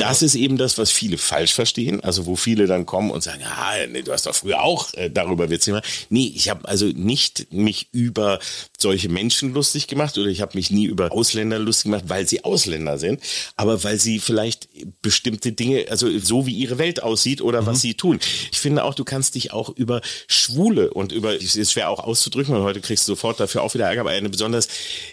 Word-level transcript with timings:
das 0.00 0.22
ist 0.22 0.34
eben 0.34 0.56
das, 0.56 0.78
was 0.78 0.90
viele 0.90 1.18
falsch 1.18 1.52
verstehen. 1.52 2.02
Also 2.02 2.24
wo 2.24 2.34
viele 2.34 2.66
dann 2.66 2.86
kommen 2.86 3.10
und 3.10 3.22
sagen, 3.22 3.42
ah, 3.44 3.74
nee, 3.88 4.02
du 4.02 4.12
hast 4.12 4.26
doch 4.26 4.34
früher 4.34 4.62
auch 4.62 4.92
äh, 4.94 5.10
darüber 5.10 5.50
Witze 5.50 5.70
gemacht. 5.70 5.84
Nee, 6.08 6.32
ich 6.34 6.48
habe 6.48 6.66
also 6.66 6.86
nicht 6.86 7.52
mich 7.52 7.88
über 7.92 8.38
solche 8.78 9.10
Menschen 9.10 9.52
lustig 9.52 9.88
gemacht 9.88 10.16
oder 10.16 10.28
ich 10.28 10.40
habe 10.40 10.56
mich 10.56 10.70
nie 10.70 10.86
über 10.86 11.12
Ausländer 11.12 11.58
lustig 11.58 11.84
gemacht, 11.84 12.04
weil 12.08 12.26
sie 12.26 12.44
Ausländer 12.44 12.98
sind, 12.98 13.20
aber 13.56 13.84
weil 13.84 13.98
sie 13.98 14.18
vielleicht 14.20 14.68
bestimmte 15.02 15.52
Dinge, 15.52 15.86
also 15.90 16.18
so 16.18 16.46
wie 16.46 16.54
ihre 16.54 16.78
Welt 16.78 17.02
aussieht 17.02 17.42
oder 17.42 17.62
mhm. 17.62 17.66
was 17.66 17.82
sie 17.82 17.94
tun. 17.94 18.18
Ich 18.52 18.58
finde 18.58 18.84
auch, 18.84 18.94
du 18.94 19.04
kannst 19.04 19.34
dich 19.34 19.52
auch 19.52 19.68
über 19.68 20.00
Schwule 20.26 20.92
und 20.94 21.12
über, 21.12 21.34
es 21.34 21.56
ist 21.56 21.72
schwer 21.72 21.90
auch 21.90 22.00
auszudrücken, 22.00 22.54
weil 22.54 22.62
heute 22.62 22.80
kriegst 22.80 23.06
du 23.06 23.12
sofort 23.12 23.38
dafür 23.38 23.62
auch 23.62 23.74
wieder 23.74 23.86
Ärger, 23.86 24.00
aber 24.00 24.10
eine 24.10 24.30
besonders 24.30 24.68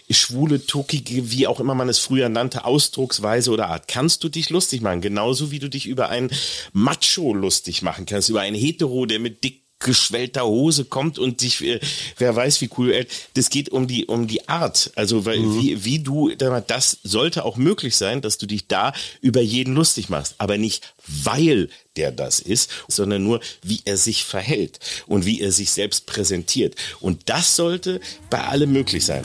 schwule, 0.08 0.64
tuckige, 0.64 1.30
wie 1.30 1.46
auch 1.46 1.60
immer 1.60 1.74
man 1.74 1.88
es 1.88 1.98
früher 1.98 2.28
nannte, 2.28 2.64
Ausdrucksweise 2.64 3.50
oder 3.50 3.68
Art, 3.68 3.86
kannst 3.88 4.24
du 4.24 4.28
dich 4.28 4.48
lustig 4.48 4.77
machen. 4.80 5.00
Genauso 5.00 5.50
wie 5.50 5.58
du 5.58 5.68
dich 5.68 5.86
über 5.86 6.08
einen 6.08 6.30
Macho 6.72 7.34
lustig 7.34 7.82
machen 7.82 8.06
kannst, 8.06 8.28
über 8.28 8.40
einen 8.40 8.56
Hetero, 8.56 9.06
der 9.06 9.18
mit 9.18 9.44
dick 9.44 9.62
geschwellter 9.80 10.44
Hose 10.44 10.84
kommt 10.84 11.18
und 11.18 11.40
sich, 11.40 11.62
äh, 11.64 11.80
wer 12.16 12.34
weiß 12.34 12.60
wie 12.60 12.70
cool, 12.76 12.92
äh, 12.92 13.06
das 13.34 13.48
geht 13.50 13.68
um 13.68 13.86
die, 13.86 14.06
um 14.06 14.26
die 14.26 14.48
Art. 14.48 14.90
Also, 14.96 15.24
weil, 15.24 15.38
mhm. 15.38 15.62
wie, 15.62 15.84
wie 15.84 15.98
du, 16.00 16.30
das 16.30 16.98
sollte 17.02 17.44
auch 17.44 17.56
möglich 17.56 17.96
sein, 17.96 18.20
dass 18.20 18.38
du 18.38 18.46
dich 18.46 18.66
da 18.66 18.92
über 19.20 19.40
jeden 19.40 19.74
lustig 19.74 20.08
machst. 20.08 20.34
Aber 20.38 20.58
nicht, 20.58 20.94
weil 21.06 21.68
der 21.96 22.12
das 22.12 22.40
ist, 22.40 22.70
sondern 22.88 23.22
nur, 23.22 23.40
wie 23.62 23.80
er 23.84 23.96
sich 23.96 24.24
verhält 24.24 24.80
und 25.06 25.26
wie 25.26 25.40
er 25.40 25.52
sich 25.52 25.70
selbst 25.70 26.06
präsentiert. 26.06 26.74
Und 27.00 27.28
das 27.28 27.56
sollte 27.56 28.00
bei 28.30 28.42
allem 28.44 28.72
möglich 28.72 29.04
sein. 29.04 29.24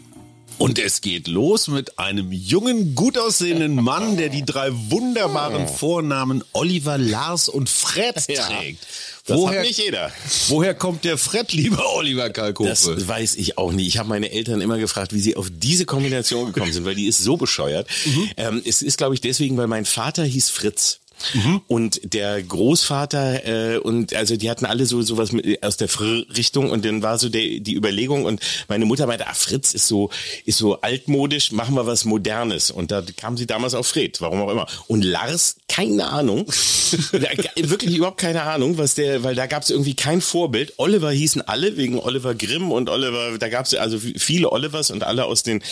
Und 0.61 0.77
es 0.77 1.01
geht 1.01 1.27
los 1.27 1.69
mit 1.69 1.97
einem 1.97 2.31
jungen, 2.31 2.93
gut 2.93 3.17
aussehenden 3.17 3.81
Mann, 3.81 4.15
der 4.15 4.29
die 4.29 4.45
drei 4.45 4.69
wunderbaren 4.71 5.63
oh. 5.63 5.67
Vornamen 5.67 6.43
Oliver, 6.53 6.99
Lars 6.99 7.49
und 7.49 7.67
Fred 7.67 8.13
trägt. 8.13 8.29
Ja. 8.29 8.77
Das 9.25 9.37
woher, 9.37 9.59
hat 9.61 9.65
nicht 9.65 9.79
jeder. 9.79 10.11
Woher 10.49 10.75
kommt 10.75 11.03
der 11.03 11.17
Fred, 11.17 11.51
lieber 11.51 11.95
Oliver 11.95 12.29
Kalkofe? 12.29 12.69
Das 12.69 13.07
weiß 13.07 13.35
ich 13.37 13.57
auch 13.57 13.71
nicht. 13.71 13.87
Ich 13.87 13.97
habe 13.97 14.09
meine 14.09 14.31
Eltern 14.31 14.61
immer 14.61 14.77
gefragt, 14.77 15.13
wie 15.13 15.19
sie 15.19 15.35
auf 15.35 15.47
diese 15.51 15.85
Kombination 15.85 16.53
gekommen 16.53 16.71
sind, 16.71 16.85
weil 16.85 16.93
die 16.93 17.07
ist 17.07 17.23
so 17.23 17.37
bescheuert. 17.37 17.87
Mhm. 18.05 18.29
Ähm, 18.37 18.61
es 18.63 18.83
ist, 18.83 18.99
glaube 18.99 19.15
ich, 19.15 19.21
deswegen, 19.21 19.57
weil 19.57 19.67
mein 19.67 19.85
Vater 19.85 20.23
hieß 20.23 20.51
Fritz. 20.51 20.99
Mhm. 21.33 21.61
Und 21.67 22.13
der 22.13 22.41
Großvater 22.41 23.75
äh, 23.75 23.77
und 23.77 24.13
also 24.13 24.35
die 24.35 24.49
hatten 24.49 24.65
alle 24.65 24.85
so 24.85 25.01
sowas 25.01 25.31
mit, 25.31 25.63
aus 25.63 25.77
der 25.77 25.87
Fr-Richtung 25.87 26.69
und 26.69 26.85
dann 26.85 27.03
war 27.03 27.17
so 27.17 27.29
der, 27.29 27.59
die 27.59 27.75
Überlegung 27.75 28.25
und 28.25 28.41
meine 28.67 28.85
Mutter 28.85 29.07
meinte, 29.07 29.27
ah, 29.27 29.33
Fritz 29.33 29.73
ist 29.73 29.87
so 29.87 30.09
ist 30.45 30.57
so 30.57 30.81
altmodisch, 30.81 31.51
machen 31.51 31.75
wir 31.75 31.85
was 31.85 32.05
Modernes 32.05 32.71
und 32.71 32.91
da 32.91 33.03
kam 33.17 33.37
sie 33.37 33.45
damals 33.47 33.73
auf 33.73 33.87
Fred, 33.87 34.21
warum 34.21 34.41
auch 34.41 34.49
immer. 34.49 34.67
Und 34.87 35.03
Lars, 35.03 35.57
keine 35.67 36.07
Ahnung, 36.07 36.45
wirklich 37.55 37.95
überhaupt 37.95 38.19
keine 38.19 38.43
Ahnung, 38.43 38.77
was 38.77 38.95
der, 38.95 39.23
weil 39.23 39.35
da 39.35 39.47
gab 39.47 39.63
es 39.63 39.69
irgendwie 39.69 39.95
kein 39.95 40.21
Vorbild. 40.21 40.73
Oliver 40.77 41.11
hießen 41.11 41.41
alle 41.41 41.77
wegen 41.77 41.99
Oliver 41.99 42.35
Grimm 42.35 42.71
und 42.71 42.89
Oliver, 42.89 43.37
da 43.37 43.49
gab 43.49 43.65
es 43.65 43.75
also 43.75 43.99
viele 43.99 44.51
Olivers 44.51 44.91
und 44.91 45.03
alle 45.03 45.25
aus 45.25 45.43
den 45.43 45.63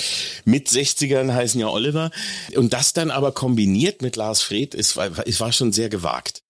mit 0.45 0.67
60ern 0.67 1.33
heißen 1.33 1.59
ja 1.59 1.67
Oliver 1.67 2.11
und 2.55 2.73
das 2.73 2.93
dann 2.93 3.11
aber 3.11 3.31
kombiniert 3.31 4.01
mit 4.01 4.15
Lars 4.15 4.41
Fred 4.41 4.75
ist, 4.75 4.97
ist 5.25 5.38
war 5.39 5.51
schon 5.51 5.71
sehr 5.71 5.89
gewagt. 5.89 6.43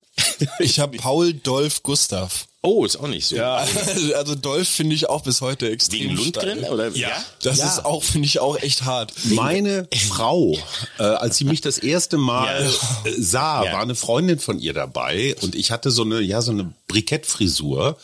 Ich 0.59 0.79
habe 0.79 0.97
Paul 0.99 1.33
Dolf 1.33 1.83
Gustav. 1.83 2.48
Oh, 2.61 2.83
ist 2.83 2.97
auch 2.97 3.07
nicht 3.07 3.25
so. 3.25 3.37
Ja, 3.37 3.65
also 4.15 4.35
Dolph 4.35 4.67
finde 4.67 4.93
ich 4.93 5.07
auch 5.07 5.23
bis 5.23 5.39
heute 5.39 5.69
extrem 5.69 6.09
Wegen 6.09 6.15
Lundgren 6.17 6.63
oder 6.65 6.89
ja? 6.89 7.09
Das 7.41 7.59
ja. 7.59 7.67
ist 7.67 7.85
auch 7.85 8.03
finde 8.03 8.25
ich 8.27 8.39
auch 8.39 8.57
echt 8.61 8.83
hart. 8.83 9.13
Meine 9.25 9.87
Frau, 10.09 10.57
äh, 10.97 11.03
als 11.03 11.37
sie 11.37 11.45
mich 11.45 11.61
das 11.61 11.77
erste 11.77 12.17
Mal 12.17 12.69
ja. 13.05 13.09
Äh, 13.09 13.15
sah, 13.17 13.63
ja. 13.63 13.71
war 13.71 13.81
eine 13.81 13.95
Freundin 13.95 14.39
von 14.39 14.59
ihr 14.59 14.73
dabei 14.73 15.37
und 15.39 15.55
ich 15.55 15.71
hatte 15.71 15.89
so 15.89 16.01
eine 16.01 16.19
ja 16.19 16.41
so 16.41 16.51
eine 16.51 16.73
Brikettfrisur 16.89 17.97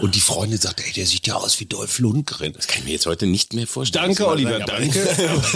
und 0.00 0.14
die 0.14 0.20
Freundin 0.20 0.58
sagte, 0.58 0.82
ey, 0.84 0.92
der 0.92 1.06
sieht 1.06 1.26
ja 1.26 1.36
aus 1.36 1.58
wie 1.60 1.64
Dolph 1.64 1.98
Lundgren. 1.98 2.52
Das 2.52 2.66
kann 2.66 2.80
ich 2.80 2.84
mir 2.84 2.92
jetzt 2.92 3.06
heute 3.06 3.26
nicht 3.26 3.54
mehr 3.54 3.66
vorstellen. 3.66 4.04
Danke, 4.04 4.28
Oliver, 4.28 4.58
sagen, 4.58 4.64
danke. 4.66 5.08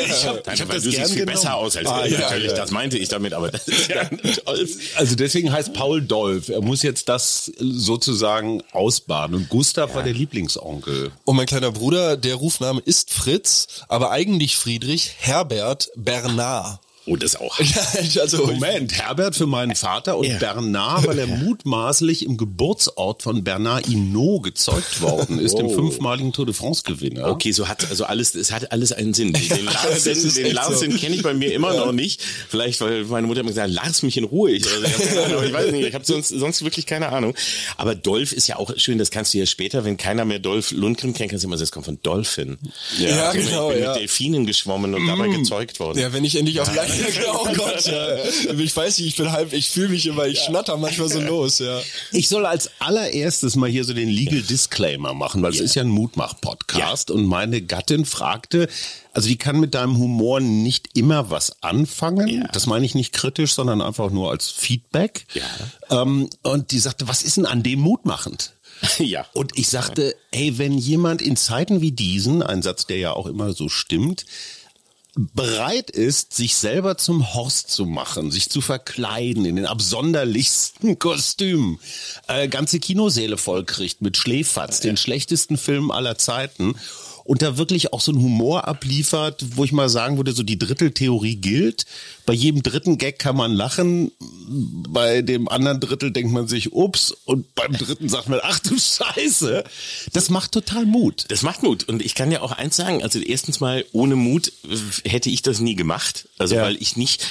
ich 0.06 0.24
habe 0.24 0.38
hab 0.46 0.70
das 0.70 0.82
du 0.84 0.90
siehst 0.90 1.12
viel 1.12 1.26
besser 1.26 1.56
aus 1.56 1.76
als 1.76 1.88
ah, 1.88 2.06
ja, 2.06 2.20
natürlich. 2.20 2.52
Das 2.54 2.70
meinte 2.70 2.96
ich 2.96 3.08
damit, 3.10 3.34
aber 3.34 3.50
das 3.50 3.68
ist 3.68 3.88
ja 3.88 4.08
Also 4.94 5.14
deswegen 5.16 5.52
heißt 5.52 5.74
Paul 5.74 6.00
Dolph. 6.00 6.48
Er 6.48 6.62
muss 6.62 6.82
jetzt 6.82 7.08
das 7.10 7.52
sozusagen 7.58 8.45
sozusagen 8.46 8.62
ausbaden. 8.72 9.36
Und 9.36 9.48
Gustav 9.48 9.90
ja. 9.90 9.96
war 9.96 10.02
der 10.02 10.12
Lieblingsonkel. 10.12 11.12
Und 11.24 11.36
mein 11.36 11.46
kleiner 11.46 11.72
Bruder, 11.72 12.16
der 12.16 12.36
Rufname 12.36 12.80
ist 12.84 13.12
Fritz, 13.12 13.84
aber 13.88 14.10
eigentlich 14.10 14.56
Friedrich 14.56 15.14
Herbert 15.18 15.90
Bernard. 15.96 16.80
Oh, 17.06 17.14
das 17.14 17.36
auch. 17.36 17.58
Also 18.20 18.46
Moment, 18.46 18.94
Herbert 18.94 19.36
für 19.36 19.46
meinen 19.46 19.74
Vater 19.76 20.16
und 20.18 20.26
ja. 20.26 20.38
Bernard, 20.38 21.06
weil 21.06 21.18
er 21.18 21.26
mutmaßlich 21.26 22.24
im 22.24 22.36
Geburtsort 22.36 23.22
von 23.22 23.44
Bernard 23.44 23.86
Hinault 23.86 24.42
gezeugt 24.42 25.00
worden 25.00 25.38
ist, 25.38 25.54
oh. 25.54 25.58
dem 25.58 25.70
fünfmaligen 25.70 26.32
Tour 26.32 26.46
de 26.46 26.54
France 26.54 26.82
Gewinner. 26.84 27.28
Okay, 27.28 27.52
so 27.52 27.68
hat 27.68 27.88
also 27.88 28.04
alles, 28.04 28.34
es 28.34 28.50
hat 28.50 28.72
alles 28.72 28.92
einen 28.92 29.14
Sinn. 29.14 29.32
Den 29.56 29.64
Larsen, 29.64 30.34
den 30.34 30.52
Larsen 30.52 30.92
so. 30.92 30.98
kenne 30.98 31.14
ich 31.14 31.22
bei 31.22 31.34
mir 31.34 31.52
immer 31.52 31.74
ja. 31.74 31.84
noch 31.84 31.92
nicht. 31.92 32.20
Vielleicht, 32.48 32.80
weil 32.80 33.04
meine 33.04 33.26
Mutter 33.26 33.40
immer 33.40 33.50
gesagt, 33.50 33.70
lass 33.70 34.02
mich 34.02 34.16
in 34.16 34.24
Ruhe. 34.24 34.52
Ich, 34.52 34.64
also, 34.66 35.42
ich, 35.42 35.52
weiß 35.52 35.72
nicht, 35.72 35.86
ich 35.86 35.94
habe 35.94 36.04
sonst, 36.04 36.28
sonst 36.28 36.64
wirklich 36.64 36.86
keine 36.86 37.10
Ahnung. 37.10 37.34
Aber 37.76 37.94
Dolph 37.94 38.32
ist 38.32 38.48
ja 38.48 38.56
auch 38.56 38.76
schön, 38.76 38.98
das 38.98 39.10
kannst 39.10 39.34
du 39.34 39.38
ja 39.38 39.46
später, 39.46 39.84
wenn 39.84 39.96
keiner 39.96 40.24
mehr 40.24 40.38
Dolph 40.38 40.72
Lundgren 40.72 41.14
kennt, 41.14 41.30
kannst 41.30 41.44
du 41.44 41.48
immer 41.48 41.56
sagen, 41.56 41.66
das 41.66 41.72
kommt 41.72 41.86
von 41.86 41.98
Dolphin. 42.02 42.58
Ja, 42.98 43.08
ja 43.08 43.32
genau. 43.32 43.70
Ich 43.70 43.74
bin 43.74 43.82
ja. 43.82 43.92
mit 43.92 44.00
Delfinen 44.00 44.46
geschwommen 44.46 44.94
und 44.94 45.04
mm. 45.04 45.06
dabei 45.06 45.28
gezeugt 45.28 45.80
worden. 45.80 45.98
Ja, 45.98 46.12
wenn 46.12 46.24
ich 46.24 46.36
endlich 46.36 46.60
auf 46.60 46.74
oh 47.32 47.48
Gott, 47.54 47.86
ja. 47.86 48.16
Ich 48.58 48.76
weiß 48.76 48.98
nicht, 48.98 49.08
ich 49.08 49.16
bin 49.16 49.32
halb, 49.32 49.52
ich 49.52 49.70
fühle 49.70 49.88
mich 49.88 50.06
immer, 50.06 50.26
ich 50.26 50.40
schnatter 50.40 50.76
manchmal 50.76 51.08
so 51.08 51.20
los, 51.20 51.58
ja. 51.58 51.80
Ich 52.12 52.28
soll 52.28 52.46
als 52.46 52.70
allererstes 52.78 53.56
mal 53.56 53.68
hier 53.68 53.84
so 53.84 53.94
den 53.94 54.08
Legal 54.08 54.42
Disclaimer 54.42 55.14
machen, 55.14 55.42
weil 55.42 55.52
es 55.52 55.60
ist 55.60 55.74
ja 55.74 55.82
ein 55.82 55.88
Mutmach-Podcast 55.88 57.10
und 57.10 57.26
meine 57.26 57.62
Gattin 57.62 58.04
fragte, 58.04 58.68
also 59.12 59.28
die 59.28 59.38
kann 59.38 59.58
mit 59.58 59.74
deinem 59.74 59.96
Humor 59.98 60.40
nicht 60.40 60.90
immer 60.94 61.30
was 61.30 61.62
anfangen. 61.62 62.28
Ja. 62.28 62.48
Das 62.52 62.66
meine 62.66 62.84
ich 62.84 62.94
nicht 62.94 63.12
kritisch, 63.12 63.54
sondern 63.54 63.80
einfach 63.80 64.10
nur 64.10 64.30
als 64.30 64.50
Feedback. 64.50 65.26
Ja. 65.34 66.02
Ähm, 66.02 66.28
und 66.42 66.70
die 66.70 66.78
sagte, 66.78 67.08
was 67.08 67.22
ist 67.22 67.38
denn 67.38 67.46
an 67.46 67.62
dem 67.62 67.80
mutmachend? 67.80 68.52
Ja. 68.98 69.26
Und 69.32 69.58
ich 69.58 69.68
sagte, 69.68 70.14
hey, 70.32 70.58
wenn 70.58 70.76
jemand 70.76 71.22
in 71.22 71.36
Zeiten 71.36 71.80
wie 71.80 71.92
diesen, 71.92 72.42
ein 72.42 72.62
Satz, 72.62 72.86
der 72.86 72.98
ja 72.98 73.12
auch 73.12 73.26
immer 73.26 73.52
so 73.52 73.68
stimmt, 73.68 74.26
bereit 75.16 75.90
ist, 75.90 76.34
sich 76.34 76.54
selber 76.54 76.98
zum 76.98 77.34
Horst 77.34 77.70
zu 77.70 77.86
machen, 77.86 78.30
sich 78.30 78.50
zu 78.50 78.60
verkleiden 78.60 79.46
in 79.46 79.56
den 79.56 79.66
absonderlichsten 79.66 80.98
Kostümen, 80.98 81.80
äh, 82.28 82.48
ganze 82.48 82.80
Kinosäle 82.80 83.38
vollkriegt 83.38 84.02
mit 84.02 84.18
Schläfatz, 84.18 84.80
den 84.80 84.98
schlechtesten 84.98 85.56
Film 85.56 85.90
aller 85.90 86.18
Zeiten 86.18 86.74
und 87.26 87.42
da 87.42 87.58
wirklich 87.58 87.92
auch 87.92 88.00
so 88.00 88.12
einen 88.12 88.22
Humor 88.22 88.68
abliefert, 88.68 89.44
wo 89.56 89.64
ich 89.64 89.72
mal 89.72 89.88
sagen 89.88 90.16
würde, 90.16 90.32
so 90.32 90.42
die 90.42 90.58
Dritteltheorie 90.58 91.36
gilt. 91.36 91.86
Bei 92.24 92.32
jedem 92.32 92.62
dritten 92.62 92.98
Gag 92.98 93.18
kann 93.18 93.36
man 93.36 93.52
lachen, 93.52 94.12
bei 94.88 95.22
dem 95.22 95.48
anderen 95.48 95.80
Drittel 95.80 96.10
denkt 96.10 96.32
man 96.32 96.48
sich, 96.48 96.72
ups, 96.72 97.12
und 97.24 97.54
beim 97.54 97.72
dritten 97.72 98.08
sagt 98.08 98.28
man, 98.28 98.40
ach 98.42 98.58
du 98.60 98.76
Scheiße. 98.78 99.64
Das 100.12 100.30
macht 100.30 100.52
total 100.52 100.86
Mut. 100.86 101.26
Das 101.28 101.42
macht 101.42 101.62
Mut. 101.62 101.84
Und 101.84 102.02
ich 102.02 102.14
kann 102.14 102.30
ja 102.30 102.42
auch 102.42 102.52
eins 102.52 102.76
sagen, 102.76 103.02
also 103.02 103.18
erstens 103.18 103.60
mal, 103.60 103.84
ohne 103.92 104.16
Mut 104.16 104.52
hätte 105.04 105.30
ich 105.30 105.42
das 105.42 105.60
nie 105.60 105.74
gemacht. 105.74 106.28
Also 106.38 106.56
ja. 106.56 106.62
weil 106.62 106.76
ich 106.80 106.96
nicht, 106.96 107.26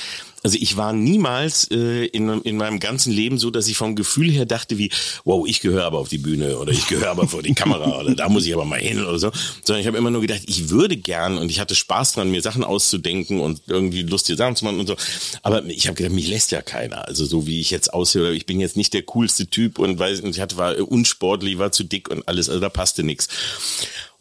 also 0.46 0.60
ich 0.62 0.78
war 0.78 0.94
niemals 0.94 1.72
äh, 1.72 2.06
in, 2.06 2.30
in 2.44 2.58
meinem 2.58 2.80
ganzen 2.80 3.12
Leben 3.12 3.40
so, 3.40 3.50
dass 3.50 3.68
ich 3.68 3.78
vom 3.78 3.96
Gefühl 3.96 4.30
her 4.30 4.46
dachte 4.46 4.78
wie, 4.78 4.92
wow, 5.24 5.44
ich 5.48 5.60
gehöre 5.60 5.86
aber 5.86 5.98
auf 5.98 6.08
die 6.08 6.20
Bühne 6.20 6.60
oder 6.60 6.72
ich 6.72 6.86
gehöre 6.86 7.10
aber 7.10 7.28
vor 7.28 7.42
die 7.42 7.56
Kamera 7.56 8.00
oder 8.00 8.14
da 8.14 8.30
muss 8.30 8.46
ich 8.46 8.54
aber 8.54 8.64
mal 8.64 8.80
hin 8.80 9.04
oder 9.04 9.18
so. 9.18 9.32
Sondern 9.64 9.82
ich 9.82 9.88
habe 9.88 9.98
immer 9.98 10.12
nur 10.12 10.22
gedacht, 10.22 10.44
ich 10.46 10.70
würde 10.70 10.98
gern 10.98 11.40
und 11.40 11.50
ich 11.50 11.60
hatte 11.60 11.74
Spaß 11.74 12.14
dran, 12.14 12.30
mir 12.30 12.44
Sachen 12.44 12.64
auszudenken 12.64 13.40
und 13.40 13.64
irgendwie 13.66 14.04
lustige 14.04 14.38
Sachen 14.38 14.56
zu 14.56 14.66
machen 14.66 14.80
und 14.80 14.86
so. 14.86 14.96
Aber 15.42 15.66
ich 15.66 15.88
habe 15.88 15.96
gedacht, 15.96 16.14
mich 16.14 16.28
lässt 16.28 16.52
ja 16.52 16.62
keiner. 16.62 17.08
Also 17.08 17.26
so 17.26 17.48
wie 17.48 17.60
ich 17.60 17.72
jetzt 17.72 17.92
aussehe, 17.92 18.32
ich 18.34 18.46
bin 18.46 18.60
jetzt 18.60 18.78
nicht 18.78 18.94
der 18.94 19.02
coolste 19.02 19.48
Typ 19.48 19.80
und 19.80 19.98
weiß, 19.98 20.20
und 20.20 20.30
ich 20.30 20.42
hatte 20.42 20.58
war 20.58 20.78
unsportlich, 20.78 21.58
war 21.58 21.72
zu 21.72 21.84
dick 21.84 22.08
und 22.08 22.28
alles, 22.28 22.50
also 22.50 22.62
da 22.62 22.70
passte 22.70 23.02
nichts. 23.02 23.30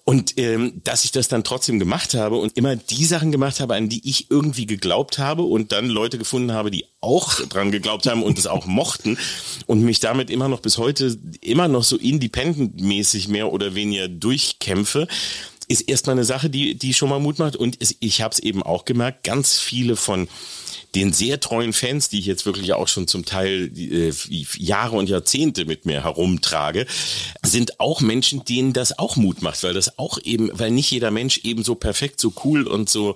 Und 0.07 0.39
ähm, 0.39 0.83
dass 0.85 1.07
ich 1.07 1.13
das 1.13 1.29
dann 1.29 1.45
trotzdem 1.45 1.79
gemacht 1.79 2.13
habe 2.13 2.37
und 2.37 2.59
immer 2.59 2.77
die 2.77 3.07
Sachen 3.07 3.33
gemacht 3.33 3.61
habe, 3.61 3.75
an 3.75 3.89
die 3.89 4.07
ich 4.07 4.31
irgendwie 4.31 4.67
geglaubt 4.67 5.19
habe 5.19 5.45
und 5.45 5.73
dann 5.73 5.89
Leute 5.89 6.19
gefunden 6.19 6.53
habe, 6.53 6.71
die 6.71 6.85
auch 7.01 7.41
dran 7.47 7.73
geglaubt 7.73 8.07
haben 8.07 8.23
und 8.23 8.39
es 8.39 8.47
auch 8.47 8.67
mochten 8.67 9.17
und 9.67 9.81
mich 9.81 10.01
damit 10.01 10.29
immer 10.29 10.49
noch 10.49 10.61
bis 10.61 10.77
heute 10.77 11.19
immer 11.41 11.69
noch 11.69 11.85
so 11.85 11.97
independent-mäßig 11.97 13.29
mehr 13.29 13.51
oder 13.51 13.75
weniger 13.75 14.09
durchkämpfe, 14.09 15.09
ist 15.69 15.89
erstmal 15.89 16.17
eine 16.17 16.25
Sache, 16.25 16.51
die, 16.51 16.75
die 16.75 16.93
schon 16.93 17.09
mal 17.09 17.19
Mut 17.19 17.39
macht. 17.39 17.57
Und 17.57 17.79
es, 17.81 17.97
ich 18.01 18.21
habe 18.21 18.33
es 18.33 18.39
eben 18.39 18.63
auch 18.63 18.85
gemerkt, 18.85 19.25
ganz 19.25 19.59
viele 19.59 19.97
von 19.97 20.29
den 20.95 21.13
sehr 21.13 21.41
treuen 21.41 21.73
Fans, 21.73 22.09
die 22.09 22.21
ich 22.21 22.27
jetzt 22.27 22.47
wirklich 22.47 22.73
auch 22.73 22.89
schon 22.89 23.09
zum 23.09 23.25
Teil 23.25 23.71
äh, 23.77 24.13
Jahre 24.59 24.97
und 24.97 25.09
Jahrzehnte 25.09 25.65
mit 25.65 25.87
mir 25.87 26.05
herumtrage, 26.05 26.87
sind 27.43 27.81
auch 27.81 28.01
Menschen, 28.01 28.45
denen 28.45 28.73
das 28.73 28.99
auch 28.99 29.17
Mut 29.17 29.43
macht, 29.43 29.63
weil 29.63 29.75
das 29.75 29.99
auch 29.99 30.19
eben, 30.23 30.51
weil 30.53 30.71
nicht 30.71 30.91
jeder 30.91 31.11
Mensch 31.11 31.39
eben 31.39 31.65
so 31.65 31.75
perfekt, 31.75 32.21
so 32.21 32.33
cool 32.45 32.67
und 32.67 32.89
so 32.89 33.15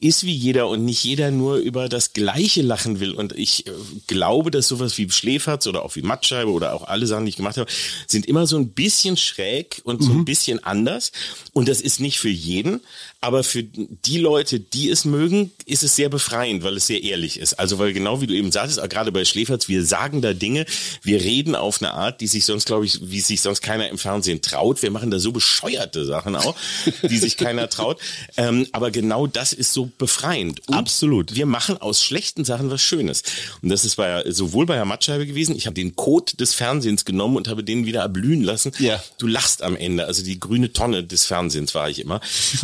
ist 0.00 0.24
wie 0.24 0.34
jeder 0.34 0.68
und 0.68 0.84
nicht 0.84 1.02
jeder 1.02 1.30
nur 1.30 1.56
über 1.56 1.88
das 1.88 2.12
Gleiche 2.12 2.62
lachen 2.62 3.00
will. 3.00 3.12
Und 3.12 3.36
ich 3.36 3.66
äh, 3.66 3.70
glaube, 4.06 4.50
dass 4.50 4.68
sowas 4.68 4.96
wie 4.98 5.10
Schläferz 5.10 5.66
oder 5.66 5.84
auch 5.84 5.96
wie 5.96 6.02
Mattscheibe 6.02 6.50
oder 6.50 6.74
auch 6.74 6.86
alle 6.86 7.06
Sachen, 7.06 7.24
die 7.24 7.30
ich 7.30 7.36
gemacht 7.36 7.56
habe, 7.56 7.70
sind 8.06 8.26
immer 8.26 8.46
so 8.46 8.56
ein 8.56 8.68
bisschen 8.68 9.16
schräg 9.16 9.80
und 9.84 10.02
so 10.02 10.12
ein 10.12 10.18
mhm. 10.18 10.24
bisschen 10.24 10.62
anders. 10.62 11.10
Und 11.52 11.68
das 11.68 11.80
ist 11.80 12.00
nicht 12.00 12.18
für 12.18 12.28
jeden, 12.28 12.80
aber 13.20 13.42
für 13.42 13.64
die 13.64 14.18
Leute, 14.18 14.60
die 14.60 14.90
es 14.90 15.04
mögen, 15.04 15.50
ist 15.64 15.82
es 15.82 15.96
sehr 15.96 16.08
befreiend, 16.08 16.62
weil 16.62 16.76
es 16.76 16.86
sehr 16.86 17.02
ehrlich 17.02 17.15
ist. 17.38 17.54
Also 17.54 17.78
weil 17.78 17.92
genau 17.92 18.20
wie 18.20 18.26
du 18.26 18.34
eben 18.34 18.52
sagtest, 18.52 18.80
gerade 18.88 19.12
bei 19.12 19.24
Schläferz, 19.24 19.68
wir 19.68 19.84
sagen 19.84 20.22
da 20.22 20.32
Dinge, 20.32 20.66
wir 21.02 21.20
reden 21.20 21.54
auf 21.54 21.82
eine 21.82 21.92
Art, 21.92 22.20
die 22.20 22.26
sich 22.26 22.44
sonst, 22.44 22.66
glaube 22.66 22.86
ich, 22.86 22.98
wie 23.02 23.20
sich 23.20 23.40
sonst 23.40 23.60
keiner 23.60 23.88
im 23.88 23.98
Fernsehen 23.98 24.42
traut. 24.42 24.82
Wir 24.82 24.90
machen 24.90 25.10
da 25.10 25.18
so 25.18 25.32
bescheuerte 25.32 26.04
Sachen 26.04 26.36
auch, 26.36 26.54
die 27.02 27.18
sich 27.18 27.36
keiner 27.36 27.68
traut. 27.68 28.00
Ähm, 28.36 28.66
aber 28.72 28.90
genau 28.90 29.26
das 29.26 29.52
ist 29.52 29.72
so 29.72 29.90
befreiend. 29.98 30.60
Und 30.68 30.74
Absolut. 30.74 31.34
Wir 31.34 31.46
machen 31.46 31.78
aus 31.78 32.02
schlechten 32.02 32.44
Sachen 32.44 32.70
was 32.70 32.80
Schönes. 32.80 33.22
Und 33.62 33.70
das 33.70 33.84
ist 33.84 33.96
bei, 33.96 34.24
sowohl 34.30 34.66
bei 34.66 34.76
Herr 34.76 34.84
Mattscheibe 34.84 35.26
gewesen, 35.26 35.56
ich 35.56 35.66
habe 35.66 35.74
den 35.74 35.96
Code 35.96 36.36
des 36.36 36.54
Fernsehens 36.54 37.04
genommen 37.04 37.36
und 37.36 37.48
habe 37.48 37.64
den 37.64 37.86
wieder 37.86 38.02
erblühen 38.02 38.42
lassen. 38.42 38.72
Ja. 38.78 39.02
Du 39.18 39.26
lachst 39.26 39.62
am 39.62 39.76
Ende, 39.76 40.06
also 40.06 40.22
die 40.22 40.38
grüne 40.38 40.72
Tonne 40.72 41.04
des 41.04 41.26
Fernsehens 41.26 41.74
war 41.74 41.90
ich 41.90 41.98
immer. 41.98 42.20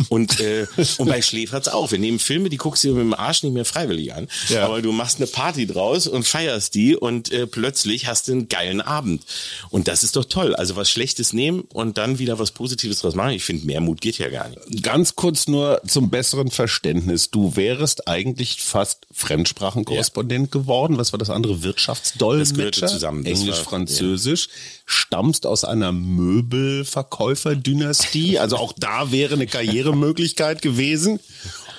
Und 0.09 0.39
äh, 0.39 0.53
äh, 0.53 0.67
und 0.97 1.07
bei 1.07 1.21
Schläferz 1.21 1.67
auch. 1.67 1.91
Wir 1.91 1.99
nehmen 1.99 2.19
Filme, 2.19 2.49
die 2.49 2.57
guckst 2.57 2.83
du 2.83 2.89
mit 2.89 3.01
dem 3.01 3.13
Arsch 3.13 3.43
nicht 3.43 3.53
mehr 3.53 3.65
freiwillig 3.65 4.13
an. 4.13 4.27
Ja. 4.49 4.65
Aber 4.65 4.81
du 4.81 4.91
machst 4.91 5.17
eine 5.17 5.27
Party 5.27 5.67
draus 5.67 6.07
und 6.07 6.27
feierst 6.27 6.75
die 6.75 6.95
und 6.95 7.31
äh, 7.31 7.47
plötzlich 7.47 8.07
hast 8.07 8.27
du 8.27 8.33
einen 8.33 8.49
geilen 8.49 8.81
Abend. 8.81 9.23
Und 9.69 9.87
das 9.87 10.03
ist 10.03 10.15
doch 10.15 10.25
toll. 10.25 10.55
Also 10.55 10.75
was 10.75 10.89
Schlechtes 10.89 11.33
nehmen 11.33 11.61
und 11.73 11.97
dann 11.97 12.19
wieder 12.19 12.39
was 12.39 12.51
Positives 12.51 12.99
draus 12.99 13.15
machen. 13.15 13.31
Ich 13.31 13.43
finde, 13.43 13.65
mehr 13.65 13.81
Mut 13.81 14.01
geht 14.01 14.17
ja 14.17 14.29
gar 14.29 14.49
nicht. 14.49 14.83
Ganz 14.83 15.15
kurz 15.15 15.47
nur 15.47 15.81
zum 15.87 16.09
besseren 16.09 16.51
Verständnis. 16.51 17.31
Du 17.31 17.55
wärst 17.55 18.07
eigentlich 18.07 18.61
fast 18.61 19.07
Fremdsprachenkorrespondent 19.11 20.53
ja. 20.53 20.59
geworden. 20.59 20.97
Was 20.97 21.13
war 21.13 21.19
das 21.19 21.29
andere? 21.29 21.63
Wirtschaftsdolmetscher? 21.63 22.49
Das 22.49 22.57
gehörte 22.57 22.85
zusammen. 22.87 23.25
Englisch, 23.25 23.57
war, 23.57 23.63
Französisch. 23.63 24.47
Ja. 24.47 24.53
Stammst 24.85 25.45
aus 25.45 25.63
einer 25.63 25.93
Möbelverkäuferdynastie. 25.93 28.39
Also 28.39 28.57
auch 28.57 28.73
da 28.73 29.11
wäre 29.11 29.35
eine 29.35 29.47
Karrieremöglichkeit 29.47 30.61
gewesen 30.61 31.21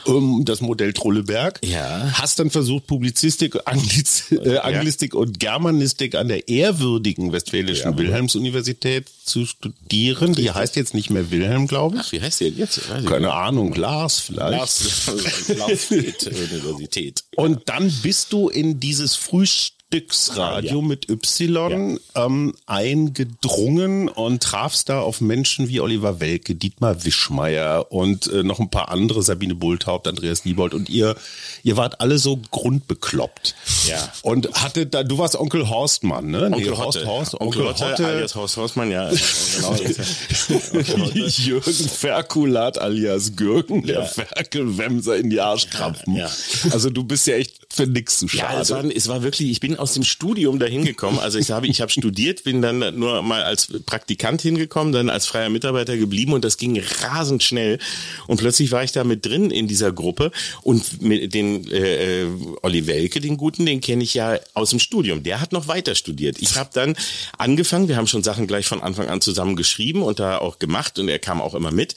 um 0.07 0.45
das 0.45 0.61
Modell 0.61 0.93
Trolleberg. 0.93 1.61
Ja. 1.65 2.13
Hast 2.15 2.39
dann 2.39 2.51
versucht, 2.51 2.87
Publizistik, 2.87 3.57
Angliz 3.67 4.33
äh, 4.33 4.59
Anglistik 4.59 5.15
und 5.15 5.41
Germanistik 5.41 6.15
an 6.15 6.29
der 6.29 6.49
ehrwürdigen 6.49 7.33
Westfälischen 7.33 7.93
ja. 7.93 7.99
Wilhelms-Universität 7.99 9.09
zu 9.25 9.47
studieren. 9.47 10.35
Die 10.35 10.51
heißt 10.51 10.77
jetzt 10.77 10.95
nicht 10.95 11.11
mehr 11.11 11.31
Wilhelm, 11.31 11.67
glaube 11.67 11.97
ich. 11.97 12.03
Ach, 12.05 12.13
wie 12.13 12.21
heißt 12.21 12.41
die 12.41 12.49
jetzt? 12.49 12.81
Keine 13.07 13.33
Ahnung, 13.33 13.75
Lars 13.75 14.21
vielleicht. 14.21 14.59
Lars, 14.59 15.07
Lars 15.49 15.91
Universität. 15.91 17.25
Und 17.37 17.63
dann 17.67 17.93
bist 18.03 18.33
du 18.33 18.49
in 18.49 18.81
dieses 18.81 19.15
Frühstück 19.15 19.74
Frühstücksradio 19.95 20.81
ja. 20.81 20.87
mit 20.87 21.09
Y 21.09 21.99
ja. 22.15 22.25
ähm, 22.27 22.55
eingedrungen 22.67 24.09
und 24.09 24.43
trafst 24.43 24.89
da 24.89 25.01
auf 25.01 25.21
Menschen 25.21 25.69
wie 25.69 25.81
Oliver 25.81 26.21
Welke, 26.21 26.55
Dietmar 26.55 27.05
Wischmeier 27.05 27.93
und 27.93 28.27
äh, 28.27 28.43
noch 28.43 28.59
ein 28.59 28.71
paar 28.71 28.91
andere, 28.91 29.23
Sabine 29.23 29.55
Bulthaupt, 29.55 30.09
Andreas 30.09 30.45
Liebold 30.45 30.75
und 30.75 30.89
ihr, 30.89 31.15
ihr 31.63 31.77
wart 31.77 32.01
alle 32.01 32.19
so 32.19 32.41
grundbekloppt. 32.51 33.55
Ja. 33.87 34.13
Und 34.23 34.53
hatte 34.55 34.87
da, 34.87 35.03
du 35.05 35.19
warst 35.19 35.37
Onkel 35.37 35.69
Horstmann, 35.69 36.31
ne? 36.31 36.47
Onkel 36.47 36.71
nee, 36.71 36.77
Horst, 36.77 37.07
Horst, 37.07 37.41
Onkel, 37.41 37.67
Onkel 37.67 37.89
Hotte, 37.89 38.07
alias 38.07 38.35
Horst 38.35 38.57
Horstmann, 38.57 38.91
ja. 38.91 39.11
genau, 40.73 41.09
Jürgen 41.11 41.73
Ferkulat 41.73 42.79
alias 42.79 43.37
Gürgen, 43.37 43.87
der 43.87 44.01
ja. 44.01 44.05
Ferkelwemser 44.05 45.17
in 45.17 45.31
die 45.31 45.41
Arschkrampfen. 45.41 46.17
Ja. 46.17 46.31
Also 46.71 46.91
du 46.91 47.05
bist 47.05 47.27
ja 47.27 47.37
echt 47.37 47.64
für 47.75 47.87
nix 47.87 48.19
zu 48.19 48.29
schade. 48.29 48.55
Ja, 48.55 48.61
es 48.61 48.71
war, 48.71 48.85
es 48.85 49.09
war 49.09 49.23
wirklich, 49.23 49.51
ich 49.51 49.61
bin 49.61 49.77
aus 49.77 49.95
dem 49.95 50.05
Studium 50.05 50.59
dahin 50.59 50.85
gekommen. 50.85 51.19
Also 51.19 51.39
ich 51.39 51.51
habe, 51.51 51.67
ich 51.67 51.81
habe 51.81 51.91
studiert, 51.91 52.45
bin 52.45 52.63
dann 52.63 52.99
nur 52.99 53.23
mal 53.23 53.43
als 53.43 53.69
Praktikant 53.85 54.43
hingekommen, 54.43 54.93
dann 54.93 55.11
als 55.11 55.27
freier 55.27 55.51
Mitarbeiter 55.51 55.97
geblieben 55.97 56.33
und 56.33 56.45
das 56.45 56.57
ging 56.57 56.81
rasend 57.03 57.43
schnell. 57.43 57.79
Und 58.27 58.39
plötzlich 58.39 58.71
war 58.71 58.85
ich 58.85 58.93
da 58.93 59.05
mit 59.05 59.27
drin 59.27 59.51
in 59.51 59.67
dieser 59.67 59.93
Gruppe 59.93 60.31
und 60.63 61.03
mit 61.03 61.35
den 61.35 61.71
äh, 61.71 62.27
Olli 62.63 62.87
Welke, 62.87 63.21
den 63.21 63.37
Guten, 63.37 63.67
den 63.67 63.81
kenne 63.81 64.05
ich 64.05 64.15
ja 64.15 64.39
aus 64.55 64.71
dem 64.71 64.79
Studium. 64.79 65.23
Der 65.23 65.41
hat 65.41 65.53
noch 65.53 65.69
weiter 65.69 65.95
studiert. 65.95 66.37
Ich 66.41 66.57
habe 66.57 66.71
dann 66.73 66.95
angefangen, 67.39 67.89
wir 67.89 67.97
haben 67.97 68.07
schon 68.07 68.23
Sachen 68.23 68.47
gleich 68.47 68.67
von 68.67 68.83
Anfang 68.83 69.09
an 69.09 69.21
zusammen 69.21 69.57
geschrieben 69.57 70.03
und 70.03 70.21
da 70.21 70.39
auch 70.39 70.59
gemacht 70.59 70.99
und 70.99 71.09
er 71.09 71.19
kam 71.19 71.41
auch 71.41 71.55
immer 71.55 71.71
mit. 71.71 71.95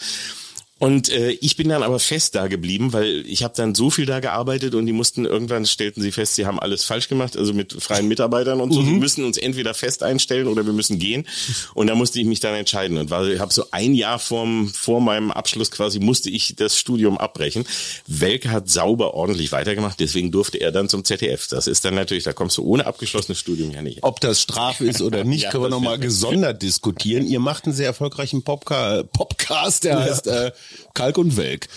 Und 0.80 1.10
äh, 1.10 1.32
ich 1.32 1.58
bin 1.58 1.70
dann 1.70 1.82
aber 1.82 2.00
fest 2.00 2.36
da 2.36 2.48
geblieben, 2.48 2.94
weil 2.94 3.26
ich 3.26 3.44
habe 3.44 3.54
dann 3.58 3.74
so 3.74 3.90
viel 3.90 4.06
da 4.06 4.20
gearbeitet 4.20 4.76
und 4.76 4.86
die 4.86 4.94
mussten 4.94 5.26
irgendwann 5.26 5.66
stellten 5.66 6.04
sie 6.04 6.12
fest, 6.12 6.36
sie 6.36 6.46
haben 6.46 6.60
alles 6.60 6.84
falsch 6.84 7.08
gemacht, 7.08 7.36
also 7.36 7.54
mit 7.54 7.74
freien 7.74 8.08
Mitarbeitern 8.08 8.62
und 8.62 8.72
so. 8.72 8.82
Mhm. 8.82 8.92
Wir 8.92 9.00
müssen 9.00 9.26
uns 9.26 9.38
entweder 9.38 9.74
fest 9.74 10.04
einstellen 10.04 10.48
oder 10.48 10.66
wir 10.66 10.74
müssen 10.74 11.00
gehen. 11.00 11.26
Und 11.74 11.88
da 11.88 11.96
musste 11.96 12.20
ich 12.20 12.26
mich 12.26 12.42
dann 12.42 12.54
entscheiden 12.54 12.98
und 12.98 13.12
ich 13.32 13.40
habe 13.40 13.54
so 13.54 13.66
ein 13.72 13.96
Jahr 13.96 14.20
vorm, 14.20 14.68
vor 14.70 15.02
meinem 15.02 15.32
Abschluss 15.32 15.72
quasi 15.72 16.00
musste 16.00 16.30
ich 16.30 16.56
das 16.56 16.78
Studium 16.78 17.18
abbrechen. 17.18 17.66
Welke 18.06 18.52
hat 18.52 18.70
sauber 18.70 19.16
ordentlich 19.16 19.52
weitergemacht, 19.52 20.00
deswegen 20.00 20.32
durfte 20.32 20.60
er 20.60 20.72
dann 20.72 20.90
zum 20.90 21.04
ZDF. 21.04 21.48
Das 21.48 21.66
ist 21.66 21.86
dann 21.86 21.96
natürlich, 21.96 22.24
da 22.24 22.34
kommst 22.34 22.58
du 22.58 22.64
ohne 22.64 22.86
abgeschlossenes 22.86 23.40
Studium 23.40 23.72
ja 23.72 23.82
nicht. 23.82 24.04
Ob 24.04 24.20
das 24.20 24.42
Strafe 24.42 24.86
ist 24.86 25.02
oder 25.02 25.24
nicht, 25.24 25.46
ja, 25.46 25.52
können 25.52 25.64
wir 25.64 25.70
nochmal 25.70 25.98
gesondert 25.98 26.62
diskutieren. 26.62 27.26
Ihr 27.26 27.40
macht 27.40 27.66
einen 27.66 27.74
sehr 27.74 27.88
erfolgreichen 27.88 28.44
Popca 28.44 29.04
Popcast, 29.04 29.84
der 29.84 29.94
ja. 29.94 30.00
heißt 30.02 30.28
äh, 30.28 30.52
Kalk 30.94 31.18
und 31.18 31.38
Welk. 31.38 31.68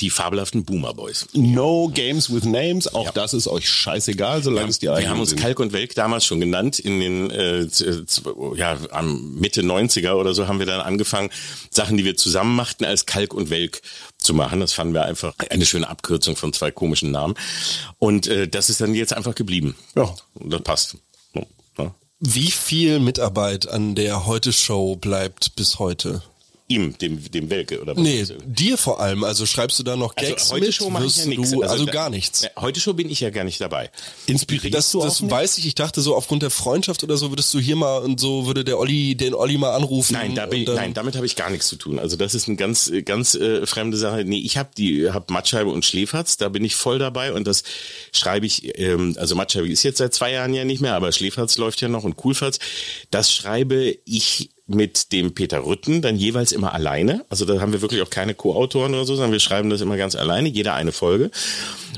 Die 0.00 0.10
fabelhaften 0.10 0.64
Boomer 0.64 0.92
Boys. 0.92 1.26
No 1.32 1.88
Games 1.88 2.30
with 2.30 2.44
Names, 2.44 2.92
auch 2.92 3.06
ja. 3.06 3.12
das 3.12 3.32
ist 3.32 3.48
euch 3.48 3.68
scheißegal, 3.68 4.42
solange 4.42 4.66
ja, 4.66 4.70
es 4.70 4.78
die 4.78 4.88
eigenen 4.90 5.04
Wir 5.04 5.10
haben 5.10 5.20
uns 5.20 5.30
sind. 5.30 5.40
Kalk 5.40 5.58
und 5.58 5.72
Welk 5.72 5.94
damals 5.94 6.26
schon 6.26 6.38
genannt, 6.38 6.78
in 6.78 7.00
den 7.00 7.30
äh, 7.30 7.66
ja, 8.56 8.76
am 8.90 9.36
Mitte 9.36 9.62
90er 9.62 10.12
oder 10.12 10.34
so 10.34 10.48
haben 10.48 10.58
wir 10.58 10.66
dann 10.66 10.80
angefangen, 10.82 11.30
Sachen, 11.70 11.96
die 11.96 12.04
wir 12.04 12.16
zusammen 12.16 12.54
machten, 12.56 12.84
als 12.84 13.06
Kalk 13.06 13.32
und 13.32 13.48
Welk 13.48 13.80
zu 14.18 14.34
machen. 14.34 14.60
Das 14.60 14.74
fanden 14.74 14.92
wir 14.92 15.04
einfach 15.04 15.34
eine 15.48 15.64
schöne 15.64 15.88
Abkürzung 15.88 16.36
von 16.36 16.52
zwei 16.52 16.70
komischen 16.70 17.10
Namen. 17.10 17.34
Und 17.98 18.26
äh, 18.26 18.48
das 18.48 18.68
ist 18.68 18.82
dann 18.82 18.94
jetzt 18.94 19.14
einfach 19.14 19.34
geblieben. 19.34 19.76
Ja. 19.96 20.14
Und 20.34 20.52
das 20.52 20.62
passt. 20.62 20.96
Ja. 21.34 21.94
Wie 22.18 22.50
viel 22.50 23.00
Mitarbeit 23.00 23.66
an 23.66 23.94
der 23.94 24.26
Heute-Show 24.26 24.96
bleibt 24.96 25.56
bis 25.56 25.78
heute? 25.78 26.22
Ihm, 26.70 26.96
dem, 26.98 27.30
dem 27.30 27.50
Welke 27.50 27.80
oder 27.80 27.96
was? 27.96 28.02
Nee, 28.02 28.24
dir 28.46 28.78
vor 28.78 29.00
allem. 29.00 29.24
Also 29.24 29.44
schreibst 29.44 29.78
du 29.78 29.82
da 29.82 29.96
noch 29.96 30.16
also 30.16 30.28
Gags 30.28 30.42
also, 30.44 30.54
heute 30.54 30.66
mit? 30.66 30.74
Show 30.74 30.90
mache 30.90 31.06
ich 31.06 31.16
ja 31.16 31.26
nichts. 31.26 31.52
Also, 31.52 31.62
also 31.62 31.86
gar 31.86 32.10
nichts. 32.10 32.46
Heute 32.56 32.80
Show 32.80 32.94
bin 32.94 33.10
ich 33.10 33.20
ja 33.20 33.30
gar 33.30 33.44
nicht 33.44 33.60
dabei. 33.60 33.90
Inspiriert 34.26 34.74
das, 34.74 34.92
du 34.92 35.00
das 35.00 35.28
weiß 35.28 35.58
ich. 35.58 35.66
Ich 35.66 35.74
dachte 35.74 36.00
so 36.00 36.14
aufgrund 36.14 36.42
der 36.42 36.50
Freundschaft 36.50 37.02
oder 37.02 37.16
so 37.16 37.30
würdest 37.30 37.52
du 37.52 37.58
hier 37.58 37.76
mal 37.76 37.98
und 37.98 38.20
so 38.20 38.46
würde 38.46 38.64
der 38.64 38.78
Olli 38.78 39.16
den 39.16 39.34
Olli 39.34 39.58
mal 39.58 39.74
anrufen. 39.74 40.12
Nein, 40.12 40.34
da 40.34 40.46
bin, 40.46 40.64
nein, 40.64 40.94
damit 40.94 41.16
habe 41.16 41.26
ich 41.26 41.36
gar 41.36 41.50
nichts 41.50 41.68
zu 41.68 41.76
tun. 41.76 41.98
Also 41.98 42.16
das 42.16 42.34
ist 42.34 42.46
eine 42.46 42.56
ganz 42.56 42.90
ganz 43.04 43.34
äh, 43.34 43.66
fremde 43.66 43.96
Sache. 43.96 44.24
Nee, 44.24 44.38
ich 44.38 44.56
habe 44.56 44.70
die 44.76 45.10
hab 45.10 45.30
Mattscheibe 45.30 45.70
und 45.70 45.84
Schläferz, 45.84 46.36
da 46.36 46.48
bin 46.48 46.64
ich 46.64 46.76
voll 46.76 46.98
dabei 46.98 47.32
und 47.32 47.46
das 47.46 47.64
schreibe 48.12 48.46
ich 48.46 48.78
ähm, 48.78 49.16
also 49.18 49.34
Mattscheibe 49.34 49.68
ist 49.68 49.82
jetzt 49.82 49.98
seit 49.98 50.14
zwei 50.14 50.32
Jahren 50.32 50.54
ja 50.54 50.64
nicht 50.64 50.80
mehr, 50.80 50.94
aber 50.94 51.10
Schläferz 51.12 51.58
läuft 51.58 51.80
ja 51.80 51.88
noch 51.88 52.04
und 52.04 52.16
Coolfatz. 52.16 52.58
Das 53.10 53.32
schreibe 53.32 53.96
ich 54.04 54.50
mit 54.74 55.12
dem 55.12 55.34
Peter 55.34 55.64
Rütten 55.64 56.02
dann 56.02 56.16
jeweils 56.16 56.52
immer 56.52 56.72
alleine. 56.72 57.24
Also 57.28 57.44
da 57.44 57.60
haben 57.60 57.72
wir 57.72 57.82
wirklich 57.82 58.02
auch 58.02 58.10
keine 58.10 58.34
Co-Autoren 58.34 58.94
oder 58.94 59.04
so, 59.04 59.14
sondern 59.14 59.32
wir 59.32 59.40
schreiben 59.40 59.70
das 59.70 59.80
immer 59.80 59.96
ganz 59.96 60.14
alleine, 60.14 60.48
jeder 60.48 60.74
eine 60.74 60.92
Folge. 60.92 61.30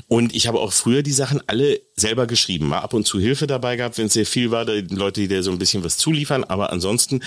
Und 0.07 0.35
ich 0.35 0.47
habe 0.47 0.59
auch 0.59 0.73
früher 0.73 1.03
die 1.03 1.11
Sachen 1.11 1.41
alle 1.47 1.81
selber 1.95 2.27
geschrieben. 2.27 2.67
Mal 2.67 2.79
ab 2.79 2.93
und 2.93 3.05
zu 3.05 3.19
Hilfe 3.19 3.47
dabei 3.47 3.75
gehabt, 3.75 3.97
wenn 3.97 4.07
es 4.07 4.13
sehr 4.13 4.25
viel 4.25 4.51
war, 4.51 4.65
die 4.65 4.81
Leute, 4.93 5.21
die 5.21 5.27
dir 5.27 5.43
so 5.43 5.51
ein 5.51 5.59
bisschen 5.59 5.83
was 5.83 5.97
zuliefern. 5.97 6.43
Aber 6.43 6.71
ansonsten 6.71 7.23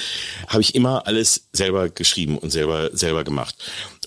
habe 0.49 0.63
ich 0.63 0.75
immer 0.75 1.07
alles 1.07 1.49
selber 1.53 1.89
geschrieben 1.89 2.39
und 2.39 2.51
selber, 2.51 2.91
selber 2.93 3.25
gemacht. 3.25 3.55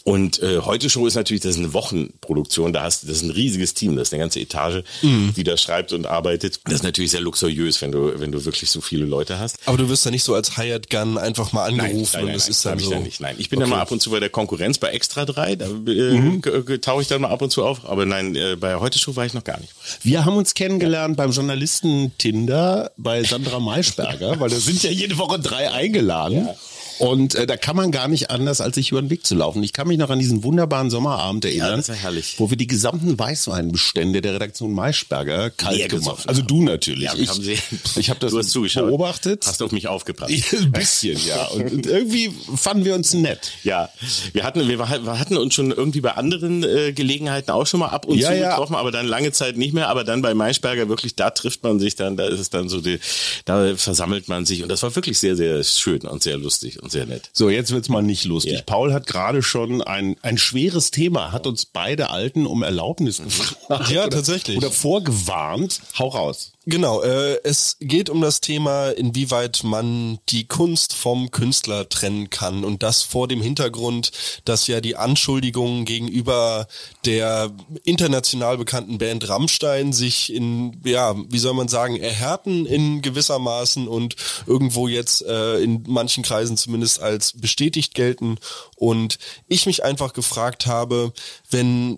Und 0.09 0.41
äh, 0.41 0.57
heute 0.61 0.89
Show 0.89 1.05
ist 1.05 1.13
natürlich, 1.13 1.43
das 1.43 1.51
ist 1.51 1.59
eine 1.59 1.71
Wochenproduktion, 1.71 2.73
da 2.73 2.81
hast 2.81 3.03
das 3.03 3.17
ist 3.17 3.21
ein 3.21 3.29
riesiges 3.29 3.75
Team, 3.75 3.95
das 3.95 4.07
ist 4.07 4.13
eine 4.15 4.21
ganze 4.21 4.39
Etage, 4.39 4.81
mhm. 5.03 5.35
die 5.35 5.43
da 5.43 5.55
schreibt 5.55 5.93
und 5.93 6.07
arbeitet. 6.07 6.61
Das 6.63 6.73
ist 6.73 6.83
natürlich 6.83 7.11
sehr 7.11 7.21
luxuriös, 7.21 7.79
wenn 7.83 7.91
du, 7.91 8.19
wenn 8.19 8.31
du 8.31 8.43
wirklich 8.43 8.71
so 8.71 8.81
viele 8.81 9.05
Leute 9.05 9.37
hast. 9.37 9.57
Aber 9.67 9.77
du 9.77 9.87
wirst 9.87 10.07
da 10.07 10.09
nicht 10.09 10.23
so 10.23 10.33
als 10.33 10.57
Hired 10.57 10.89
Gun 10.89 11.19
einfach 11.19 11.51
mal 11.51 11.65
angerufen 11.65 11.91
nein, 11.93 12.01
nein, 12.01 12.09
nein, 12.13 12.25
und 12.25 12.33
das 12.33 12.49
ist 12.49 12.65
dann 12.65 12.79
ich 12.79 12.85
so. 12.85 12.89
Da 12.89 12.99
nicht. 12.99 13.21
Nein, 13.21 13.35
ich 13.37 13.51
bin 13.51 13.59
okay. 13.59 13.69
dann 13.69 13.77
mal 13.77 13.83
ab 13.83 13.91
und 13.91 14.01
zu 14.01 14.09
bei 14.09 14.19
der 14.19 14.31
Konkurrenz 14.31 14.79
bei 14.79 14.87
Extra 14.87 15.25
3, 15.25 15.57
da 15.57 15.65
äh, 15.65 15.69
mhm. 15.69 16.41
tauche 16.81 17.03
ich 17.03 17.07
dann 17.07 17.21
mal 17.21 17.29
ab 17.29 17.43
und 17.43 17.51
zu 17.51 17.63
auf, 17.63 17.87
aber 17.87 18.07
nein, 18.07 18.35
äh, 18.35 18.55
bei 18.59 18.77
heute 18.77 18.97
Show 18.97 19.15
war 19.15 19.27
ich 19.27 19.35
noch 19.35 19.43
gar 19.43 19.59
nicht. 19.59 19.73
Wir 20.01 20.25
haben 20.25 20.37
uns 20.37 20.55
kennengelernt 20.55 21.17
beim 21.17 21.29
Journalisten 21.29 22.13
Tinder 22.17 22.89
bei 22.97 23.23
Sandra 23.23 23.59
Maischberger, 23.59 24.39
weil 24.39 24.49
da 24.49 24.55
sind 24.55 24.81
ja 24.81 24.89
jede 24.89 25.19
Woche 25.19 25.37
drei 25.37 25.69
eingeladen. 25.69 26.47
Ja. 26.47 26.55
Und 26.99 27.35
äh, 27.35 27.47
da 27.47 27.57
kann 27.57 27.75
man 27.75 27.91
gar 27.91 28.07
nicht 28.07 28.29
anders, 28.29 28.59
als 28.61 28.75
sich 28.75 28.91
über 28.91 29.01
den 29.01 29.09
Weg 29.09 29.25
zu 29.25 29.33
laufen. 29.33 29.63
Ich 29.63 29.73
kann 29.73 29.87
mich 29.87 29.97
noch 29.97 30.09
an 30.09 30.19
diesen 30.19 30.43
wunderbaren 30.43 30.89
Sommerabend 30.89 31.45
erinnern, 31.45 31.69
ja, 31.69 31.77
das 31.77 31.89
war 31.89 31.95
herrlich. 31.95 32.35
wo 32.37 32.49
wir 32.49 32.57
die 32.57 32.67
gesamten 32.67 33.17
Weißweinbestände 33.17 34.21
der 34.21 34.35
Redaktion 34.35 34.73
Maischberger 34.73 35.49
kalt 35.49 35.77
Leer 35.77 35.87
gemacht 35.87 36.27
Also 36.27 36.41
du 36.41 36.61
natürlich. 36.61 37.05
Ja, 37.05 37.13
ich, 37.15 37.29
haben 37.29 37.43
habe 38.09 38.19
das 38.19 38.53
beobachtet. 38.73 39.45
Hast 39.47 39.61
du 39.61 39.65
auf 39.65 39.71
mich 39.71 39.87
aufgepasst? 39.87 40.33
Ein 40.53 40.71
bisschen, 40.73 41.17
ja. 41.25 41.45
Und, 41.45 41.71
und, 41.71 41.85
irgendwie 41.85 42.33
fanden 42.55 42.83
wir 42.83 42.95
uns 42.95 43.13
nett. 43.13 43.51
Ja, 43.63 43.89
wir 44.33 44.43
hatten, 44.43 44.67
wir, 44.67 44.77
wir 44.79 45.19
hatten 45.19 45.37
uns 45.37 45.53
schon 45.53 45.71
irgendwie 45.71 46.01
bei 46.01 46.11
anderen 46.11 46.63
äh, 46.63 46.91
Gelegenheiten 46.91 47.51
auch 47.51 47.65
schon 47.65 47.79
mal 47.79 47.87
ab 47.87 48.05
und 48.05 48.17
ja, 48.17 48.29
zu 48.29 48.37
ja. 48.37 48.49
getroffen, 48.49 48.75
aber 48.75 48.91
dann 48.91 49.07
lange 49.07 49.31
Zeit 49.31 49.57
nicht 49.57 49.73
mehr. 49.73 49.87
Aber 49.87 50.03
dann 50.03 50.21
bei 50.21 50.33
Maischberger 50.33 50.89
wirklich, 50.89 51.15
da 51.15 51.29
trifft 51.29 51.63
man 51.63 51.79
sich 51.79 51.95
dann, 51.95 52.17
da 52.17 52.27
ist 52.27 52.39
es 52.39 52.49
dann 52.49 52.67
so, 52.67 52.81
die, 52.81 52.99
da 53.45 53.75
versammelt 53.77 54.27
man 54.27 54.45
sich 54.45 54.63
und 54.63 54.69
das 54.69 54.83
war 54.83 54.93
wirklich 54.95 55.17
sehr, 55.17 55.37
sehr 55.37 55.63
schön 55.63 56.01
und 56.01 56.23
sehr 56.23 56.37
lustig 56.37 56.81
sehr 56.91 57.05
nett. 57.05 57.29
So, 57.33 57.49
jetzt 57.49 57.71
wird's 57.71 57.89
mal 57.89 58.01
nicht 58.01 58.25
lustig. 58.25 58.53
Yeah. 58.53 58.61
Paul 58.63 58.93
hat 58.93 59.07
gerade 59.07 59.41
schon 59.41 59.81
ein, 59.81 60.15
ein 60.21 60.37
schweres 60.37 60.91
Thema, 60.91 61.31
hat 61.31 61.47
uns 61.47 61.65
beide 61.65 62.09
Alten 62.09 62.45
um 62.45 62.63
Erlaubnis 62.63 63.21
gefragt. 63.23 63.89
Ja, 63.89 64.07
tatsächlich. 64.07 64.57
Oder 64.57 64.71
vorgewarnt. 64.71 65.81
Hau 65.97 66.07
raus. 66.09 66.53
Genau, 66.69 67.01
äh, 67.01 67.39
es 67.43 67.77
geht 67.79 68.11
um 68.11 68.21
das 68.21 68.41
Thema, 68.41 68.89
inwieweit 68.89 69.63
man 69.63 70.19
die 70.29 70.47
Kunst 70.47 70.93
vom 70.93 71.31
Künstler 71.31 71.89
trennen 71.89 72.29
kann. 72.29 72.63
Und 72.63 72.83
das 72.83 73.01
vor 73.01 73.27
dem 73.27 73.41
Hintergrund, 73.41 74.11
dass 74.45 74.67
ja 74.67 74.79
die 74.79 74.95
Anschuldigungen 74.95 75.83
gegenüber 75.85 76.67
der 77.05 77.51
international 77.85 78.59
bekannten 78.59 78.99
Band 78.99 79.27
Rammstein 79.27 79.93
sich 79.93 80.31
in, 80.31 80.79
ja, 80.85 81.15
wie 81.29 81.39
soll 81.39 81.55
man 81.55 81.69
sagen, 81.69 81.95
erhärten 81.95 82.67
in 82.67 83.01
gewissermaßen 83.01 83.87
und 83.87 84.15
irgendwo 84.45 84.87
jetzt 84.87 85.23
äh, 85.25 85.57
in 85.61 85.85
manchen 85.87 86.21
Kreisen 86.21 86.55
zumindest 86.55 87.01
als 87.01 87.33
bestätigt 87.33 87.95
gelten. 87.95 88.37
Und 88.75 89.17
ich 89.47 89.65
mich 89.65 89.83
einfach 89.83 90.13
gefragt 90.13 90.67
habe, 90.67 91.13
wenn 91.49 91.97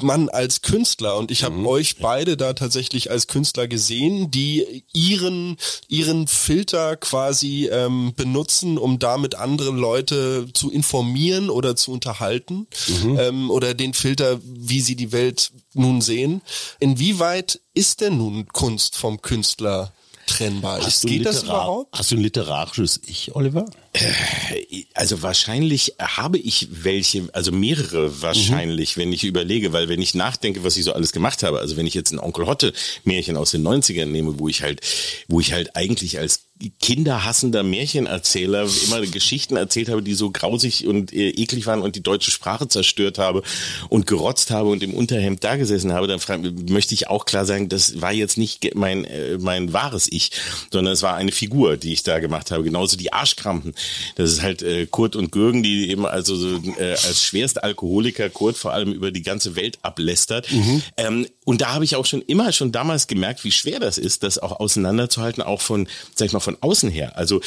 man 0.00 0.28
als 0.28 0.62
Künstler 0.62 1.16
und 1.16 1.30
ich 1.30 1.44
habe 1.44 1.56
mhm. 1.56 1.66
euch 1.66 1.98
beide 1.98 2.36
da 2.36 2.52
tatsächlich 2.52 3.10
als 3.10 3.26
Künstler 3.26 3.68
gesehen, 3.68 4.30
die 4.30 4.84
ihren 4.92 5.56
ihren 5.88 6.26
Filter 6.26 6.96
quasi 6.96 7.68
ähm, 7.70 8.12
benutzen, 8.16 8.78
um 8.78 8.98
damit 8.98 9.34
andere 9.34 9.70
Leute 9.70 10.48
zu 10.54 10.70
informieren 10.70 11.50
oder 11.50 11.76
zu 11.76 11.92
unterhalten 11.92 12.66
mhm. 13.02 13.18
ähm, 13.18 13.50
oder 13.50 13.74
den 13.74 13.94
Filter, 13.94 14.40
wie 14.44 14.80
sie 14.80 14.96
die 14.96 15.12
Welt 15.12 15.52
nun 15.74 16.00
sehen. 16.00 16.42
Inwieweit 16.78 17.60
ist 17.74 18.00
denn 18.00 18.18
nun 18.18 18.48
Kunst 18.48 18.96
vom 18.96 19.20
Künstler 19.22 19.92
trennbar 20.26 20.86
ist. 20.86 21.06
Geht 21.06 21.26
das 21.26 21.42
überhaupt? 21.42 21.96
Hast 21.96 22.10
du 22.10 22.16
ein 22.16 22.22
literarisches 22.22 23.00
Ich, 23.06 23.34
Oliver? 23.34 23.66
Äh, 23.92 24.84
also 24.94 25.22
wahrscheinlich 25.22 25.94
habe 25.98 26.38
ich 26.38 26.68
welche, 26.70 27.28
also 27.32 27.52
mehrere 27.52 28.22
wahrscheinlich, 28.22 28.96
mhm. 28.96 29.00
wenn 29.00 29.12
ich 29.12 29.24
überlege, 29.24 29.72
weil 29.72 29.88
wenn 29.88 30.00
ich 30.00 30.14
nachdenke, 30.14 30.64
was 30.64 30.76
ich 30.76 30.84
so 30.84 30.92
alles 30.92 31.12
gemacht 31.12 31.42
habe, 31.42 31.58
also 31.58 31.76
wenn 31.76 31.86
ich 31.86 31.94
jetzt 31.94 32.12
ein 32.12 32.18
Onkel 32.18 32.46
Hotte 32.46 32.72
Märchen 33.04 33.36
aus 33.36 33.50
den 33.50 33.66
90ern 33.66 34.06
nehme, 34.06 34.38
wo 34.38 34.48
ich 34.48 34.62
halt, 34.62 34.80
wo 35.28 35.40
ich 35.40 35.52
halt 35.52 35.76
eigentlich 35.76 36.18
als 36.18 36.44
kinderhassender 36.80 37.62
Märchenerzähler 37.62 38.68
immer 38.86 39.00
Geschichten 39.00 39.56
erzählt 39.56 39.88
habe, 39.88 40.02
die 40.02 40.14
so 40.14 40.30
grausig 40.30 40.86
und 40.86 41.12
äh, 41.12 41.30
eklig 41.30 41.66
waren 41.66 41.82
und 41.82 41.96
die 41.96 42.02
deutsche 42.02 42.30
Sprache 42.30 42.68
zerstört 42.68 43.18
habe 43.18 43.42
und 43.88 44.06
gerotzt 44.06 44.50
habe 44.50 44.68
und 44.68 44.82
im 44.82 44.94
Unterhemd 44.94 45.42
da 45.42 45.56
gesessen 45.56 45.92
habe, 45.92 46.06
dann 46.06 46.20
möchte 46.68 46.94
ich 46.94 47.08
auch 47.08 47.24
klar 47.24 47.46
sagen, 47.46 47.68
das 47.68 48.00
war 48.00 48.12
jetzt 48.12 48.38
nicht 48.38 48.74
mein, 48.74 49.04
äh, 49.04 49.38
mein 49.38 49.72
wahres 49.72 50.06
Ich, 50.10 50.30
sondern 50.70 50.94
es 50.94 51.02
war 51.02 51.16
eine 51.16 51.32
Figur, 51.32 51.76
die 51.76 51.92
ich 51.92 52.04
da 52.04 52.20
gemacht 52.20 52.50
habe. 52.50 52.62
Genauso 52.62 52.96
die 52.96 53.12
Arschkrampen. 53.12 53.74
Das 54.16 54.30
ist 54.30 54.42
halt 54.42 54.62
äh, 54.62 54.86
Kurt 54.86 55.16
und 55.16 55.32
Gürgen, 55.32 55.62
die 55.62 55.90
eben 55.90 56.06
also 56.06 56.36
so, 56.36 56.60
äh, 56.78 56.92
als 56.92 57.22
schwerst 57.22 57.62
Alkoholiker 57.62 58.30
Kurt 58.30 58.56
vor 58.56 58.72
allem 58.72 58.92
über 58.92 59.10
die 59.10 59.22
ganze 59.22 59.56
Welt 59.56 59.78
ablästert. 59.82 60.50
Mhm. 60.50 60.82
Ähm, 60.96 61.26
und 61.44 61.60
da 61.60 61.74
habe 61.74 61.84
ich 61.84 61.96
auch 61.96 62.06
schon 62.06 62.22
immer 62.22 62.52
schon 62.52 62.72
damals 62.72 63.06
gemerkt, 63.06 63.44
wie 63.44 63.50
schwer 63.50 63.80
das 63.80 63.98
ist, 63.98 64.22
das 64.22 64.38
auch 64.38 64.60
auseinanderzuhalten, 64.60 65.42
auch 65.42 65.60
von, 65.60 65.88
sag 66.14 66.26
ich 66.26 66.32
mal, 66.32 66.40
von 66.40 66.56
außen 66.60 66.90
her. 66.90 67.16
Also 67.16 67.40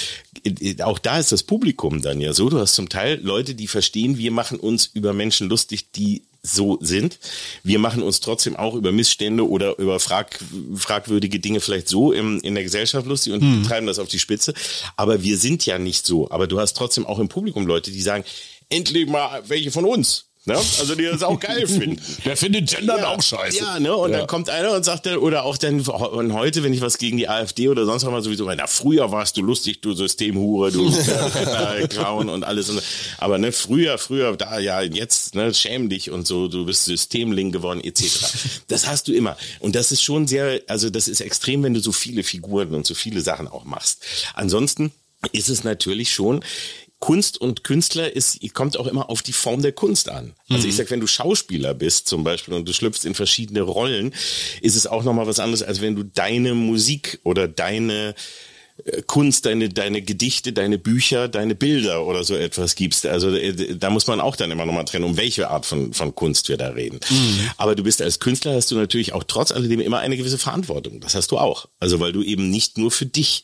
äh, 0.44 0.82
auch 0.82 1.00
da 1.00 1.20
ist 1.20 1.32
das 1.32 1.44
Publikum 1.44 2.02
dann 2.02 2.20
ja 2.20 2.34
so. 2.34 2.50
Du 2.50 2.60
hast 2.60 2.76
zum 2.76 2.90
Teil 2.90 3.20
Leute, 3.22 3.56
die 3.56 3.68
verstehen, 3.68 4.18
wir 4.18 4.32
machen 4.32 4.60
uns 4.60 4.86
über 4.88 5.14
Menschen 5.14 5.50
lustig, 5.50 5.92
die 5.92 6.24
so 6.46 6.78
sind. 6.82 7.20
Wir 7.64 7.80
machen 7.80 8.04
uns 8.04 8.20
trotzdem 8.20 8.56
auch 8.56 8.76
über 8.76 8.92
Missstände 8.92 9.48
oder 9.48 9.78
über 9.80 10.00
frag, 10.00 10.40
fragwürdige 10.76 11.40
Dinge 11.40 11.60
vielleicht 11.60 11.88
so 11.88 12.12
im, 12.12 12.40
in 12.42 12.56
der 12.56 12.64
Gesellschaft 12.64 13.08
lustig 13.08 13.34
und 13.34 13.42
mhm. 13.42 13.64
treiben 13.64 13.88
das 13.88 14.00
auf 14.00 14.08
die 14.08 14.20
Spitze. 14.20 14.54
Aber 14.96 15.24
wir 15.24 15.38
sind 15.38 15.66
ja 15.66 15.78
nicht 15.80 16.06
so. 16.06 16.30
Aber 16.30 16.48
du 16.48 16.60
hast 16.60 16.78
trotzdem 16.78 17.06
auch 17.06 17.20
im 17.20 17.30
Publikum 17.30 17.66
Leute, 17.66 17.92
die 17.92 18.02
sagen, 18.02 18.24
endlich 18.70 19.08
mal 19.08 19.44
welche 19.48 19.72
von 19.72 19.86
uns. 19.86 20.26
Ne? 20.48 20.56
Also 20.56 20.94
die 20.94 21.06
das 21.06 21.24
auch 21.24 21.40
geil 21.40 21.66
finden. 21.66 22.00
Der 22.26 22.38
findet 22.38 22.70
Gendern 22.70 23.00
ja, 23.00 23.08
auch 23.08 23.22
scheiße. 23.22 23.58
Ja, 23.58 23.80
ne? 23.80 23.96
Und 23.96 24.12
ja. 24.12 24.20
dann 24.20 24.28
kommt 24.28 24.48
einer 24.48 24.74
und 24.74 24.86
sagt 24.86 25.08
dann, 25.08 25.18
oder 25.18 25.44
auch 25.44 25.58
dann 25.58 25.82
und 25.82 26.34
heute, 26.34 26.62
wenn 26.62 26.72
ich 26.72 26.82
was 26.82 27.00
gegen 27.00 27.18
die 27.18 27.28
AfD 27.28 27.68
oder 27.68 27.86
sonst 27.86 28.06
was 28.06 28.12
mal 28.12 28.22
sowieso, 28.22 28.46
na, 28.56 28.68
früher 28.68 29.12
warst 29.12 29.38
du 29.38 29.42
lustig, 29.42 29.82
du 29.82 29.94
Systemhure, 29.94 30.72
du 30.72 30.88
äh, 31.80 31.88
Clown 31.88 32.30
und 32.30 32.44
alles. 32.44 32.70
Und, 32.70 32.84
aber 33.18 33.40
ne, 33.40 33.52
früher, 33.52 33.98
früher, 33.98 34.38
da 34.38 34.60
ja, 34.60 34.82
jetzt, 34.82 35.34
ne, 35.34 35.52
schäm 35.52 35.90
dich 35.90 36.12
und 36.12 36.28
so, 36.28 36.48
du 36.48 36.64
bist 36.66 36.86
Systemling 36.86 37.52
geworden, 37.52 37.84
etc. 37.84 38.04
Das 38.68 38.86
hast 38.86 39.08
du 39.08 39.14
immer. 39.14 39.38
Und 39.62 39.76
das 39.76 39.92
ist 39.92 40.04
schon 40.04 40.28
sehr, 40.28 40.62
also 40.68 40.92
das 40.92 41.08
ist 41.08 41.22
extrem, 41.22 41.64
wenn 41.64 41.74
du 41.74 41.80
so 41.80 41.92
viele 41.92 42.22
Figuren 42.22 42.76
und 42.76 42.86
so 42.86 42.94
viele 42.94 43.22
Sachen 43.22 43.48
auch 43.48 43.64
machst. 43.64 44.04
Ansonsten 44.36 44.92
ist 45.32 45.50
es 45.50 45.64
natürlich 45.64 46.14
schon, 46.14 46.44
Kunst 47.00 47.40
und 47.40 47.64
Künstler 47.64 48.16
ist, 48.16 48.40
kommt 48.54 48.78
auch 48.78 48.88
immer 48.88 49.10
auf 49.10 49.22
die 49.22 49.34
Form 49.34 49.62
der 49.62 49.74
Kunst 49.74 50.10
an. 50.10 50.34
Also 50.50 50.64
mhm. 50.64 50.70
ich 50.70 50.76
sag, 50.76 50.90
wenn 50.90 51.02
du 51.02 51.08
Schauspieler 51.08 51.74
bist 51.74 52.08
zum 52.08 52.24
Beispiel 52.24 52.54
und 52.54 52.68
du 52.68 52.74
schlüpfst 52.74 53.06
in 53.06 53.14
verschiedene 53.14 53.62
Rollen, 53.62 54.14
ist 54.62 54.76
es 54.76 54.88
auch 54.88 55.04
nochmal 55.04 55.28
was 55.28 55.40
anderes, 55.40 55.62
als 55.62 55.82
wenn 55.82 55.96
du 55.96 56.04
deine 56.04 56.54
Musik 56.54 57.20
oder 57.24 57.48
deine 57.48 58.16
äh, 58.86 59.02
Kunst, 59.04 59.46
deine, 59.46 59.70
deine 59.70 60.02
Gedichte, 60.02 60.52
deine 60.52 60.78
Bücher, 60.78 61.28
deine 61.28 61.54
Bilder 61.54 62.06
oder 62.06 62.24
so 62.24 62.36
etwas 62.36 62.76
gibst. 62.76 63.06
Also 63.06 63.30
äh, 63.36 63.76
da 63.76 63.90
muss 63.90 64.08
man 64.08 64.20
auch 64.20 64.36
dann 64.36 64.52
immer 64.52 64.66
nochmal 64.66 64.86
trennen, 64.86 65.06
um 65.06 65.18
welche 65.18 65.50
Art 65.50 65.66
von, 65.66 65.94
von 65.94 66.16
Kunst 66.16 66.50
wir 66.50 66.58
da 66.58 66.70
reden. 66.70 67.00
Mhm. 67.10 67.52
Aber 67.58 67.76
du 67.76 67.84
bist 67.84 68.02
als 68.02 68.20
Künstler, 68.20 68.56
hast 68.56 68.72
du 68.72 68.76
natürlich 68.76 69.14
auch 69.14 69.24
trotz 69.24 69.52
alledem 69.52 69.80
immer 69.80 70.00
eine 70.00 70.18
gewisse 70.18 70.38
Verantwortung. 70.38 71.02
Das 71.02 71.16
hast 71.16 71.32
du 71.32 71.38
auch. 71.38 71.68
Also 71.80 72.00
weil 72.00 72.14
du 72.14 72.24
eben 72.24 72.50
nicht 72.50 72.78
nur 72.78 72.90
für 72.90 73.06
dich 73.06 73.44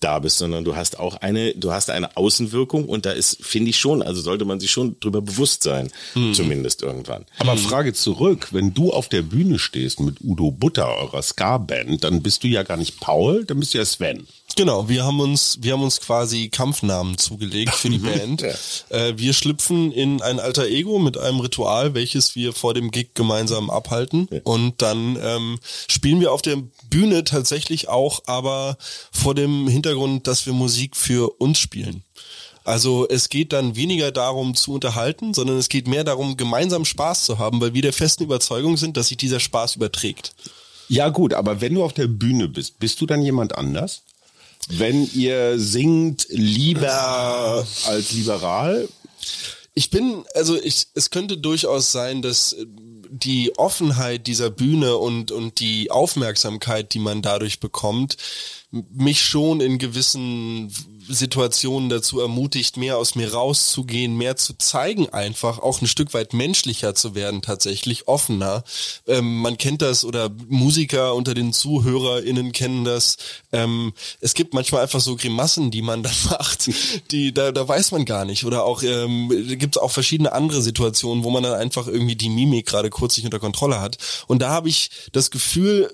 da 0.00 0.18
bist, 0.18 0.38
sondern 0.38 0.64
du 0.64 0.76
hast 0.76 0.98
auch 0.98 1.16
eine, 1.16 1.54
du 1.54 1.72
hast 1.72 1.90
eine 1.90 2.16
Außenwirkung 2.16 2.86
und 2.86 3.06
da 3.06 3.12
ist, 3.12 3.38
finde 3.44 3.70
ich 3.70 3.78
schon, 3.78 4.02
also 4.02 4.20
sollte 4.20 4.44
man 4.44 4.60
sich 4.60 4.70
schon 4.70 4.98
drüber 5.00 5.22
bewusst 5.22 5.62
sein, 5.62 5.90
mhm. 6.14 6.34
zumindest 6.34 6.82
irgendwann. 6.82 7.24
Aber 7.38 7.54
mhm. 7.54 7.58
Frage 7.58 7.92
zurück, 7.94 8.48
wenn 8.52 8.74
du 8.74 8.92
auf 8.92 9.08
der 9.08 9.22
Bühne 9.22 9.58
stehst 9.58 10.00
mit 10.00 10.20
Udo 10.22 10.50
Butter, 10.50 10.88
eurer 10.88 11.22
Ska-Band, 11.22 12.04
dann 12.04 12.22
bist 12.22 12.44
du 12.44 12.48
ja 12.48 12.62
gar 12.62 12.76
nicht 12.76 13.00
Paul, 13.00 13.44
dann 13.44 13.58
bist 13.60 13.74
du 13.74 13.78
ja 13.78 13.84
Sven. 13.84 14.26
Genau, 14.56 14.88
wir 14.88 15.04
haben 15.04 15.20
uns, 15.20 15.58
wir 15.60 15.74
haben 15.74 15.82
uns 15.82 16.00
quasi 16.00 16.48
Kampfnamen 16.48 17.18
zugelegt 17.18 17.74
für 17.74 17.90
die 17.90 17.98
Band. 17.98 18.40
ja. 18.40 18.54
äh, 18.88 19.18
wir 19.18 19.34
schlüpfen 19.34 19.92
in 19.92 20.22
ein 20.22 20.40
alter 20.40 20.66
Ego 20.66 20.98
mit 20.98 21.18
einem 21.18 21.40
Ritual, 21.40 21.92
welches 21.92 22.34
wir 22.34 22.54
vor 22.54 22.72
dem 22.72 22.90
Gig 22.90 23.10
gemeinsam 23.14 23.68
abhalten. 23.68 24.28
Ja. 24.30 24.40
Und 24.44 24.80
dann 24.80 25.18
ähm, 25.22 25.58
spielen 25.88 26.20
wir 26.20 26.32
auf 26.32 26.40
der 26.40 26.56
Bühne 26.88 27.24
tatsächlich 27.24 27.88
auch, 27.88 28.22
aber 28.26 28.78
vor 29.12 29.34
dem 29.34 29.68
Hintergrund, 29.68 30.26
dass 30.26 30.46
wir 30.46 30.54
Musik 30.54 30.96
für 30.96 31.38
uns 31.38 31.58
spielen. 31.58 32.02
Also 32.64 33.06
es 33.08 33.28
geht 33.28 33.52
dann 33.52 33.76
weniger 33.76 34.10
darum 34.10 34.54
zu 34.54 34.72
unterhalten, 34.72 35.34
sondern 35.34 35.58
es 35.58 35.68
geht 35.68 35.86
mehr 35.86 36.02
darum, 36.02 36.36
gemeinsam 36.36 36.84
Spaß 36.84 37.24
zu 37.24 37.38
haben, 37.38 37.60
weil 37.60 37.74
wir 37.74 37.82
der 37.82 37.92
festen 37.92 38.24
Überzeugung 38.24 38.76
sind, 38.78 38.96
dass 38.96 39.08
sich 39.08 39.18
dieser 39.18 39.38
Spaß 39.38 39.76
überträgt. 39.76 40.34
Ja 40.88 41.10
gut, 41.10 41.34
aber 41.34 41.60
wenn 41.60 41.74
du 41.74 41.84
auf 41.84 41.92
der 41.92 42.06
Bühne 42.06 42.48
bist, 42.48 42.78
bist 42.78 43.00
du 43.00 43.06
dann 43.06 43.22
jemand 43.22 43.56
anders? 43.56 44.02
Wenn 44.68 45.08
ihr 45.14 45.58
singt 45.58 46.26
lieber 46.28 47.66
als 47.86 48.12
liberal? 48.12 48.88
Ich 49.74 49.90
bin, 49.90 50.24
also 50.34 50.60
ich, 50.60 50.86
es 50.94 51.10
könnte 51.10 51.36
durchaus 51.36 51.92
sein, 51.92 52.22
dass 52.22 52.56
die 53.10 53.56
Offenheit 53.58 54.26
dieser 54.26 54.50
Bühne 54.50 54.96
und, 54.96 55.30
und 55.30 55.60
die 55.60 55.90
Aufmerksamkeit, 55.90 56.94
die 56.94 56.98
man 56.98 57.22
dadurch 57.22 57.60
bekommt, 57.60 58.16
mich 58.70 59.22
schon 59.22 59.60
in 59.60 59.78
gewissen 59.78 60.72
Situationen 61.08 61.88
dazu 61.88 62.20
ermutigt, 62.20 62.76
mehr 62.76 62.98
aus 62.98 63.14
mir 63.14 63.32
rauszugehen, 63.32 64.16
mehr 64.16 64.36
zu 64.36 64.54
zeigen 64.54 65.08
einfach, 65.10 65.58
auch 65.58 65.80
ein 65.80 65.86
Stück 65.86 66.14
weit 66.14 66.32
menschlicher 66.32 66.94
zu 66.94 67.14
werden 67.14 67.42
tatsächlich, 67.42 68.08
offener. 68.08 68.64
Ähm, 69.06 69.40
man 69.40 69.58
kennt 69.58 69.82
das 69.82 70.04
oder 70.04 70.30
Musiker 70.48 71.14
unter 71.14 71.34
den 71.34 71.52
ZuhörerInnen 71.52 72.52
kennen 72.52 72.84
das. 72.84 73.16
Ähm, 73.52 73.92
es 74.20 74.34
gibt 74.34 74.54
manchmal 74.54 74.82
einfach 74.82 75.00
so 75.00 75.16
Grimassen, 75.16 75.70
die 75.70 75.82
man 75.82 76.02
dann 76.04 76.14
macht, 76.30 76.70
die 77.10 77.32
da, 77.32 77.52
da 77.52 77.66
weiß 77.66 77.92
man 77.92 78.04
gar 78.04 78.24
nicht. 78.24 78.44
Oder 78.44 78.64
auch 78.64 78.82
ähm, 78.82 79.28
gibt 79.58 79.76
es 79.76 79.82
auch 79.82 79.90
verschiedene 79.90 80.32
andere 80.32 80.62
Situationen, 80.62 81.24
wo 81.24 81.30
man 81.30 81.42
dann 81.42 81.54
einfach 81.54 81.86
irgendwie 81.86 82.16
die 82.16 82.30
Mimik 82.30 82.66
gerade 82.66 82.90
kurz 82.90 83.16
nicht 83.16 83.26
unter 83.26 83.38
Kontrolle 83.38 83.80
hat. 83.80 83.98
Und 84.26 84.42
da 84.42 84.50
habe 84.50 84.68
ich 84.68 84.90
das 85.12 85.30
Gefühl, 85.30 85.90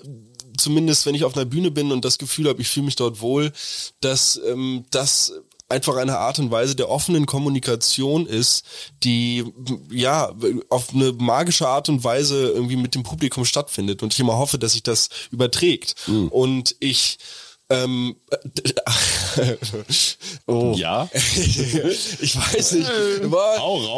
zumindest 0.57 1.05
wenn 1.05 1.15
ich 1.15 1.23
auf 1.23 1.35
einer 1.35 1.45
Bühne 1.45 1.71
bin 1.71 1.91
und 1.91 2.05
das 2.05 2.17
Gefühl 2.17 2.49
habe, 2.49 2.61
ich 2.61 2.69
fühle 2.69 2.85
mich 2.85 2.95
dort 2.95 3.21
wohl, 3.21 3.51
dass 4.01 4.39
ähm, 4.47 4.85
das 4.91 5.33
einfach 5.69 5.95
eine 5.95 6.19
Art 6.19 6.39
und 6.39 6.51
Weise 6.51 6.75
der 6.75 6.89
offenen 6.89 7.25
Kommunikation 7.25 8.27
ist, 8.27 8.63
die 9.03 9.43
ja 9.89 10.31
auf 10.69 10.93
eine 10.93 11.13
magische 11.13 11.67
Art 11.67 11.89
und 11.89 12.03
Weise 12.03 12.49
irgendwie 12.49 12.75
mit 12.75 12.95
dem 12.95 13.03
Publikum 13.03 13.43
stattfindet 13.43 14.03
und 14.03 14.13
ich 14.13 14.19
immer 14.19 14.37
hoffe, 14.37 14.59
dass 14.59 14.73
sich 14.73 14.83
das 14.83 15.09
überträgt 15.31 15.95
mhm. 16.07 16.27
und 16.27 16.75
ich 16.79 17.17
ähm, 17.69 18.15
oh. 20.47 20.75
Ja. 20.77 21.09
ich 21.13 22.35
weiß 22.35 22.73
nicht. 22.73 22.91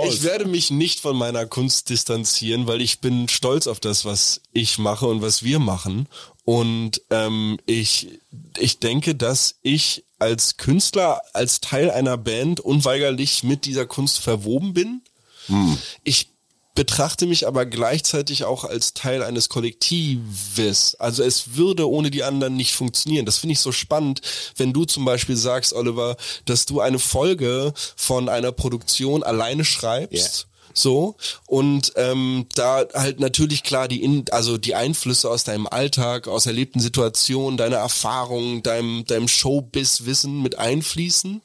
ich 0.07 0.23
werde 0.23 0.45
mich 0.45 0.71
nicht 0.71 1.01
von 1.01 1.17
meiner 1.17 1.45
Kunst 1.45 1.89
distanzieren, 1.89 2.67
weil 2.67 2.81
ich 2.81 3.01
bin 3.01 3.27
stolz 3.27 3.67
auf 3.67 3.79
das, 3.79 4.05
was 4.05 4.41
ich 4.53 4.77
mache 4.77 5.07
und 5.07 5.21
was 5.21 5.43
wir 5.43 5.59
machen. 5.59 6.07
Und 6.45 7.01
ähm, 7.09 7.57
ich, 7.65 8.19
ich 8.57 8.79
denke, 8.79 9.15
dass 9.15 9.55
ich 9.63 10.05
als 10.19 10.57
Künstler, 10.57 11.21
als 11.33 11.59
Teil 11.59 11.89
einer 11.89 12.17
Band 12.17 12.59
unweigerlich 12.59 13.43
mit 13.43 13.65
dieser 13.65 13.87
Kunst 13.87 14.19
verwoben 14.19 14.73
bin. 14.73 15.01
Hm. 15.47 15.77
Ich 16.03 16.29
betrachte 16.75 17.25
mich 17.25 17.47
aber 17.47 17.65
gleichzeitig 17.65 18.43
auch 18.43 18.63
als 18.63 18.93
Teil 18.93 19.23
eines 19.23 19.49
Kollektives. 19.49 20.95
Also 20.95 21.23
es 21.23 21.55
würde 21.55 21.89
ohne 21.89 22.11
die 22.11 22.23
anderen 22.23 22.55
nicht 22.55 22.73
funktionieren. 22.73 23.25
Das 23.25 23.37
finde 23.37 23.53
ich 23.53 23.59
so 23.59 23.71
spannend, 23.71 24.21
wenn 24.57 24.73
du 24.73 24.85
zum 24.85 25.03
Beispiel 25.05 25.37
sagst, 25.37 25.73
Oliver, 25.73 26.17
dass 26.45 26.65
du 26.65 26.81
eine 26.81 26.99
Folge 26.99 27.73
von 27.95 28.29
einer 28.29 28.51
Produktion 28.51 29.23
alleine 29.23 29.65
schreibst. 29.65 30.13
Yeah 30.13 30.54
so 30.77 31.15
und 31.47 31.93
ähm, 31.95 32.45
da 32.55 32.85
halt 32.93 33.19
natürlich 33.19 33.63
klar 33.63 33.87
die 33.87 34.03
in, 34.03 34.25
also 34.31 34.57
die 34.57 34.75
Einflüsse 34.75 35.29
aus 35.29 35.43
deinem 35.43 35.67
Alltag, 35.67 36.27
aus 36.27 36.45
erlebten 36.45 36.79
Situationen, 36.79 37.57
deine 37.57 37.75
Erfahrungen, 37.75 38.61
deinem 38.63 39.05
deinem 39.05 39.27
Showbiz-Wissen 39.27 40.41
mit 40.41 40.59
einfließen. 40.59 41.41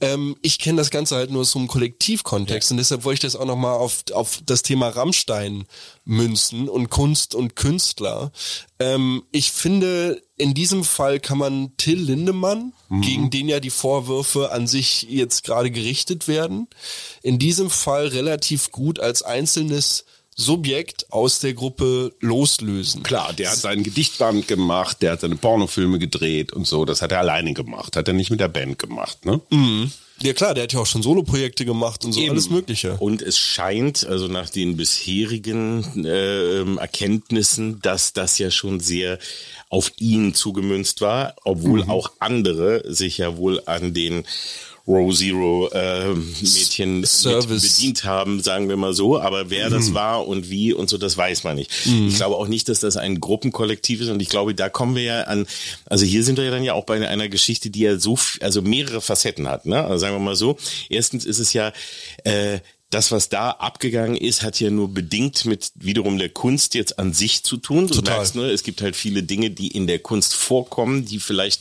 Ähm, 0.00 0.36
ich 0.42 0.58
kenne 0.58 0.78
das 0.78 0.90
Ganze 0.90 1.16
halt 1.16 1.30
nur 1.30 1.44
so 1.44 1.58
im 1.58 1.68
Kollektivkontext 1.68 2.70
ja. 2.70 2.74
und 2.74 2.78
deshalb 2.78 3.04
wollte 3.04 3.26
ich 3.26 3.32
das 3.32 3.40
auch 3.40 3.46
nochmal 3.46 3.76
auf, 3.76 4.04
auf 4.12 4.40
das 4.44 4.62
Thema 4.62 4.88
Rammstein 4.88 5.64
münzen 6.04 6.68
und 6.68 6.90
Kunst 6.90 7.34
und 7.34 7.56
Künstler. 7.56 8.30
Ähm, 8.78 9.22
ich 9.32 9.52
finde, 9.52 10.22
in 10.36 10.54
diesem 10.54 10.84
Fall 10.84 11.20
kann 11.20 11.38
man 11.38 11.76
Till 11.76 12.00
Lindemann, 12.00 12.72
mhm. 12.88 13.00
gegen 13.00 13.30
den 13.30 13.48
ja 13.48 13.60
die 13.60 13.70
Vorwürfe 13.70 14.52
an 14.52 14.66
sich 14.66 15.04
jetzt 15.08 15.44
gerade 15.44 15.70
gerichtet 15.70 16.28
werden, 16.28 16.68
in 17.22 17.38
diesem 17.38 17.70
Fall 17.70 18.08
relativ 18.08 18.70
gut 18.70 19.00
als 19.00 19.22
einzelnes 19.22 20.04
Subjekt 20.36 21.12
aus 21.12 21.38
der 21.38 21.54
Gruppe 21.54 22.12
loslösen. 22.20 23.02
Klar, 23.02 23.32
der 23.32 23.50
hat 23.50 23.58
seinen 23.58 23.84
Gedichtband 23.84 24.48
gemacht, 24.48 25.00
der 25.00 25.12
hat 25.12 25.20
seine 25.20 25.36
Pornofilme 25.36 25.98
gedreht 25.98 26.52
und 26.52 26.66
so. 26.66 26.84
Das 26.84 27.02
hat 27.02 27.12
er 27.12 27.20
alleine 27.20 27.54
gemacht, 27.54 27.96
hat 27.96 28.08
er 28.08 28.14
nicht 28.14 28.30
mit 28.30 28.40
der 28.40 28.48
Band 28.48 28.78
gemacht, 28.78 29.24
ne? 29.24 29.40
Mhm. 29.50 29.92
Ja 30.22 30.32
klar, 30.32 30.54
der 30.54 30.64
hat 30.64 30.72
ja 30.72 30.78
auch 30.78 30.86
schon 30.86 31.02
Soloprojekte 31.02 31.64
gemacht 31.64 32.04
und 32.04 32.12
so 32.12 32.20
Eben. 32.20 32.30
alles 32.30 32.48
Mögliche. 32.48 32.96
Und 32.98 33.20
es 33.20 33.36
scheint, 33.36 34.06
also 34.06 34.28
nach 34.28 34.48
den 34.48 34.76
bisherigen 34.76 36.04
äh, 36.04 36.62
Erkenntnissen, 36.78 37.80
dass 37.82 38.12
das 38.12 38.38
ja 38.38 38.50
schon 38.52 38.78
sehr 38.78 39.18
auf 39.70 39.90
ihn 39.98 40.32
zugemünzt 40.32 41.00
war, 41.00 41.34
obwohl 41.44 41.84
mhm. 41.84 41.90
auch 41.90 42.12
andere 42.20 42.82
sich 42.86 43.18
ja 43.18 43.36
wohl 43.36 43.60
an 43.66 43.92
den 43.92 44.24
Row 44.86 45.14
Zero 45.14 45.70
äh, 45.72 46.14
Mädchen 46.14 47.00
bedient 47.02 48.04
haben, 48.04 48.42
sagen 48.42 48.68
wir 48.68 48.76
mal 48.76 48.92
so. 48.92 49.18
Aber 49.18 49.48
wer 49.48 49.68
mhm. 49.68 49.72
das 49.72 49.94
war 49.94 50.26
und 50.26 50.50
wie 50.50 50.74
und 50.74 50.90
so, 50.90 50.98
das 50.98 51.16
weiß 51.16 51.44
man 51.44 51.56
nicht. 51.56 51.70
Mhm. 51.86 52.08
Ich 52.08 52.16
glaube 52.16 52.36
auch 52.36 52.48
nicht, 52.48 52.68
dass 52.68 52.80
das 52.80 52.96
ein 52.96 53.18
Gruppenkollektiv 53.18 54.02
ist. 54.02 54.10
Und 54.10 54.20
ich 54.20 54.28
glaube, 54.28 54.54
da 54.54 54.68
kommen 54.68 54.94
wir 54.94 55.02
ja 55.02 55.22
an, 55.22 55.46
also 55.86 56.04
hier 56.04 56.22
sind 56.22 56.36
wir 56.36 56.44
ja 56.44 56.50
dann 56.50 56.64
ja 56.64 56.74
auch 56.74 56.84
bei 56.84 57.06
einer 57.08 57.28
Geschichte, 57.28 57.70
die 57.70 57.80
ja 57.80 57.98
so, 57.98 58.18
also 58.40 58.60
mehrere 58.60 59.00
Facetten 59.00 59.48
hat. 59.48 59.64
Ne? 59.64 59.82
Also 59.82 59.98
sagen 59.98 60.14
wir 60.14 60.20
mal 60.20 60.36
so. 60.36 60.56
Erstens 60.90 61.24
ist 61.24 61.38
es 61.38 61.54
ja 61.54 61.72
äh, 62.24 62.58
das, 62.94 63.10
was 63.10 63.28
da 63.28 63.50
abgegangen 63.50 64.16
ist, 64.16 64.42
hat 64.42 64.60
ja 64.60 64.70
nur 64.70 64.88
bedingt 64.88 65.46
mit 65.46 65.72
wiederum 65.74 66.16
der 66.16 66.28
Kunst 66.28 66.74
jetzt 66.74 66.96
an 67.00 67.12
sich 67.12 67.42
zu 67.42 67.56
tun. 67.56 67.88
Du 67.88 67.94
Total. 67.94 68.18
merkst, 68.18 68.36
ne, 68.36 68.50
es 68.50 68.62
gibt 68.62 68.82
halt 68.82 68.94
viele 68.94 69.24
Dinge, 69.24 69.50
die 69.50 69.68
in 69.68 69.88
der 69.88 69.98
Kunst 69.98 70.34
vorkommen, 70.34 71.04
die 71.04 71.18
vielleicht, 71.18 71.60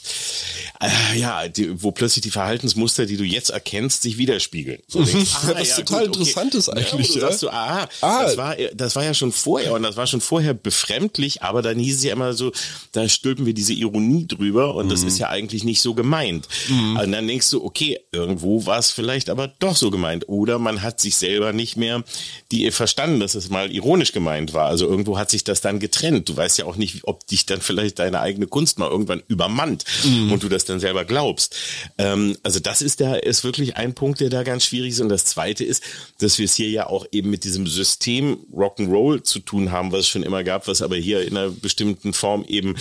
äh, 0.79 1.19
ja, 1.19 1.47
die, 1.47 1.81
wo 1.81 1.91
plötzlich 1.91 2.21
die 2.21 2.29
Verhaltensmuster, 2.29 3.07
die 3.07 3.17
du 3.17 3.23
jetzt 3.23 3.49
erkennst, 3.49 4.03
sich 4.03 4.19
widerspiegeln. 4.19 4.79
So 4.87 5.03
denkst, 5.03 5.31
ah, 5.41 5.53
was 5.55 5.69
ja, 5.69 5.75
total 5.77 6.05
gut, 6.05 6.17
interessant 6.17 6.53
ist 6.53 6.69
eigentlich. 6.69 7.15
Ja, 7.15 7.21
sagst 7.21 7.41
du, 7.41 7.49
ah, 7.49 7.89
ah, 8.01 8.23
das 8.23 8.37
war, 8.37 8.55
das 8.75 8.95
war 8.95 9.03
ja 9.03 9.15
schon 9.15 9.31
vorher 9.31 9.73
und 9.73 9.81
das 9.81 9.97
war 9.97 10.05
schon 10.05 10.21
vorher 10.21 10.53
befremdlich, 10.53 11.41
aber 11.41 11.63
dann 11.63 11.79
hieß 11.79 11.97
es 11.97 12.03
ja 12.03 12.13
immer 12.13 12.33
so, 12.33 12.51
da 12.91 13.09
stülpen 13.09 13.47
wir 13.47 13.55
diese 13.55 13.73
Ironie 13.73 14.27
drüber 14.27 14.75
und 14.75 14.85
mhm. 14.85 14.89
das 14.91 15.01
ist 15.01 15.17
ja 15.17 15.29
eigentlich 15.29 15.63
nicht 15.63 15.81
so 15.81 15.95
gemeint. 15.95 16.47
Mhm. 16.69 16.97
Und 16.97 17.11
dann 17.11 17.27
denkst 17.27 17.49
du, 17.49 17.63
okay, 17.65 17.99
irgendwo 18.11 18.67
war 18.67 18.77
es 18.77 18.91
vielleicht 18.91 19.31
aber 19.31 19.47
doch 19.47 19.75
so 19.75 19.89
gemeint. 19.89 20.29
Oder 20.29 20.59
man 20.59 20.83
hat 20.83 20.99
sich 20.99 21.22
selber 21.23 21.53
nicht 21.53 21.77
mehr 21.77 22.03
die 22.51 22.69
verstanden, 22.71 23.21
dass 23.21 23.33
es 23.33 23.49
mal 23.49 23.71
ironisch 23.71 24.11
gemeint 24.11 24.53
war. 24.53 24.67
Also 24.67 24.87
irgendwo 24.87 25.17
hat 25.17 25.29
sich 25.29 25.45
das 25.45 25.61
dann 25.61 25.79
getrennt. 25.79 26.27
Du 26.27 26.35
weißt 26.35 26.57
ja 26.57 26.65
auch 26.65 26.75
nicht, 26.75 27.05
ob 27.05 27.25
dich 27.27 27.45
dann 27.45 27.61
vielleicht 27.61 27.99
deine 27.99 28.19
eigene 28.19 28.45
Kunst 28.45 28.77
mal 28.77 28.89
irgendwann 28.89 29.23
übermannt 29.29 29.85
mhm. 30.03 30.33
und 30.33 30.43
du 30.43 30.49
das 30.49 30.65
dann 30.65 30.81
selber 30.81 31.05
glaubst. 31.05 31.55
Ähm, 31.97 32.37
also 32.43 32.59
das 32.59 32.81
ist 32.81 32.99
da 32.99 33.15
ist 33.15 33.45
wirklich 33.45 33.77
ein 33.77 33.93
Punkt, 33.93 34.19
der 34.19 34.29
da 34.29 34.43
ganz 34.43 34.65
schwierig 34.65 34.91
ist. 34.91 34.99
Und 34.99 35.09
das 35.09 35.23
Zweite 35.23 35.63
ist, 35.63 35.81
dass 36.19 36.37
wir 36.37 36.45
es 36.45 36.55
hier 36.55 36.69
ja 36.69 36.87
auch 36.87 37.05
eben 37.11 37.29
mit 37.29 37.45
diesem 37.45 37.67
System 37.67 38.39
Rock'n'Roll 38.53 39.23
zu 39.23 39.39
tun 39.39 39.71
haben, 39.71 39.91
was 39.93 40.01
es 40.01 40.09
schon 40.09 40.23
immer 40.23 40.43
gab, 40.43 40.67
was 40.67 40.81
aber 40.81 40.97
hier 40.97 41.25
in 41.25 41.37
einer 41.37 41.49
bestimmten 41.49 42.13
Form 42.13 42.43
eben 42.45 42.75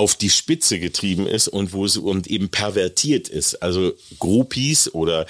auf 0.00 0.14
die 0.14 0.30
Spitze 0.30 0.80
getrieben 0.80 1.26
ist 1.26 1.46
und 1.46 1.74
wo 1.74 1.84
es 1.84 1.98
und 1.98 2.26
eben 2.26 2.48
pervertiert 2.48 3.28
ist. 3.28 3.62
Also 3.62 3.92
Groupies 4.18 4.94
oder 4.94 5.26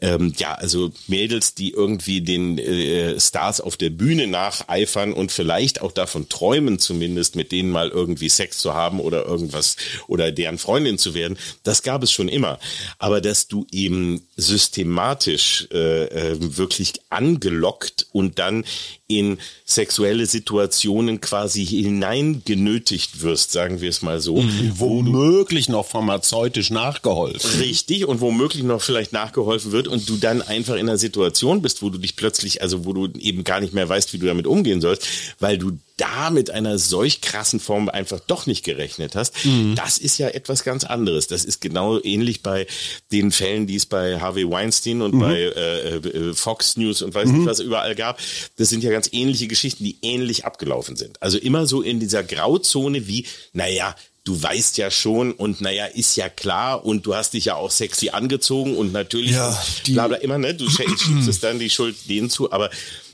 ähm, 0.00 0.32
ja, 0.36 0.54
also 0.54 0.92
Mädels, 1.08 1.56
die 1.56 1.72
irgendwie 1.72 2.20
den 2.20 2.56
äh, 2.56 3.18
Stars 3.18 3.60
auf 3.60 3.76
der 3.76 3.90
Bühne 3.90 4.28
nacheifern 4.28 5.12
und 5.12 5.32
vielleicht 5.32 5.80
auch 5.80 5.90
davon 5.90 6.28
träumen, 6.28 6.78
zumindest 6.78 7.34
mit 7.34 7.50
denen 7.50 7.72
mal 7.72 7.88
irgendwie 7.88 8.28
Sex 8.28 8.58
zu 8.58 8.74
haben 8.74 9.00
oder 9.00 9.24
irgendwas 9.26 9.76
oder 10.06 10.30
deren 10.30 10.58
Freundin 10.58 10.98
zu 10.98 11.14
werden, 11.14 11.36
das 11.64 11.82
gab 11.82 12.04
es 12.04 12.12
schon 12.12 12.28
immer. 12.28 12.60
Aber 13.00 13.20
dass 13.20 13.48
du 13.48 13.66
eben 13.72 14.24
systematisch 14.36 15.66
äh, 15.72 16.04
äh, 16.04 16.36
wirklich 16.38 16.92
angelockt 17.10 18.06
und 18.12 18.38
dann 18.38 18.64
in 19.08 19.38
sexuelle 19.64 20.26
Situationen 20.26 21.20
quasi 21.20 21.66
hineingenötigt 21.66 23.20
wirst, 23.20 23.52
sagen 23.52 23.80
wir 23.80 23.90
es 23.90 24.02
mal 24.02 24.11
so. 24.20 24.36
Mhm, 24.36 24.72
womöglich 24.76 25.68
noch 25.68 25.86
pharmazeutisch 25.86 26.70
nachgeholfen. 26.70 27.60
Richtig, 27.60 28.06
und 28.06 28.20
womöglich 28.20 28.62
noch 28.62 28.82
vielleicht 28.82 29.12
nachgeholfen 29.12 29.72
wird 29.72 29.88
und 29.88 30.08
du 30.08 30.16
dann 30.16 30.42
einfach 30.42 30.74
in 30.74 30.88
einer 30.88 30.98
Situation 30.98 31.62
bist, 31.62 31.82
wo 31.82 31.90
du 31.90 31.98
dich 31.98 32.16
plötzlich, 32.16 32.62
also 32.62 32.84
wo 32.84 32.92
du 32.92 33.08
eben 33.18 33.44
gar 33.44 33.60
nicht 33.60 33.74
mehr 33.74 33.88
weißt, 33.88 34.12
wie 34.12 34.18
du 34.18 34.26
damit 34.26 34.46
umgehen 34.46 34.80
sollst, 34.80 35.06
weil 35.38 35.58
du 35.58 35.72
da 35.96 36.30
mit 36.30 36.50
einer 36.50 36.78
solch 36.78 37.20
krassen 37.20 37.60
Form 37.60 37.88
einfach 37.88 38.20
doch 38.20 38.46
nicht 38.46 38.64
gerechnet 38.64 39.14
hast, 39.14 39.44
mhm. 39.44 39.74
das 39.74 39.98
ist 39.98 40.18
ja 40.18 40.28
etwas 40.28 40.64
ganz 40.64 40.84
anderes. 40.84 41.26
Das 41.26 41.44
ist 41.44 41.60
genau 41.60 42.00
ähnlich 42.00 42.42
bei 42.42 42.66
den 43.10 43.30
Fällen, 43.30 43.66
die 43.66 43.76
es 43.76 43.86
bei 43.86 44.20
Harvey 44.20 44.48
Weinstein 44.48 45.02
und 45.02 45.14
mhm. 45.14 45.20
bei 45.20 45.38
äh, 45.38 45.96
äh, 45.96 46.34
Fox 46.34 46.76
News 46.76 47.02
und 47.02 47.14
weiß 47.14 47.28
mhm. 47.28 47.38
nicht 47.38 47.46
was 47.46 47.60
überall 47.60 47.94
gab. 47.94 48.18
Das 48.56 48.68
sind 48.68 48.82
ja 48.82 48.90
ganz 48.90 49.08
ähnliche 49.12 49.48
Geschichten, 49.48 49.84
die 49.84 49.98
ähnlich 50.02 50.44
abgelaufen 50.44 50.96
sind. 50.96 51.20
Also 51.22 51.38
immer 51.38 51.66
so 51.66 51.82
in 51.82 52.00
dieser 52.00 52.22
Grauzone 52.22 53.06
wie, 53.06 53.26
naja, 53.52 53.94
du 54.24 54.40
weißt 54.40 54.78
ja 54.78 54.90
schon 54.90 55.32
und 55.32 55.60
naja, 55.60 55.86
ist 55.86 56.16
ja 56.16 56.28
klar 56.28 56.84
und 56.84 57.06
du 57.06 57.14
hast 57.14 57.34
dich 57.34 57.46
ja 57.46 57.56
auch 57.56 57.70
sexy 57.70 58.10
angezogen 58.10 58.76
und 58.76 58.92
natürlich 58.92 59.32
ja, 59.32 59.60
bla 59.86 60.08
bla 60.08 60.16
immer, 60.18 60.38
ne? 60.38 60.54
Du 60.54 60.68
schiebst 60.70 61.06
es 61.28 61.40
dann 61.40 61.58
die 61.58 61.70
Schuld 61.70 61.96
denen 62.08 62.30
zu, 62.30 62.52
aber 62.52 62.70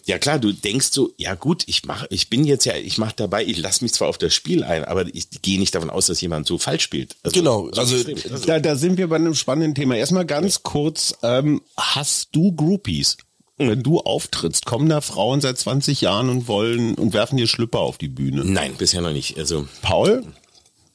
ja 0.09 0.19
klar, 0.19 0.39
du 0.39 0.53
denkst 0.53 0.89
so, 0.91 1.13
ja 1.19 1.35
gut, 1.35 1.65
ich 1.67 1.85
mache, 1.85 2.07
ich 2.09 2.31
bin 2.31 2.45
jetzt 2.45 2.65
ja, 2.65 2.75
ich 2.75 2.97
mache 2.97 3.13
dabei, 3.15 3.45
ich 3.45 3.59
lasse 3.59 3.85
mich 3.85 3.93
zwar 3.93 4.09
auf 4.09 4.17
das 4.17 4.33
Spiel 4.33 4.65
ein, 4.65 4.87
aber 4.87 5.07
ich 5.15 5.29
gehe 5.43 5.59
nicht 5.59 5.75
davon 5.75 5.91
aus, 5.91 6.07
dass 6.07 6.19
jemand 6.23 6.47
so 6.47 6.57
falsch 6.57 6.83
spielt. 6.83 7.17
Also, 7.23 7.39
genau, 7.39 7.69
also, 7.77 7.95
also 7.95 8.47
da, 8.47 8.59
da 8.59 8.75
sind 8.75 8.97
wir 8.97 9.09
bei 9.09 9.17
einem 9.17 9.35
spannenden 9.35 9.75
Thema. 9.75 9.97
Erstmal 9.97 10.25
ganz 10.25 10.55
ja. 10.55 10.61
kurz, 10.63 11.15
ähm, 11.23 11.61
hast 11.77 12.31
du 12.33 12.53
Groupies? 12.53 13.19
Wenn 13.59 13.83
du 13.83 14.01
auftrittst, 14.01 14.65
kommen 14.65 14.89
da 14.89 15.01
Frauen 15.03 15.41
seit 15.43 15.59
20 15.59 16.01
Jahren 16.01 16.31
und 16.31 16.49
wollen 16.49 16.95
und 16.95 17.13
werfen 17.13 17.37
dir 17.37 17.49
Schlüpper 17.49 17.81
auf 17.81 17.99
die 17.99 18.09
Bühne? 18.09 18.45
Nein, 18.45 18.77
bisher 18.79 19.03
noch 19.03 19.13
nicht. 19.13 19.37
Also 19.37 19.67
Paul? 19.83 20.25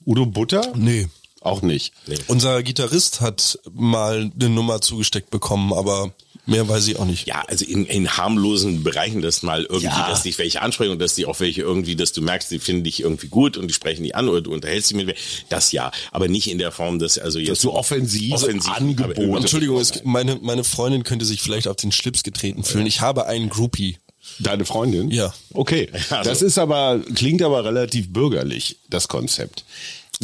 Udo 0.06 0.26
Butter? 0.26 0.72
Nee. 0.76 1.08
Auch 1.42 1.62
nicht. 1.62 1.94
Unser 2.28 2.64
Gitarrist 2.64 3.20
hat 3.20 3.60
mal 3.74 4.32
eine 4.34 4.50
Nummer 4.50 4.80
zugesteckt 4.80 5.30
bekommen, 5.30 5.74
aber 5.74 6.14
mehr 6.46 6.68
weiß 6.68 6.88
ich 6.88 6.98
auch 7.00 7.06
nicht. 7.06 7.28
Ja, 7.28 7.44
also 7.48 7.64
in, 7.66 7.86
in 7.86 8.10
harmlosen 8.18 8.84
Bereichen, 8.84 9.22
dass 9.22 9.44
mal 9.44 9.64
irgendwie, 9.64 9.86
Ja. 9.86 10.10
dass 10.10 10.24
dich 10.24 10.38
welche 10.38 10.62
ansprechen 10.62 10.92
und 10.92 11.00
dass 11.00 11.16
die 11.16 11.26
auch 11.26 11.40
welche 11.40 11.62
irgendwie, 11.62 11.96
dass 11.96 12.12
du 12.12 12.22
merkst, 12.22 12.52
die 12.52 12.60
finden 12.60 12.84
dich 12.84 13.00
irgendwie 13.02 13.28
gut 13.28 13.56
und 13.58 13.68
die 13.68 13.74
sprechen 13.74 14.04
dich 14.04 14.16
an 14.16 14.28
oder 14.28 14.42
du 14.42 14.52
unterhältst 14.54 14.90
dich 14.90 14.98
mit 14.98 15.06
mir. 15.08 15.16
Das 15.50 15.72
ja, 15.72 15.92
aber 16.12 16.28
nicht 16.28 16.50
in 16.50 16.58
der 16.58 16.72
Form, 16.72 17.00
dass 17.00 17.18
also 17.18 17.40
jetzt 17.40 17.50
Dass 17.50 17.60
du 17.62 17.72
offensiv 17.72 18.34
offensiv 18.34 18.72
Angebote- 18.72 19.24
aber- 19.28 19.38
Entschuldigung, 19.38 19.78
es, 19.80 20.04
meine, 20.04 20.38
meine 20.42 20.64
Freundin 20.64 21.04
könnte 21.04 21.26
sich 21.26 21.42
vielleicht 21.42 21.68
auf 21.68 21.78
den 21.78 21.92
Schlips 21.92 22.24
getreten 22.24 22.64
fühlen. 22.64 22.86
Ich 22.88 23.02
habe 23.02 23.26
einen 23.28 23.50
Groupie. 23.50 23.98
Deine 24.40 24.64
Freundin? 24.66 25.12
Ja. 25.12 25.34
Okay. 25.54 25.90
Also- 26.10 26.30
Das 26.30 26.42
ist 26.42 26.58
aber, 26.58 27.02
klingt 27.16 27.42
aber 27.42 27.66
relativ 27.66 28.12
bürgerlich, 28.14 28.78
das 28.90 29.08
Konzept. 29.08 29.66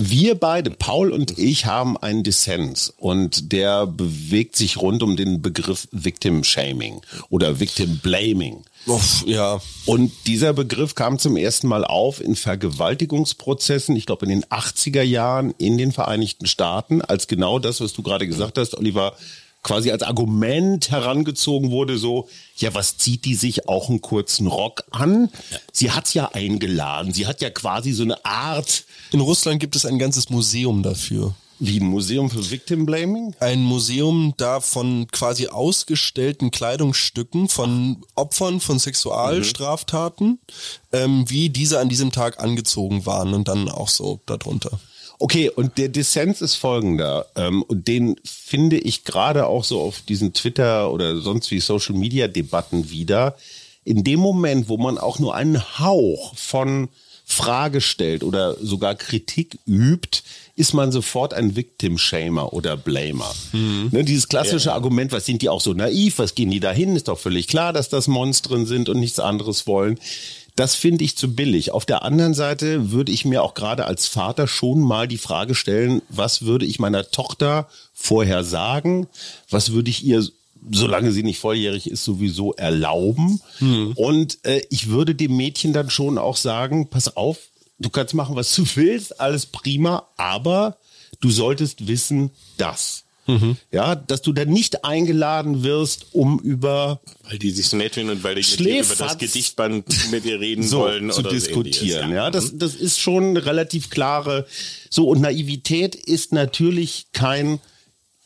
Wir 0.02 0.36
beide, 0.36 0.72
Paul 0.72 1.12
und 1.12 1.38
ich, 1.38 1.66
haben 1.66 1.98
einen 1.98 2.24
Dissens 2.24 2.94
und 2.98 3.52
der 3.52 3.86
bewegt 3.86 4.56
sich 4.56 4.78
rund 4.78 5.04
um 5.04 5.18
den 5.18 5.42
Begriff 5.42 5.90
Victim 5.92 6.46
Shaming 6.46 7.02
oder 7.30 7.60
Victim 7.60 8.00
Blaming. 8.00 8.64
Uff, 8.86 9.26
ja, 9.28 9.60
Und 9.86 10.12
dieser 10.26 10.54
Begriff 10.54 10.96
kam 10.96 11.20
zum 11.20 11.36
ersten 11.36 11.68
Mal 11.68 11.84
auf 11.84 12.22
in 12.22 12.38
Vergewaltigungsprozessen, 12.38 13.96
ich 13.98 14.06
glaube 14.06 14.26
in 14.26 14.32
den 14.32 14.46
80er 14.46 15.02
Jahren 15.02 15.54
in 15.58 15.78
den 15.78 15.92
Vereinigten 15.92 16.48
Staaten, 16.48 17.02
als 17.02 17.28
genau 17.28 17.60
das, 17.60 17.82
was 17.82 17.92
du 17.92 18.02
gerade 18.02 18.26
gesagt 18.26 18.58
hast, 18.58 18.78
Oliver, 18.78 19.18
quasi 19.64 19.92
als 19.92 20.04
Argument 20.04 20.90
herangezogen 20.90 21.72
wurde, 21.72 21.98
so, 21.98 22.28
ja, 22.58 22.74
was 22.74 22.98
zieht 22.98 23.26
die 23.26 23.36
sich 23.36 23.68
auch 23.68 23.90
einen 23.90 24.02
kurzen 24.02 24.48
Rock 24.48 24.84
an? 24.92 25.30
Sie 25.72 25.92
hat's 25.92 26.14
ja 26.14 26.30
eingeladen, 26.34 27.14
sie 27.14 27.28
hat 27.28 27.42
ja 27.42 27.50
quasi 27.50 27.92
so 27.92 28.04
eine 28.04 28.24
Art, 28.26 28.86
in 29.12 29.20
Russland 29.20 29.60
gibt 29.60 29.76
es 29.76 29.86
ein 29.86 30.00
ganzes 30.00 30.30
Museum 30.30 30.84
dafür. 30.84 31.36
wie 31.62 31.80
ein 31.82 31.88
Museum 31.88 32.30
für 32.30 32.50
Victim 32.50 32.86
Blaming? 32.86 33.36
Ein 33.42 33.62
Museum 33.62 34.34
da 34.38 34.62
von 34.62 35.08
quasi 35.12 35.48
ausgestellten 35.48 36.52
Kleidungsstücken 36.52 37.50
von 37.50 37.98
Opfern 38.16 38.62
von 38.62 38.80
Sexualstraftaten, 38.80 40.40
ähm, 40.94 41.26
wie 41.28 41.50
diese 41.50 41.80
an 41.80 41.90
diesem 41.90 42.14
Tag 42.14 42.42
angezogen 42.42 43.06
waren 43.06 43.34
und 43.34 43.50
dann 43.50 43.68
auch 43.68 43.90
so 43.90 44.22
darunter. 44.26 44.80
Okay, 45.22 45.50
und 45.50 45.78
der 45.78 45.90
Dissens 45.90 46.42
ist 46.42 46.56
folgender. 46.56 47.26
Ähm, 47.36 47.62
und 47.64 47.88
den 47.90 48.16
finde 48.24 48.78
ich 48.78 49.04
gerade 49.04 49.48
auch 49.48 49.66
so 49.66 49.82
auf 49.82 50.02
diesen 50.02 50.34
Twitter 50.34 50.92
oder 50.92 51.18
sonst 51.18 51.52
wie 51.52 51.60
Social 51.60 51.96
Media 51.96 52.30
Debatten 52.30 52.90
wieder. 52.90 53.36
In 53.84 54.04
dem 54.06 54.22
Moment, 54.22 54.70
wo 54.70 54.78
man 54.78 54.98
auch 54.98 55.20
nur 55.20 55.36
einen 55.36 55.80
Hauch 55.80 56.36
von 56.36 56.88
Frage 57.26 57.80
stellt 57.80 58.24
oder 58.24 58.56
sogar 58.56 58.96
Kritik 58.96 59.60
übt, 59.68 60.22
ist 60.56 60.74
man 60.74 60.92
sofort 60.92 61.34
ein 61.34 61.56
Victim-Shamer 61.56 62.54
oder 62.54 62.76
Blamer. 62.76 63.32
Ne, 63.92 64.04
dieses 64.04 64.30
klassische 64.30 64.74
Argument, 64.74 65.12
was 65.12 65.26
sind 65.26 65.42
die 65.44 65.50
auch 65.50 65.62
so 65.62 65.74
naiv, 65.74 66.18
was 66.18 66.34
gehen 66.34 66.50
die 66.50 66.60
dahin, 66.60 66.96
ist 66.96 67.08
doch 67.08 67.20
völlig 67.20 67.48
klar, 67.48 67.72
dass 67.72 67.88
das 67.90 68.08
Monstren 68.08 68.66
sind 68.66 68.90
und 68.90 69.00
nichts 69.00 69.20
anderes 69.20 69.68
wollen. 69.68 70.00
Das 70.60 70.76
finde 70.76 71.06
ich 71.06 71.16
zu 71.16 71.34
billig. 71.36 71.72
Auf 71.72 71.86
der 71.86 72.04
anderen 72.04 72.34
Seite 72.34 72.92
würde 72.92 73.14
ich 73.14 73.24
mir 73.24 73.44
auch 73.44 73.54
gerade 73.54 73.86
als 73.86 74.08
Vater 74.08 74.46
schon 74.46 74.82
mal 74.82 75.08
die 75.08 75.18
Frage 75.18 75.56
stellen, 75.56 76.02
was 76.10 76.42
würde 76.42 76.66
ich 76.66 76.80
meiner 76.80 77.12
Tochter 77.12 77.70
vorher 77.94 78.44
sagen? 78.44 79.08
Was 79.50 79.72
würde 79.72 79.90
ich 79.90 80.04
ihr, 80.04 80.28
solange 80.70 81.14
sie 81.14 81.24
nicht 81.24 81.40
volljährig 81.40 81.90
ist, 81.90 82.04
sowieso 82.04 82.52
erlauben? 82.56 83.40
Und 83.96 84.40
äh, 84.44 84.62
ich 84.70 84.90
würde 84.90 85.16
dem 85.16 85.38
Mädchen 85.38 85.72
dann 85.72 85.90
schon 85.90 86.18
auch 86.18 86.36
sagen, 86.36 86.90
pass 86.90 87.16
auf, 87.16 87.38
du 87.78 87.90
kannst 87.90 88.14
machen, 88.14 88.36
was 88.36 88.54
du 88.54 88.66
willst, 88.76 89.22
alles 89.22 89.46
prima, 89.46 90.10
aber 90.18 90.76
du 91.22 91.32
solltest 91.32 91.88
wissen, 91.88 92.32
dass. 92.58 93.06
Ja, 93.72 93.96
dass 93.96 94.22
du 94.22 94.34
dann 94.34 94.50
nicht 94.50 94.84
eingeladen 94.84 95.64
wirst, 95.64 96.08
um 96.14 96.40
über 96.40 97.00
weil 97.30 97.38
die 97.38 97.52
sich 97.52 97.68
so 97.68 97.78
nett 97.78 97.94
finden 97.94 98.12
und 98.12 98.24
weil 98.24 98.36
die 98.36 98.50
mit 98.50 98.60
dir 98.60 98.84
über 98.84 98.96
das 98.96 99.18
Gedichtband 99.18 100.12
mit 100.12 100.26
dir 100.26 100.40
reden 100.40 100.64
so 100.68 100.80
wollen 100.80 101.12
zu 101.12 101.20
oder 101.20 101.30
so 101.30 101.36
diskutieren. 101.36 102.12
ähnliches, 102.12 102.16
Ja, 102.16 102.32
das, 102.32 102.58
das 102.58 102.76
ist 102.76 103.00
schon 103.00 103.26
eine 103.26 103.46
relativ 103.46 103.90
klare. 103.90 104.48
So 104.90 105.08
und 105.08 105.22
Naivität 105.22 105.96
ist 105.96 106.34
natürlich 106.34 107.08
kein 107.14 107.60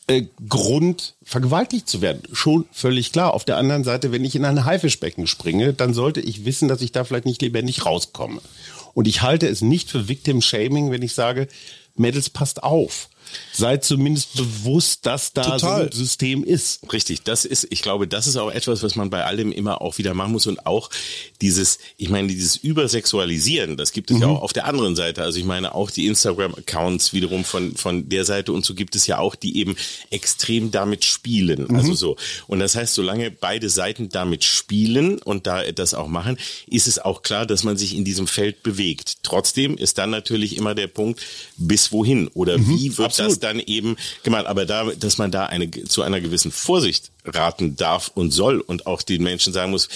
äh, 0.06 0.24
Grund, 0.48 1.14
vergewaltigt 1.22 1.88
zu 1.88 2.02
werden. 2.02 2.22
Schon 2.32 2.66
völlig 2.72 3.12
klar. 3.12 3.32
Auf 3.32 3.44
der 3.44 3.56
anderen 3.56 3.84
Seite, 3.84 4.12
wenn 4.12 4.24
ich 4.24 4.36
in 4.36 4.44
ein 4.44 4.64
Haifischbecken 4.64 5.26
springe, 5.26 5.72
dann 5.72 5.94
sollte 5.94 6.20
ich 6.20 6.44
wissen, 6.44 6.68
dass 6.68 6.82
ich 6.82 6.92
da 6.92 7.04
vielleicht 7.04 7.26
nicht 7.26 7.40
lebendig 7.40 7.86
rauskomme. 7.86 8.40
Und 8.92 9.08
ich 9.08 9.22
halte 9.22 9.48
es 9.48 9.62
nicht 9.62 9.90
für 9.90 10.08
Victim 10.08 10.42
Shaming, 10.42 10.90
wenn 10.90 11.02
ich 11.02 11.14
sage, 11.14 11.48
Mädels, 11.96 12.28
passt 12.28 12.62
auf. 12.62 13.08
Seid 13.52 13.84
zumindest 13.84 14.34
bewusst, 14.34 15.06
dass 15.06 15.32
da 15.32 15.44
so 15.44 15.50
Total. 15.50 15.82
ein 15.84 15.92
System 15.92 16.44
ist. 16.44 16.80
Richtig, 16.92 17.22
das 17.22 17.44
ist, 17.44 17.66
ich 17.70 17.82
glaube, 17.82 18.06
das 18.08 18.26
ist 18.26 18.36
auch 18.36 18.50
etwas, 18.50 18.82
was 18.82 18.96
man 18.96 19.10
bei 19.10 19.24
allem 19.24 19.52
immer 19.52 19.80
auch 19.80 19.98
wieder 19.98 20.14
machen 20.14 20.32
muss 20.32 20.46
und 20.46 20.66
auch 20.66 20.90
dieses, 21.40 21.78
ich 21.96 22.08
meine, 22.08 22.28
dieses 22.28 22.56
Übersexualisieren, 22.56 23.76
das 23.76 23.92
gibt 23.92 24.10
es 24.10 24.18
ja 24.18 24.26
auch 24.26 24.42
auf 24.42 24.52
der 24.52 24.66
anderen 24.66 24.96
Seite. 24.96 25.22
Also 25.22 25.38
ich 25.38 25.44
meine 25.44 25.74
auch 25.74 25.90
die 25.90 26.06
Instagram-Accounts 26.06 27.12
wiederum 27.12 27.44
von, 27.44 27.76
von 27.76 28.08
der 28.08 28.24
Seite 28.24 28.52
und 28.52 28.64
so 28.64 28.74
gibt 28.74 28.96
es 28.96 29.06
ja 29.06 29.18
auch, 29.18 29.34
die 29.34 29.58
eben 29.58 29.76
extrem 30.10 30.70
damit 30.70 31.04
spielen. 31.04 31.74
Also 31.74 31.94
so. 31.94 32.16
Und 32.46 32.60
das 32.60 32.74
heißt, 32.76 32.94
solange 32.94 33.30
beide 33.30 33.68
Seiten 33.68 34.08
damit 34.08 34.44
spielen 34.44 35.18
und 35.18 35.46
da 35.46 35.62
das 35.72 35.94
auch 35.94 36.08
machen, 36.08 36.38
ist 36.66 36.86
es 36.86 36.98
auch 36.98 37.22
klar, 37.22 37.46
dass 37.46 37.64
man 37.64 37.76
sich 37.76 37.94
in 37.94 38.04
diesem 38.04 38.26
Feld 38.26 38.62
bewegt. 38.62 39.18
Trotzdem 39.22 39.76
ist 39.76 39.98
dann 39.98 40.10
natürlich 40.10 40.56
immer 40.56 40.74
der 40.74 40.86
Punkt, 40.86 41.20
bis 41.56 41.92
wohin 41.92 42.28
oder 42.28 42.58
wie 42.58 42.96
wird 42.96 43.13
das 43.16 43.38
dann 43.38 43.60
eben 43.60 43.96
gemacht. 44.22 44.46
Aber 44.46 44.66
da, 44.66 44.84
dass 44.92 45.18
man 45.18 45.30
da 45.30 45.46
eine, 45.46 45.70
zu 45.70 46.02
einer 46.02 46.20
gewissen 46.20 46.52
Vorsicht 46.52 47.10
raten 47.24 47.76
darf 47.76 48.10
und 48.14 48.30
soll 48.30 48.60
und 48.60 48.86
auch 48.86 49.02
den 49.02 49.22
Menschen 49.22 49.52
sagen 49.52 49.70
muss, 49.70 49.88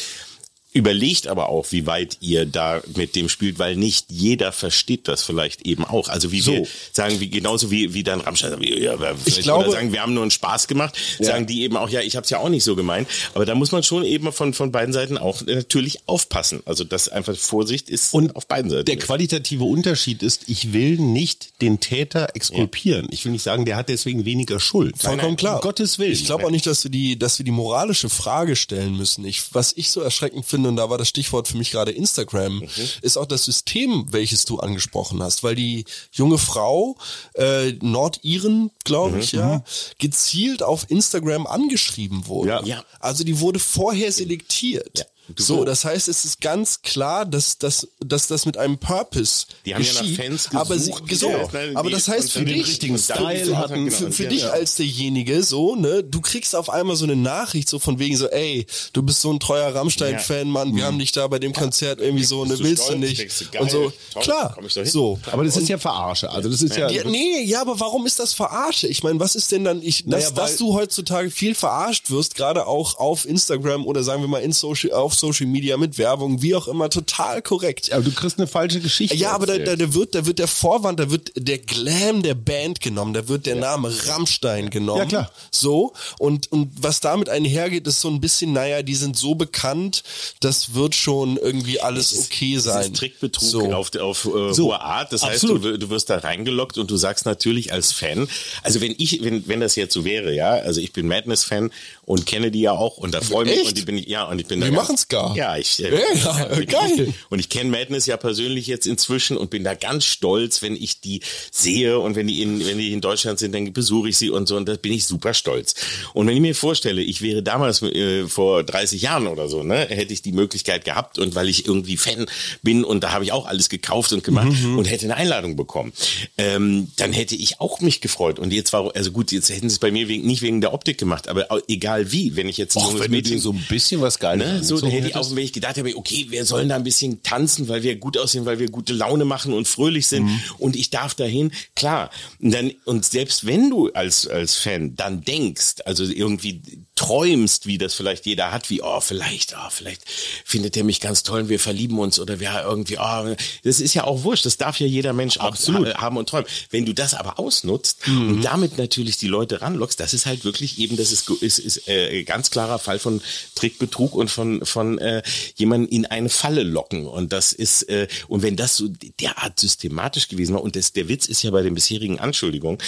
Überlegt 0.79 1.27
aber 1.27 1.49
auch, 1.49 1.67
wie 1.73 1.87
weit 1.87 2.19
ihr 2.21 2.47
da 2.47 2.81
mit 2.95 3.17
dem 3.17 3.29
spielt, 3.29 3.59
weil 3.59 3.75
nicht 3.75 4.07
jeder 4.11 4.53
versteht 4.53 5.09
das 5.09 5.25
vielleicht 5.25 5.63
eben 5.63 5.85
auch. 5.85 6.09
Also 6.09 6.31
wie 6.31 6.47
wir 6.47 6.65
So. 6.65 6.69
sagen, 6.93 7.19
wie 7.19 7.29
genauso 7.29 7.73
wie 7.73 7.95
wie 7.95 8.05
dann 8.05 8.21
Rammstein, 8.21 8.61
wie, 8.61 8.81
ja, 8.81 8.97
vielleicht 8.97 9.43
glaube- 9.43 9.65
oder 9.65 9.73
sagen, 9.73 9.93
wir 9.93 10.01
haben 10.03 10.15
nur 10.15 10.23
einen 10.23 10.31
Spaß 10.31 10.69
gemacht, 10.69 10.97
sagen 11.19 11.47
die 11.47 11.63
eben 11.63 11.77
auch, 11.77 11.89
ja, 11.89 12.01
ich 12.01 12.15
habe 12.15 12.23
es 12.23 12.31
ja 12.31 12.39
auch 12.39 12.49
nicht 12.49 12.63
so 12.63 12.77
gemeint. 12.77 13.09
Aber 13.35 13.45
da 13.45 13.57
muss 13.57 13.73
man 13.73 13.83
schon 13.83 14.05
eben 14.05 14.31
von 14.33 14.55
von 14.55 14.71
beiden 14.71 14.93
Seiten 14.93 15.19
auch 15.19 15.43
natürlich 15.47 15.99
aufpassen. 16.07 16.63
Also 16.65 16.85
dass 16.85 17.09
einfach 17.09 17.37
Vorsicht 17.37 17.91
ist 17.91 18.15
Und 18.15 18.37
auf 18.37 18.47
beiden 18.47 18.71
Seiten. 18.71 18.85
Der 18.85 18.99
qualitative 18.99 19.65
Unterschied 19.65 20.23
ist, 20.23 20.49
ich 20.49 20.73
will 20.73 20.97
nicht 20.99 21.61
den 21.61 21.81
Täter 21.81 22.29
exkulpieren. 22.35 23.09
Ich 23.11 23.25
will 23.25 23.33
nicht 23.33 23.43
sagen, 23.43 23.65
der 23.65 23.75
hat 23.77 23.89
deswegen 23.89 24.25
weniger 24.25 24.61
Schuld. 24.61 24.97
Vollkommen 24.97 25.37
klar. 25.37 25.57
Um 25.57 25.61
Gottes 25.63 25.99
Willen. 25.99 26.13
Ich 26.13 26.27
glaube 26.27 26.47
auch 26.47 26.51
nicht, 26.51 26.67
dass 26.67 26.85
wir 26.85 26.91
die, 26.93 27.19
dass 27.19 27.39
wir 27.39 27.45
die 27.45 27.51
moralische 27.51 28.09
Frage 28.09 28.55
stellen 28.55 28.97
müssen. 28.97 29.25
Ich, 29.25 29.43
was 29.55 29.73
ich 29.77 29.91
so 29.91 30.01
erschreckend 30.03 30.47
finde, 30.47 30.68
und 30.69 30.77
da 30.77 30.89
war 30.91 30.99
das 30.99 31.09
Stichwort 31.09 31.49
für 31.49 31.57
mich 31.57 31.71
gerade 31.71 31.91
Instagram, 31.93 32.63
ist 33.03 33.17
auch 33.17 33.27
das 33.27 33.45
System, 33.45 34.07
welches 34.11 34.45
du 34.45 34.59
angesprochen 34.61 35.23
hast, 35.23 35.43
weil 35.43 35.55
die 35.55 35.85
junge 36.13 36.39
Frau, 36.39 36.97
äh, 37.35 37.73
Nordiren, 37.81 38.71
glaube 38.85 39.19
ich, 39.21 39.33
ja, 39.33 39.63
gezielt 39.99 40.63
auf 40.63 40.91
Instagram 40.91 41.47
angeschrieben 41.47 42.27
wurde. 42.27 42.51
Ja. 42.51 42.63
Ja. 42.65 42.85
Also 43.01 43.25
die 43.25 43.41
wurde 43.41 43.59
vorher 43.59 44.13
selektiert. 44.13 44.99
Du- 44.99 45.03
So, 45.37 45.65
das 45.65 45.85
heißt, 45.85 46.09
es 46.09 46.25
ist 46.25 46.41
ganz 46.41 46.81
klar, 46.83 47.27
dass, 47.27 47.59
dass, 47.59 47.89
dass 48.01 48.29
das 48.29 48.47
mit 48.47 48.57
einem 48.57 48.79
Purpose 48.79 49.47
Die 49.67 49.75
haben 49.75 49.83
ja 49.83 49.93
nach 49.93 50.01
geschieht. 50.01 50.17
Fans 50.17 50.49
aber 50.55 50.79
sie, 50.79 50.91
gesucht, 50.91 51.21
so, 51.21 51.29
ja, 51.31 51.67
ne, 51.67 51.73
aber 51.75 51.91
das 51.91 52.09
heißt 52.09 52.33
für 52.33 52.45
dich, 52.45 52.77
Style 52.77 53.59
hatten. 53.59 53.85
genau, 53.85 53.97
für, 53.97 54.11
für 54.11 54.25
ja. 54.25 54.29
dich 54.31 54.51
als 54.51 54.77
derjenige 54.77 55.43
so, 55.43 55.75
ne, 55.75 56.03
du 56.03 56.21
kriegst 56.21 56.57
auf 56.57 56.71
einmal 56.71 56.97
so 56.97 57.05
eine 57.05 57.17
Nachricht 57.17 57.69
so 57.69 57.79
von 57.79 57.99
wegen 57.99 58.17
so, 58.17 58.29
ey, 58.29 58.67
du 58.93 59.03
bist 59.03 59.21
so 59.21 59.31
ein 59.31 59.39
treuer 59.39 59.75
Rammstein-Fan, 59.75 60.49
Mann, 60.49 60.75
wir 60.75 60.85
haben 60.85 60.99
dich 60.99 61.13
da 61.13 61.27
bei 61.27 61.39
dem 61.39 61.53
Konzert 61.53 62.01
irgendwie 62.01 62.25
so, 62.25 62.45
ne, 62.45 62.57
du 62.57 62.65
willst 62.65 62.85
du 62.85 62.93
stolz? 62.93 63.01
nicht? 63.01 63.19
Denkst 63.19 63.39
du, 63.39 63.45
geil, 63.51 63.63
und 63.63 63.71
so, 63.71 63.93
toll, 64.13 64.23
klar, 64.23 64.57
so. 64.85 65.19
aber 65.31 65.45
das 65.45 65.57
ist 65.57 65.69
ja 65.69 65.79
Verarsche. 65.79 66.31
Also 66.31 66.49
das 66.49 66.63
ist 66.63 66.77
ja, 66.77 66.89
Ja, 66.89 67.05
nee, 67.05 67.43
ja, 67.45 67.61
aber 67.61 67.79
warum 67.81 68.07
ist 68.07 68.19
das 68.19 68.33
Verarsche? 68.33 68.89
Ich 68.89 69.03
meine, 69.03 69.21
was 69.21 69.35
ist 69.35 69.53
denn 69.53 69.65
dann, 69.65 69.83
ich, 69.83 70.05
dass, 70.07 70.31
Naja, 70.31 70.31
dass 70.31 70.57
du 70.57 70.75
heutzutage 70.75 71.31
viel 71.31 71.55
verarscht 71.55 72.11
wirst, 72.11 72.35
gerade 72.35 72.67
auch 72.67 72.99
auf 72.99 73.27
Instagram 73.27 73.87
oder 73.87 74.03
sagen 74.03 74.23
wir 74.23 74.29
mal 74.29 74.43
in 74.43 74.53
Social, 74.53 74.93
auf 74.93 75.18
Social 75.19 75.47
Media 75.47 75.77
mit 75.77 75.99
Werbung, 75.99 76.43
wie 76.43 76.55
auch 76.55 76.69
immer, 76.69 76.89
total 76.91 77.43
korrekt. 77.43 77.93
aber 77.93 78.03
du 78.05 78.13
kriegst 78.13 78.39
eine 78.39 78.47
falsche 78.47 78.81
Geschichte. 78.81 79.17
Ja, 79.17 79.33
aber 79.33 79.47
da, 79.47 79.59
da, 79.59 79.77
da, 79.77 79.95
wird, 79.95 80.15
da 80.15 80.27
wird 80.27 80.39
der 80.39 80.49
Vorwand, 80.49 80.99
da 81.01 81.11
wird 81.11 81.33
der 81.37 81.59
Glam 81.59 82.23
der 82.23 82.35
Band 82.35 82.81
genommen, 82.81 83.15
da 83.15 83.29
wird 83.29 83.47
der 83.47 83.57
Name 83.57 83.93
Rammstein 84.07 84.71
genommen. 84.71 85.01
Ja, 85.01 85.07
klar. 85.07 85.33
So, 85.51 85.93
und, 86.19 86.51
und 86.53 86.71
was 86.81 87.01
damit 87.01 87.29
einhergeht, 87.29 87.87
ist 87.87 88.01
so 88.01 88.09
ein 88.09 88.21
bisschen, 88.21 88.53
naja, 88.53 88.83
die 88.83 88.95
sind 88.95 89.17
so 89.17 89.35
bekannt, 89.35 90.03
das 90.41 90.75
wird 90.75 90.95
schon 90.95 91.37
irgendwie 91.37 91.81
alles 91.81 92.17
okay 92.19 92.55
Das 92.55 92.65
sein. 92.65 92.93
ist 92.93 92.97
Trickbetrug 92.97 93.49
So. 93.49 93.73
auf, 93.73 93.95
auf 93.97 94.25
äh, 94.25 94.53
So, 94.55 94.67
hohe 94.69 94.81
Art. 94.81 95.13
Das 95.13 95.23
absolut. 95.23 95.63
heißt, 95.65 95.75
du, 95.75 95.79
du 95.79 95.91
wirst 95.91 96.11
da 96.11 96.19
reingeloggt 96.19 96.79
und 96.79 96.91
du 96.91 96.97
sagst 96.97 97.27
natürlich 97.27 97.73
als 97.73 97.93
Fan, 97.93 98.29
also 98.63 98.81
wenn 98.81 98.95
ich, 98.99 99.23
wenn, 99.23 99.47
wenn 99.49 99.61
das 99.61 99.77
jetzt 99.77 99.95
so 99.95 100.05
wäre, 100.05 100.35
ja, 100.35 100.51
also 100.51 100.81
ich 100.81 100.93
bin 100.93 101.07
Madness-Fan 101.09 101.71
und 102.05 102.27
kenne 102.27 102.51
die 102.51 102.61
ja 102.61 102.73
auch 102.73 102.97
und 102.99 103.13
da 103.15 103.21
freue 103.21 103.45
mich 103.45 103.59
Echt? 103.59 103.69
und 103.69 103.79
die 103.79 103.83
bin 103.83 103.99
ich, 103.99 104.07
ja, 104.07 104.25
und 104.25 104.39
ich 104.41 104.47
bin 104.47 104.61
Wir 104.61 104.69
da 104.69 104.75
ganz- 104.75 104.89
machen's 104.89 105.08
Oscar. 105.11 105.35
Ja, 105.37 105.57
ich, 105.57 105.83
äh, 105.83 105.91
Ja, 105.91 106.49
ja, 106.51 106.61
geil. 106.67 107.15
Und 107.31 107.39
ich 107.39 107.49
kenne 107.49 107.71
Madness 107.71 108.07
ja 108.07 108.17
persönlich 108.17 108.67
jetzt 108.67 108.87
inzwischen 108.87 109.37
und 109.37 109.51
bin 109.51 109.65
da 109.65 109.75
ganz 109.75 110.05
stolz, 110.05 110.63
wenn 110.63 110.75
ich 110.77 111.01
die 111.01 111.21
sehe 111.51 111.99
und 111.99 112.17
wenn 112.17 112.27
die 112.27 112.43
in, 112.43 112.65
wenn 112.67 112.79
die 112.79 112.93
in 112.93 113.01
Deutschland 113.01 113.39
sind, 113.39 113.55
dann 113.55 113.73
besuche 113.73 114.09
ich 114.11 114.17
sie 114.17 114.31
und 114.31 114.49
so 114.49 114.57
und 114.57 114.69
da 114.69 114.75
bin 114.77 114.93
ich 114.93 115.07
super 115.07 115.35
stolz. 115.35 115.75
Und 116.15 116.27
wenn 116.27 116.35
ich 116.35 116.41
mir 116.41 116.55
vorstelle, 116.55 117.03
ich 117.03 117.23
wäre 117.23 117.43
damals 117.43 117.83
äh, 117.83 118.27
vor 118.29 118.63
30 118.65 119.03
Jahren 119.03 119.27
oder 119.27 119.49
so, 119.49 119.63
ne, 119.63 119.87
hätte 119.89 120.13
ich 120.13 120.23
die 120.23 120.33
Möglichkeit 120.33 120.85
gehabt 120.85 121.19
und 121.19 121.35
weil 121.35 121.49
ich 121.49 121.67
irgendwie 121.67 121.97
Fan 121.97 122.27
bin 122.63 122.85
und 122.85 123.03
da 123.05 123.13
habe 123.13 123.25
ich 123.25 123.33
auch 123.33 123.47
alles 123.47 123.69
gekauft 123.69 124.13
und 124.13 124.25
gemacht 124.25 124.49
Mhm. 124.49 124.79
und 124.79 124.85
hätte 124.91 125.05
eine 125.07 125.17
Einladung 125.17 125.57
bekommen, 125.57 125.93
ähm, 126.37 126.89
dann 126.97 127.13
hätte 127.13 127.35
ich 127.35 127.61
auch 127.61 127.81
mich 127.81 128.01
gefreut. 128.01 128.39
Und 128.39 128.53
jetzt 128.53 128.73
war, 128.73 128.95
also 128.95 129.11
gut, 129.11 129.33
jetzt 129.33 129.51
hätten 129.51 129.69
sie 129.69 129.75
es 129.75 129.79
bei 129.79 129.91
mir 129.91 130.09
wegen, 130.09 130.27
nicht 130.27 130.43
wegen 130.43 130.61
der 130.61 130.73
Optik 130.73 130.99
gemacht, 130.99 131.29
aber 131.29 131.47
egal 131.69 132.13
wie, 132.13 132.37
wenn 132.37 132.49
ich 132.49 132.57
jetzt 132.57 132.77
ein 132.77 132.83
Och, 132.83 132.87
junges 132.89 133.01
wenn 133.05 133.11
du 133.11 133.17
Mädchen 133.17 133.39
so 133.41 133.53
ein 133.53 133.65
bisschen 133.69 134.01
was 134.01 134.19
Geiles 134.19 134.47
Ne, 134.47 134.65
so, 134.65 134.77
da 134.81 134.87
angezogen 134.87 134.98
hätte 134.99 135.09
ich 135.09 135.17
auch, 135.17 135.31
wenn 135.35 135.45
ich 135.45 135.53
gedacht 135.53 135.79
habe, 135.79 135.97
okay, 135.97 136.27
wir 136.29 136.45
sollen 136.45 136.69
da 136.69 136.77
ein 136.77 136.85
bisschen 136.85 137.23
tanzen, 137.23 137.69
weil 137.69 137.83
wir 137.83 137.97
gut 137.97 138.19
aussehen, 138.19 138.45
weil 138.45 138.59
wir 138.59 138.71
gute 138.71 138.93
Laune 138.93 139.25
machen 139.25 139.53
und 139.53 139.67
fröhlich 139.67 140.07
sind 140.07 140.25
Mhm. 140.25 140.41
und 140.59 140.77
ich 140.77 140.91
darf 140.91 141.15
dahin, 141.15 141.53
klar. 141.75 142.11
Und, 142.41 142.53
dann, 142.53 142.73
und 142.85 143.05
selbst 143.05 143.47
wenn 143.47 143.71
du 143.71 143.91
als, 143.93 144.27
als 144.27 144.57
Fan 144.57 144.95
dann 144.97 145.23
denkst, 145.23 145.77
also 145.85 146.05
irgendwie 146.05 146.63
träumst, 146.99 147.67
wie 147.67 147.79
das 147.79 147.95
vielleicht 147.95 148.27
jeder 148.27 148.51
hat, 148.51 148.71
wie, 148.71 148.83
oh, 148.83 149.01
vielleicht, 149.01 149.55
oh, 149.55 149.71
vielleicht 149.71 150.03
findet 150.45 150.77
er 150.77 150.83
mich 150.85 151.01
ganz 151.01 151.23
toll 151.23 151.43
und 151.43 151.49
wir 151.49 151.61
verlieben 151.61 151.99
uns 151.99 152.19
oder 152.19 152.41
wir 152.41 152.65
irgendwie, 152.67 152.99
oh, 152.99 153.35
das 153.63 153.81
ist 153.81 153.95
ja 153.95 154.05
auch 154.05 154.25
wurscht, 154.25 154.45
das 154.47 154.57
darf 154.57 154.81
ja 154.81 154.87
jeder 154.87 155.13
Mensch 155.13 155.39
auch 155.39 155.53
Absolut. 155.53 155.95
ha- 155.95 156.01
haben 156.01 156.17
und 156.17 156.29
träumen. 156.29 156.49
Wenn 156.71 156.85
du 156.85 156.93
das 156.93 157.15
aber 157.15 157.39
ausnutzt 157.39 158.01
und 158.07 158.43
damit 158.43 158.79
natürlich 158.79 159.17
die 159.17 159.29
Leute 159.29 159.63
ranlockst, 159.63 160.01
das 160.01 160.13
ist 160.13 160.27
halt 160.27 160.45
wirklich 160.45 160.79
eben, 160.79 160.97
das 160.97 161.13
ist, 161.13 161.31
ist, 161.31 161.59
ist 161.59 161.89
äh, 161.89 162.25
ganz 162.25 162.51
klarer 162.51 162.79
Fall 162.79 162.99
von 162.99 163.21
Trickbetrug 163.55 164.15
und 164.15 164.29
von, 164.31 164.65
von 164.67 164.99
äh, 164.99 165.23
jemanden 165.57 165.89
in 165.89 166.07
eine 166.07 166.29
Falle 166.29 166.65
locken. 166.65 167.07
Und 167.07 167.33
das 167.33 167.53
ist, 167.53 167.83
äh, 167.89 168.09
und 168.27 168.43
wenn 168.43 168.57
das 168.57 168.77
so 168.77 168.89
derart 169.21 169.61
systematisch 169.61 170.29
gewesen 170.29 170.55
war, 170.55 170.63
und 170.63 170.75
das, 170.75 170.93
der 170.93 171.09
Witz 171.09 171.27
ist 171.27 171.43
ja 171.43 171.51
bei 171.53 171.63
den 171.63 171.75
bisherigen 171.75 172.19
Anschuldigungen, 172.19 172.79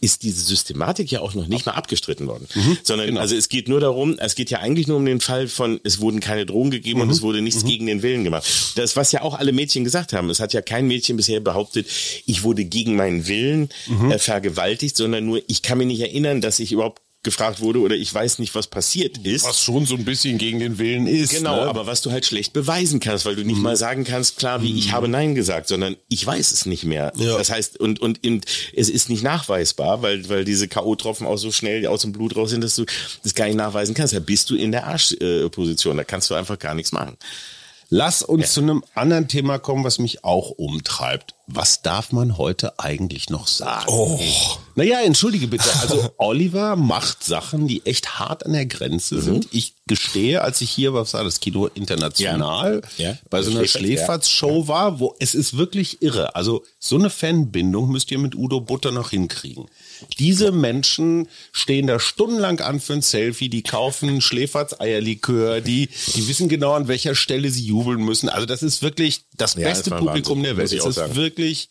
ist 0.00 0.22
diese 0.22 0.40
Systematik 0.42 1.10
ja 1.10 1.20
auch 1.20 1.34
noch 1.34 1.46
nicht 1.46 1.66
mal 1.66 1.72
abgestritten 1.72 2.26
worden. 2.26 2.48
Sondern, 2.82 3.18
also 3.18 3.34
es 3.36 3.48
geht 3.58 3.68
nur 3.68 3.80
darum, 3.80 4.16
es 4.20 4.36
geht 4.36 4.50
ja 4.50 4.60
eigentlich 4.60 4.86
nur 4.86 4.98
um 4.98 5.04
den 5.04 5.20
Fall 5.20 5.48
von, 5.48 5.80
es 5.82 6.00
wurden 6.00 6.20
keine 6.20 6.46
Drogen 6.46 6.70
gegeben 6.70 7.00
und 7.00 7.10
es 7.10 7.22
wurde 7.22 7.42
nichts 7.42 7.64
gegen 7.64 7.86
den 7.86 8.02
Willen 8.02 8.22
gemacht. 8.22 8.46
Das, 8.76 8.94
was 8.94 9.10
ja 9.10 9.22
auch 9.22 9.36
alle 9.36 9.50
Mädchen 9.50 9.82
gesagt 9.82 10.12
haben. 10.12 10.30
Es 10.30 10.38
hat 10.38 10.52
ja 10.52 10.62
kein 10.62 10.86
Mädchen 10.86 11.16
bisher 11.16 11.40
behauptet, 11.40 11.88
ich 12.24 12.44
wurde 12.44 12.64
gegen 12.64 12.94
meinen 12.94 13.26
Willen 13.26 13.68
äh, 14.12 14.18
vergewaltigt, 14.18 14.96
sondern 14.96 15.26
nur, 15.26 15.42
ich 15.48 15.62
kann 15.62 15.78
mich 15.78 15.88
nicht 15.88 16.02
erinnern, 16.02 16.40
dass 16.40 16.60
ich 16.60 16.70
überhaupt 16.70 17.02
gefragt 17.24 17.60
wurde 17.60 17.80
oder 17.80 17.96
ich 17.96 18.12
weiß 18.14 18.38
nicht, 18.38 18.54
was 18.54 18.68
passiert 18.68 19.18
ist. 19.18 19.44
Was 19.44 19.62
schon 19.62 19.86
so 19.86 19.96
ein 19.96 20.04
bisschen 20.04 20.38
gegen 20.38 20.60
den 20.60 20.78
Willen 20.78 21.06
ist. 21.06 21.30
Genau, 21.30 21.56
ne? 21.56 21.62
aber 21.62 21.86
was 21.86 22.00
du 22.00 22.12
halt 22.12 22.24
schlecht 22.24 22.52
beweisen 22.52 23.00
kannst, 23.00 23.26
weil 23.26 23.34
du 23.34 23.44
nicht 23.44 23.60
mal 23.60 23.76
sagen 23.76 24.04
kannst, 24.04 24.38
klar, 24.38 24.62
wie 24.62 24.78
ich 24.78 24.92
habe 24.92 25.08
Nein 25.08 25.34
gesagt, 25.34 25.68
sondern 25.68 25.96
ich 26.08 26.24
weiß 26.24 26.52
es 26.52 26.64
nicht 26.64 26.84
mehr. 26.84 27.12
Ja. 27.16 27.36
Das 27.36 27.50
heißt, 27.50 27.80
und, 27.80 28.00
und, 28.00 28.24
und 28.24 28.46
es 28.74 28.88
ist 28.88 29.08
nicht 29.08 29.24
nachweisbar, 29.24 30.00
weil, 30.02 30.28
weil 30.28 30.44
diese 30.44 30.68
K.O.-Tropfen 30.68 31.26
auch 31.26 31.38
so 31.38 31.50
schnell 31.50 31.86
aus 31.88 32.02
dem 32.02 32.12
Blut 32.12 32.36
raus 32.36 32.50
sind, 32.50 32.62
dass 32.62 32.76
du 32.76 32.84
das 33.24 33.34
gar 33.34 33.46
nicht 33.46 33.56
nachweisen 33.56 33.94
kannst. 33.94 34.14
Da 34.14 34.20
bist 34.20 34.48
du 34.50 34.54
in 34.54 34.70
der 34.70 34.86
Arschposition, 34.86 35.96
da 35.96 36.04
kannst 36.04 36.30
du 36.30 36.34
einfach 36.34 36.58
gar 36.58 36.74
nichts 36.74 36.92
machen. 36.92 37.16
Lass 37.90 38.22
uns 38.22 38.52
zu 38.52 38.60
einem 38.60 38.84
anderen 38.94 39.28
Thema 39.28 39.58
kommen, 39.58 39.82
was 39.82 39.98
mich 39.98 40.22
auch 40.22 40.50
umtreibt. 40.50 41.34
Was 41.46 41.80
darf 41.80 42.12
man 42.12 42.36
heute 42.36 42.78
eigentlich 42.78 43.30
noch 43.30 43.46
sagen? 43.46 43.86
Oh. 43.88 44.20
Naja, 44.74 45.00
entschuldige 45.00 45.46
bitte. 45.46 45.70
Also 45.80 46.10
Oliver 46.18 46.76
macht 46.76 47.24
Sachen, 47.24 47.66
die 47.66 47.86
echt 47.86 48.18
hart 48.18 48.44
an 48.44 48.52
der 48.52 48.66
Grenze 48.66 49.14
Mhm. 49.14 49.20
sind. 49.22 49.48
Ich 49.52 49.72
gestehe, 49.86 50.42
als 50.42 50.60
ich 50.60 50.68
hier, 50.70 50.92
was 50.92 51.14
war 51.14 51.24
das, 51.24 51.40
Kino 51.40 51.66
International, 51.68 52.82
Ja. 52.98 53.10
Ja. 53.12 53.18
bei 53.30 53.40
so 53.40 53.50
einer 53.52 53.60
Schläferz, 53.66 54.28
Schläferz-Show 54.28 54.68
war, 54.68 55.00
wo 55.00 55.14
es 55.18 55.34
ist 55.34 55.56
wirklich 55.56 56.02
irre. 56.02 56.36
Also 56.36 56.62
so 56.78 56.96
eine 56.96 57.08
Fanbindung 57.08 57.90
müsst 57.90 58.10
ihr 58.10 58.18
mit 58.18 58.34
Udo 58.34 58.60
Butter 58.60 58.90
noch 58.92 59.08
hinkriegen. 59.10 59.64
Diese 60.18 60.52
Menschen 60.52 61.28
stehen 61.52 61.86
da 61.86 61.98
stundenlang 61.98 62.60
an 62.60 62.80
für 62.80 62.94
ein 62.94 63.02
Selfie, 63.02 63.48
die 63.48 63.62
kaufen 63.62 64.20
Schläferz-Eierlikör, 64.20 65.60
die, 65.60 65.88
die 66.14 66.28
wissen 66.28 66.48
genau, 66.48 66.72
an 66.74 66.88
welcher 66.88 67.14
Stelle 67.14 67.50
sie 67.50 67.64
jubeln 67.64 68.02
müssen. 68.04 68.28
Also 68.28 68.46
das 68.46 68.62
ist 68.62 68.82
wirklich 68.82 69.22
das 69.36 69.54
Ja, 69.54 69.68
beste 69.68 69.90
das 69.90 69.98
Publikum 69.98 70.38
Wahnsinn, 70.38 70.42
der 70.44 70.56
Welt. 70.56 70.72
Es 70.72 70.80
auch 70.80 70.88
ist 70.88 70.96
sagen. 70.96 71.14
wirklich 71.16 71.68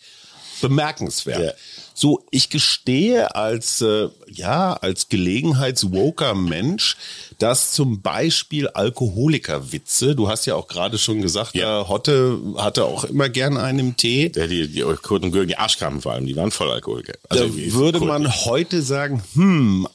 bemerkenswert. 0.61 1.55
Ja. 1.97 1.99
So, 1.99 2.23
ich 2.31 2.49
gestehe 2.49 3.35
als, 3.35 3.81
äh, 3.81 4.09
ja, 4.31 4.73
als 4.73 5.09
gelegenheitswoker 5.09 6.35
Mensch, 6.35 6.95
dass 7.39 7.71
zum 7.71 8.01
Beispiel 8.01 8.67
Alkoholikerwitze, 8.67 10.15
du 10.15 10.29
hast 10.29 10.45
ja 10.45 10.55
auch 10.55 10.67
gerade 10.67 10.97
schon 10.97 11.21
gesagt, 11.21 11.55
Ja. 11.55 11.81
äh, 11.81 11.87
Hotte 11.87 12.39
hatte 12.57 12.85
auch 12.85 13.03
immer 13.05 13.29
gern 13.29 13.57
einen 13.57 13.97
Tee. 13.97 14.29
Der, 14.29 14.47
die, 14.47 14.67
die 14.67 14.81
Kurt 14.81 15.23
und 15.23 15.31
Gürgen, 15.31 15.47
die 15.47 15.57
Arschkamen 15.57 16.01
vor 16.01 16.13
allem, 16.13 16.25
die 16.25 16.35
waren 16.35 16.51
voll 16.51 16.69
Alkoholiker. 16.71 17.13
Da 17.29 17.55
wie- 17.55 17.73
würde 17.73 17.99
man 17.99 18.31
heute 18.45 18.81
sagen, 18.81 19.23
hm, 19.33 19.87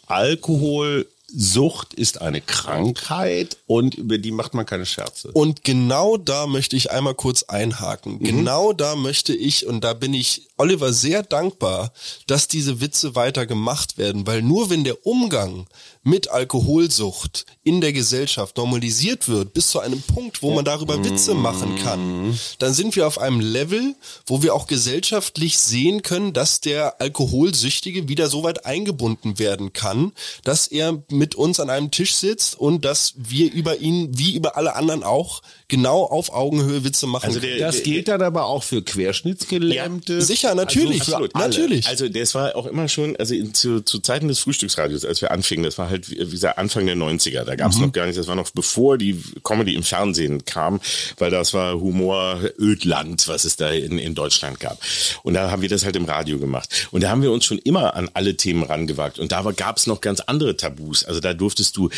Alkoholsucht 1.32 1.94
ist 1.94 2.20
eine 2.20 2.40
Krankheit 2.40 3.56
und 3.66 3.94
über 3.94 4.18
die 4.18 4.30
macht 4.30 4.54
man 4.54 4.66
keine 4.66 4.86
Scherze. 4.86 5.30
Und 5.32 5.64
genau 5.64 6.16
da 6.16 6.46
möchte 6.46 6.76
ich 6.76 6.90
einmal 6.90 7.14
kurz 7.14 7.44
einhaken. 7.44 8.18
Genau 8.18 8.72
da 8.72 8.96
möchte 8.96 9.34
ich, 9.34 9.66
und 9.66 9.82
da 9.82 9.94
bin 9.94 10.14
ich 10.14 10.48
Oliver 10.58 10.92
sehr 10.92 11.22
dankbar, 11.22 11.92
dass 12.26 12.48
diese 12.48 12.80
Witze 12.80 13.14
weiter 13.14 13.46
gemacht 13.46 13.98
werden, 13.98 14.26
weil 14.26 14.42
nur 14.42 14.70
wenn 14.70 14.84
der 14.84 15.06
Umgang 15.06 15.66
mit 16.04 16.30
Alkoholsucht 16.30 17.46
in 17.62 17.80
der 17.80 17.92
Gesellschaft 17.92 18.56
normalisiert 18.56 19.28
wird, 19.28 19.52
bis 19.52 19.68
zu 19.68 19.78
einem 19.78 20.02
Punkt, 20.02 20.42
wo 20.42 20.52
man 20.52 20.64
darüber 20.64 21.04
Witze 21.04 21.34
machen 21.34 21.76
kann, 21.76 22.38
dann 22.58 22.74
sind 22.74 22.96
wir 22.96 23.06
auf 23.06 23.18
einem 23.18 23.38
Level, 23.40 23.94
wo 24.26 24.42
wir 24.42 24.54
auch 24.54 24.66
gesellschaftlich 24.66 25.58
sehen 25.58 26.02
können, 26.02 26.32
dass 26.32 26.60
der 26.60 27.00
Alkoholsüchtige 27.00 28.08
wieder 28.08 28.28
so 28.28 28.42
weit 28.42 28.66
eingebunden 28.66 29.38
werden 29.38 29.72
kann, 29.72 30.12
dass 30.44 30.66
er 30.66 31.02
mit 31.10 31.34
uns 31.36 31.60
an 31.60 31.70
einem 31.70 31.90
Tisch 31.90 32.14
sitzt 32.14 32.58
und 32.58 32.84
dass 32.84 33.14
wir 33.16 33.52
über 33.52 33.78
ihn, 33.78 34.18
wie 34.18 34.34
über 34.34 34.56
alle 34.56 34.74
anderen 34.74 35.04
auch, 35.04 35.40
genau 35.68 36.02
auf 36.04 36.32
Augenhöhe 36.32 36.84
Witze 36.84 37.06
machen 37.06 37.26
Also 37.26 37.40
können. 37.40 37.58
der- 37.58 37.66
Das 37.68 37.82
gilt 37.84 38.08
dann 38.08 38.22
aber 38.22 38.46
auch 38.46 38.62
für 38.64 38.82
Querschnittsgelähmte. 38.82 40.20
Sicher, 40.20 40.54
natürlich, 40.54 41.00
Also 41.00 41.12
für 41.12 41.16
alle. 41.16 41.28
natürlich. 41.48 41.86
Also 41.86 42.08
das 42.08 42.34
war 42.34 42.56
auch 42.56 42.66
immer 42.66 42.88
schon, 42.88 43.16
also 43.16 43.34
zu, 43.52 43.80
zu 43.82 44.00
Zeiten 44.00 44.28
des 44.28 44.40
Frühstücksradios, 44.40 45.04
als 45.04 45.20
wir 45.22 45.30
anfingen, 45.30 45.64
das 45.64 45.78
war 45.78 45.88
halt 45.92 46.10
wie 46.10 46.16
gesagt 46.16 46.58
Anfang 46.58 46.86
der 46.86 46.96
90er, 46.96 47.44
da 47.44 47.54
gab 47.54 47.70
es 47.70 47.78
noch 47.78 47.92
gar 47.92 48.06
nicht, 48.06 48.18
das 48.18 48.26
war 48.26 48.34
noch 48.34 48.50
bevor 48.50 48.98
die 48.98 49.22
Comedy 49.44 49.74
im 49.74 49.82
Fernsehen 49.82 50.44
kam, 50.44 50.80
weil 51.18 51.30
das 51.30 51.54
war 51.54 51.80
Humor 51.80 52.40
Ödland, 52.58 53.28
was 53.28 53.44
es 53.44 53.56
da 53.56 53.70
in, 53.70 53.98
in 53.98 54.14
Deutschland 54.14 54.58
gab. 54.58 54.78
Und 55.22 55.34
da 55.34 55.50
haben 55.50 55.62
wir 55.62 55.68
das 55.68 55.84
halt 55.84 55.96
im 55.96 56.04
Radio 56.04 56.38
gemacht. 56.38 56.88
Und 56.90 57.02
da 57.02 57.10
haben 57.10 57.22
wir 57.22 57.30
uns 57.30 57.44
schon 57.44 57.58
immer 57.58 57.94
an 57.94 58.10
alle 58.14 58.36
Themen 58.36 58.62
rangewagt. 58.62 59.18
Und 59.18 59.32
da 59.32 59.42
gab 59.52 59.76
es 59.76 59.86
noch 59.86 60.00
ganz 60.00 60.20
andere 60.20 60.56
Tabus. 60.56 61.04
Also 61.04 61.20
da 61.20 61.34
durftest 61.34 61.76
du 61.76 61.90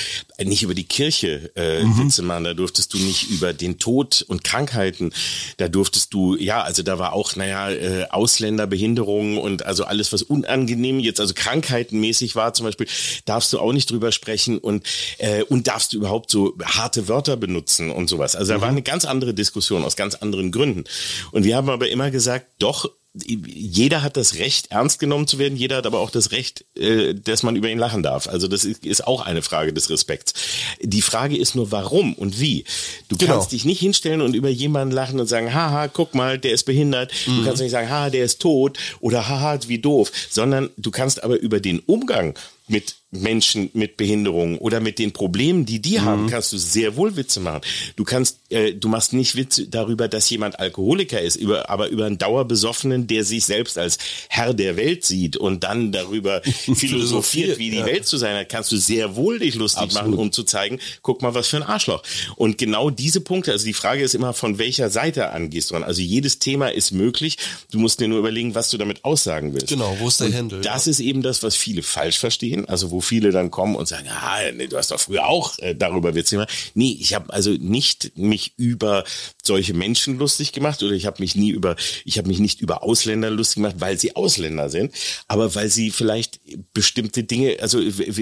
nicht 0.42 0.62
über 0.62 0.74
die 0.74 0.84
Kirche 0.84 1.50
äh, 1.54 1.82
Witze 1.84 2.22
machen, 2.22 2.44
da 2.44 2.54
durftest 2.54 2.92
du 2.94 2.98
nicht 2.98 3.30
über 3.30 3.52
den 3.52 3.78
Tod 3.78 4.24
und 4.26 4.44
Krankheiten, 4.44 5.12
da 5.56 5.68
durftest 5.68 6.12
du, 6.12 6.36
ja, 6.36 6.62
also 6.62 6.82
da 6.82 6.98
war 6.98 7.12
auch, 7.12 7.36
naja, 7.36 7.70
äh, 7.70 8.06
Ausländerbehinderungen 8.10 9.38
und 9.38 9.64
also 9.64 9.84
alles, 9.84 10.12
was 10.12 10.22
unangenehm 10.22 11.00
jetzt, 11.00 11.20
also 11.20 11.34
krankheitenmäßig 11.34 12.36
war 12.36 12.54
zum 12.54 12.66
Beispiel, 12.66 12.86
darfst 13.24 13.52
du 13.52 13.58
auch 13.58 13.72
nicht 13.72 13.83
drüber 13.86 14.12
sprechen 14.12 14.58
und, 14.58 14.86
äh, 15.18 15.42
und 15.44 15.66
darfst 15.66 15.92
du 15.92 15.98
überhaupt 15.98 16.30
so 16.30 16.54
harte 16.64 17.08
Wörter 17.08 17.36
benutzen 17.36 17.90
und 17.90 18.08
sowas. 18.08 18.36
Also 18.36 18.52
da 18.54 18.60
war 18.60 18.68
eine 18.68 18.82
ganz 18.82 19.04
andere 19.04 19.34
Diskussion 19.34 19.84
aus 19.84 19.96
ganz 19.96 20.14
anderen 20.14 20.52
Gründen. 20.52 20.84
Und 21.32 21.44
wir 21.44 21.56
haben 21.56 21.68
aber 21.68 21.88
immer 21.88 22.10
gesagt, 22.10 22.46
doch, 22.58 22.90
jeder 23.26 24.02
hat 24.02 24.16
das 24.16 24.34
Recht, 24.34 24.72
ernst 24.72 24.98
genommen 24.98 25.28
zu 25.28 25.38
werden, 25.38 25.56
jeder 25.56 25.76
hat 25.76 25.86
aber 25.86 26.00
auch 26.00 26.10
das 26.10 26.32
Recht, 26.32 26.64
äh, 26.76 27.14
dass 27.14 27.44
man 27.44 27.54
über 27.54 27.70
ihn 27.70 27.78
lachen 27.78 28.02
darf. 28.02 28.26
Also 28.28 28.48
das 28.48 28.64
ist, 28.64 29.06
auch 29.06 29.20
eine 29.24 29.42
Frage 29.42 29.72
des 29.72 29.88
Respekts. 29.88 30.34
Die 30.82 31.00
Frage 31.02 31.36
ist 31.36 31.54
nur, 31.54 31.70
warum 31.70 32.14
und 32.14 32.40
wie. 32.40 32.64
Du 33.08 33.16
Genau. 33.16 33.34
kannst 33.34 33.52
dich 33.52 33.64
nicht 33.64 33.78
hinstellen 33.78 34.20
und 34.20 34.34
über 34.34 34.48
jemanden 34.48 34.92
lachen 34.92 35.20
und 35.20 35.28
sagen, 35.28 35.54
haha, 35.54 35.86
guck 35.86 36.16
mal, 36.16 36.38
der 36.40 36.52
ist 36.52 36.64
behindert. 36.64 37.12
Du 37.26 37.44
kannst 37.44 37.62
nicht 37.62 37.70
sagen, 37.70 37.88
haha, 37.88 38.10
der 38.10 38.24
ist 38.24 38.40
tot 38.40 38.78
oder 38.98 39.28
haha, 39.28 39.60
wie 39.68 39.78
doof, 39.78 40.10
sondern 40.28 40.70
du 40.76 40.90
kannst 40.90 41.22
aber 41.22 41.38
über 41.38 41.60
den 41.60 41.78
Umgang 41.78 42.36
mit 42.66 42.96
Menschen 43.14 43.70
mit 43.72 43.96
Behinderungen 43.96 44.58
oder 44.58 44.80
mit 44.80 44.98
den 44.98 45.12
Problemen, 45.12 45.66
die 45.66 45.80
die 45.80 46.00
haben, 46.00 46.28
kannst 46.28 46.52
du 46.52 46.58
sehr 46.58 46.96
wohl 46.96 47.16
Witze 47.16 47.40
machen. 47.40 47.60
Du 47.96 48.04
kannst, 48.04 48.40
äh, 48.50 48.74
du 48.74 48.88
machst 48.88 49.12
nicht 49.12 49.36
Witze 49.36 49.68
darüber, 49.68 50.08
dass 50.08 50.28
jemand 50.30 50.58
Alkoholiker 50.58 51.20
ist, 51.20 51.36
über, 51.36 51.70
aber 51.70 51.88
über 51.88 52.06
einen 52.06 52.18
Dauerbesoffenen, 52.18 53.06
der 53.06 53.24
sich 53.24 53.44
selbst 53.44 53.78
als 53.78 53.98
Herr 54.28 54.54
der 54.54 54.76
Welt 54.76 55.04
sieht 55.04 55.36
und 55.36 55.64
dann 55.64 55.92
darüber 55.92 56.42
philosophiert, 56.74 57.58
wie 57.58 57.70
die 57.70 57.78
ja. 57.78 57.86
Welt 57.86 58.06
zu 58.06 58.16
sein 58.16 58.36
hat, 58.36 58.48
kannst 58.48 58.72
du 58.72 58.76
sehr 58.76 59.16
wohl 59.16 59.38
dich 59.38 59.54
lustig 59.54 59.92
machen, 59.94 60.14
um 60.14 60.32
zu 60.32 60.42
zeigen, 60.44 60.80
guck 61.02 61.22
mal, 61.22 61.34
was 61.34 61.48
für 61.48 61.56
ein 61.56 61.62
Arschloch. 61.62 62.02
Und 62.36 62.58
genau 62.58 62.90
diese 62.90 63.20
Punkte, 63.20 63.52
also 63.52 63.64
die 63.64 63.72
Frage 63.72 64.02
ist 64.02 64.14
immer, 64.14 64.34
von 64.34 64.58
welcher 64.58 64.90
Seite 64.90 65.30
angehst 65.30 65.70
du 65.70 65.76
an. 65.76 65.84
Also 65.84 66.02
jedes 66.02 66.38
Thema 66.38 66.68
ist 66.68 66.92
möglich. 66.92 67.38
Du 67.70 67.78
musst 67.78 68.00
dir 68.00 68.08
nur 68.08 68.18
überlegen, 68.18 68.54
was 68.54 68.70
du 68.70 68.78
damit 68.78 69.04
aussagen 69.04 69.54
willst. 69.54 69.68
Genau, 69.68 69.96
wo 70.00 70.08
ist 70.08 70.20
der 70.20 70.32
Händel? 70.32 70.60
Das 70.60 70.86
ist 70.86 71.00
eben 71.00 71.22
das, 71.22 71.42
was 71.42 71.56
viele 71.56 71.82
falsch 71.82 72.18
verstehen. 72.18 72.53
Verstehen, 72.54 72.68
also 72.68 72.90
wo 72.90 73.00
viele 73.00 73.30
dann 73.30 73.50
kommen 73.50 73.76
und 73.76 73.86
sagen, 73.86 74.08
ah, 74.08 74.38
nee, 74.54 74.66
du 74.66 74.76
hast 74.76 74.90
doch 74.90 75.00
früher 75.00 75.26
auch 75.26 75.58
äh, 75.58 75.74
darüber 75.74 76.14
Witze 76.14 76.36
gemacht. 76.36 76.50
Nee, 76.74 76.96
ich 77.00 77.14
habe 77.14 77.32
also 77.32 77.50
nicht 77.50 78.16
mich 78.16 78.52
über 78.56 79.04
solche 79.42 79.74
Menschen 79.74 80.18
lustig 80.18 80.52
gemacht 80.52 80.82
oder 80.82 80.92
ich 80.92 81.06
habe 81.06 81.20
mich 81.20 81.36
nie 81.36 81.50
über, 81.50 81.76
ich 82.04 82.18
habe 82.18 82.28
mich 82.28 82.38
nicht 82.38 82.60
über 82.60 82.82
Ausländer 82.82 83.30
lustig 83.30 83.56
gemacht, 83.56 83.76
weil 83.78 83.98
sie 83.98 84.16
Ausländer 84.16 84.70
sind, 84.70 84.92
aber 85.28 85.54
weil 85.54 85.68
sie 85.68 85.90
vielleicht 85.90 86.40
bestimmte 86.72 87.24
Dinge, 87.24 87.56
also 87.60 87.80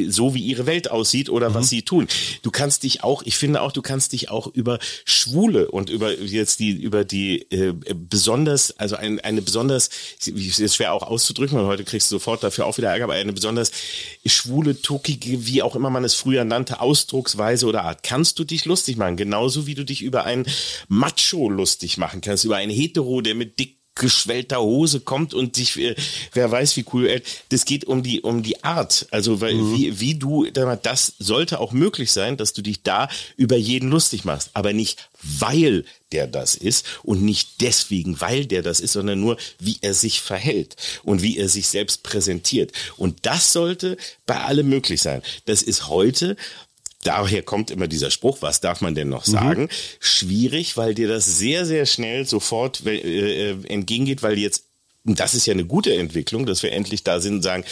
so 0.09 0.35
wie 0.35 0.43
ihre 0.43 0.67
Welt 0.67 0.91
aussieht 0.91 1.29
oder 1.29 1.51
mhm. 1.51 1.55
was 1.55 1.69
sie 1.69 1.83
tun. 1.83 2.09
Du 2.43 2.51
kannst 2.51 2.83
dich 2.83 3.05
auch, 3.05 3.23
ich 3.23 3.37
finde 3.37 3.63
auch, 3.63 3.73
du 3.73 3.83
kannst 3.83 4.13
dich 4.13 4.31
auch 4.31 4.47
über 4.47 4.79
Schwule 5.05 5.71
und 5.71 5.91
über 5.91 6.19
jetzt 6.19 6.61
die 6.61 6.71
über 6.71 7.05
die 7.05 7.51
äh, 7.51 7.75
besonders, 7.95 8.79
also 8.79 8.97
ein, 8.97 9.21
eine 9.21 9.43
besonders, 9.43 9.91
ist 10.25 10.77
schwer 10.77 10.93
auch 10.93 11.03
auszudrücken, 11.03 11.59
weil 11.59 11.67
heute 11.67 11.85
kriegst 11.85 12.11
du 12.11 12.17
sofort 12.17 12.43
dafür 12.43 12.67
auch 12.67 12.77
wieder 12.79 12.91
Ärger, 12.91 13.05
aber 13.05 13.15
eine 13.15 13.33
besonders 13.33 13.71
schwule, 14.27 14.81
tuckige, 14.81 15.47
wie 15.47 15.63
auch 15.63 15.77
immer 15.77 15.91
man 15.91 16.05
es 16.05 16.15
früher 16.15 16.45
nannte, 16.45 16.81
Ausdrucksweise 16.81 17.67
oder 17.67 17.85
Art, 17.85 18.03
kannst 18.03 18.39
du 18.39 18.45
dich 18.45 18.65
lustig 18.65 18.97
machen, 18.97 19.17
genauso 19.17 19.67
wie 19.67 19.75
du 19.75 19.85
dich 19.85 20.03
über 20.03 20.25
einen 20.25 20.47
Macho 20.89 21.49
lustig 21.49 21.99
machen 21.99 22.21
kannst, 22.21 22.45
über 22.45 22.57
einen 22.57 22.73
Hetero, 22.73 23.21
der 23.21 23.35
mit 23.35 23.59
dick 23.59 23.82
geschwellter 23.95 24.61
Hose 24.61 25.01
kommt 25.01 25.35
und 25.35 25.57
sich, 25.57 25.77
äh, 25.79 25.95
wer 26.33 26.51
weiß 26.51 26.77
wie 26.77 26.85
cool, 26.93 27.23
das 27.51 27.65
geht 27.65 27.85
um 27.85 28.03
die, 28.03 28.21
um 28.21 28.43
die 28.43 28.65
Art. 28.65 29.07
Also, 29.11 29.41
weil, 29.41 29.55
mhm. 29.55 29.77
wie, 29.77 30.01
wie 30.01 30.15
du, 30.15 30.47
das 30.47 31.15
sollte 31.19 31.61
auch 31.61 31.73
möglich 31.73 32.13
sein, 32.13 32.37
dass 32.37 32.53
du 32.53 32.63
dich 32.63 32.83
da 32.83 33.09
über 33.37 33.57
jeden 33.57 33.91
lustig 33.91 34.25
machst, 34.25 34.51
aber 34.55 34.73
nicht 34.73 35.09
weil 35.23 35.85
der 36.11 36.27
das 36.27 36.55
ist 36.55 36.85
und 37.03 37.23
nicht 37.23 37.61
deswegen, 37.61 38.21
weil 38.21 38.45
der 38.47 38.63
das 38.63 38.81
ist, 38.81 38.93
sondern 38.93 39.21
nur, 39.21 39.37
wie 39.59 39.79
er 39.81 39.95
sich 39.95 40.21
verhält 40.21 40.77
und 41.05 41.23
wie 41.23 41.39
er 41.39 41.49
sich 41.49 41.69
selbst 41.69 42.03
präsentiert. 42.03 42.73
Und 42.97 43.25
das 43.25 43.53
sollte 43.53 43.97
bei 44.27 44.41
allem 44.41 44.69
möglich 44.69 45.01
sein. 45.01 45.23
Das 45.47 45.63
ist 45.63 45.89
heute 45.89 46.37
daher 47.03 47.43
kommt 47.43 47.71
immer 47.71 47.89
dieser 47.89 48.11
Spruch, 48.11 48.39
was 48.41 48.61
darf 48.61 48.81
man 48.81 48.95
denn 48.95 49.09
noch 49.09 49.27
mhm. 49.27 49.31
sagen? 49.31 49.63
Mhm. 49.63 49.69
Schwierig, 50.01 50.77
weil 50.77 50.95
dir 50.95 51.09
das 51.09 51.39
sehr, 51.39 51.67
sehr 51.67 51.87
schnell 51.87 52.27
sofort 52.27 52.85
äh, 52.87 53.51
äh, 53.51 53.67
entgegengeht, 53.67 54.23
weil 54.23 54.39
jetzt, 54.39 54.65
das 55.05 55.35
ist 55.35 55.47
ja 55.47 55.53
eine 55.53 55.65
gute 55.65 55.95
Entwicklung, 55.95 56.47
dass 56.47 56.63
wir 56.63 56.73
endlich 56.73 57.05
da 57.05 57.21
sind 57.21 57.37
und 57.37 57.43
sagen, 57.43 57.65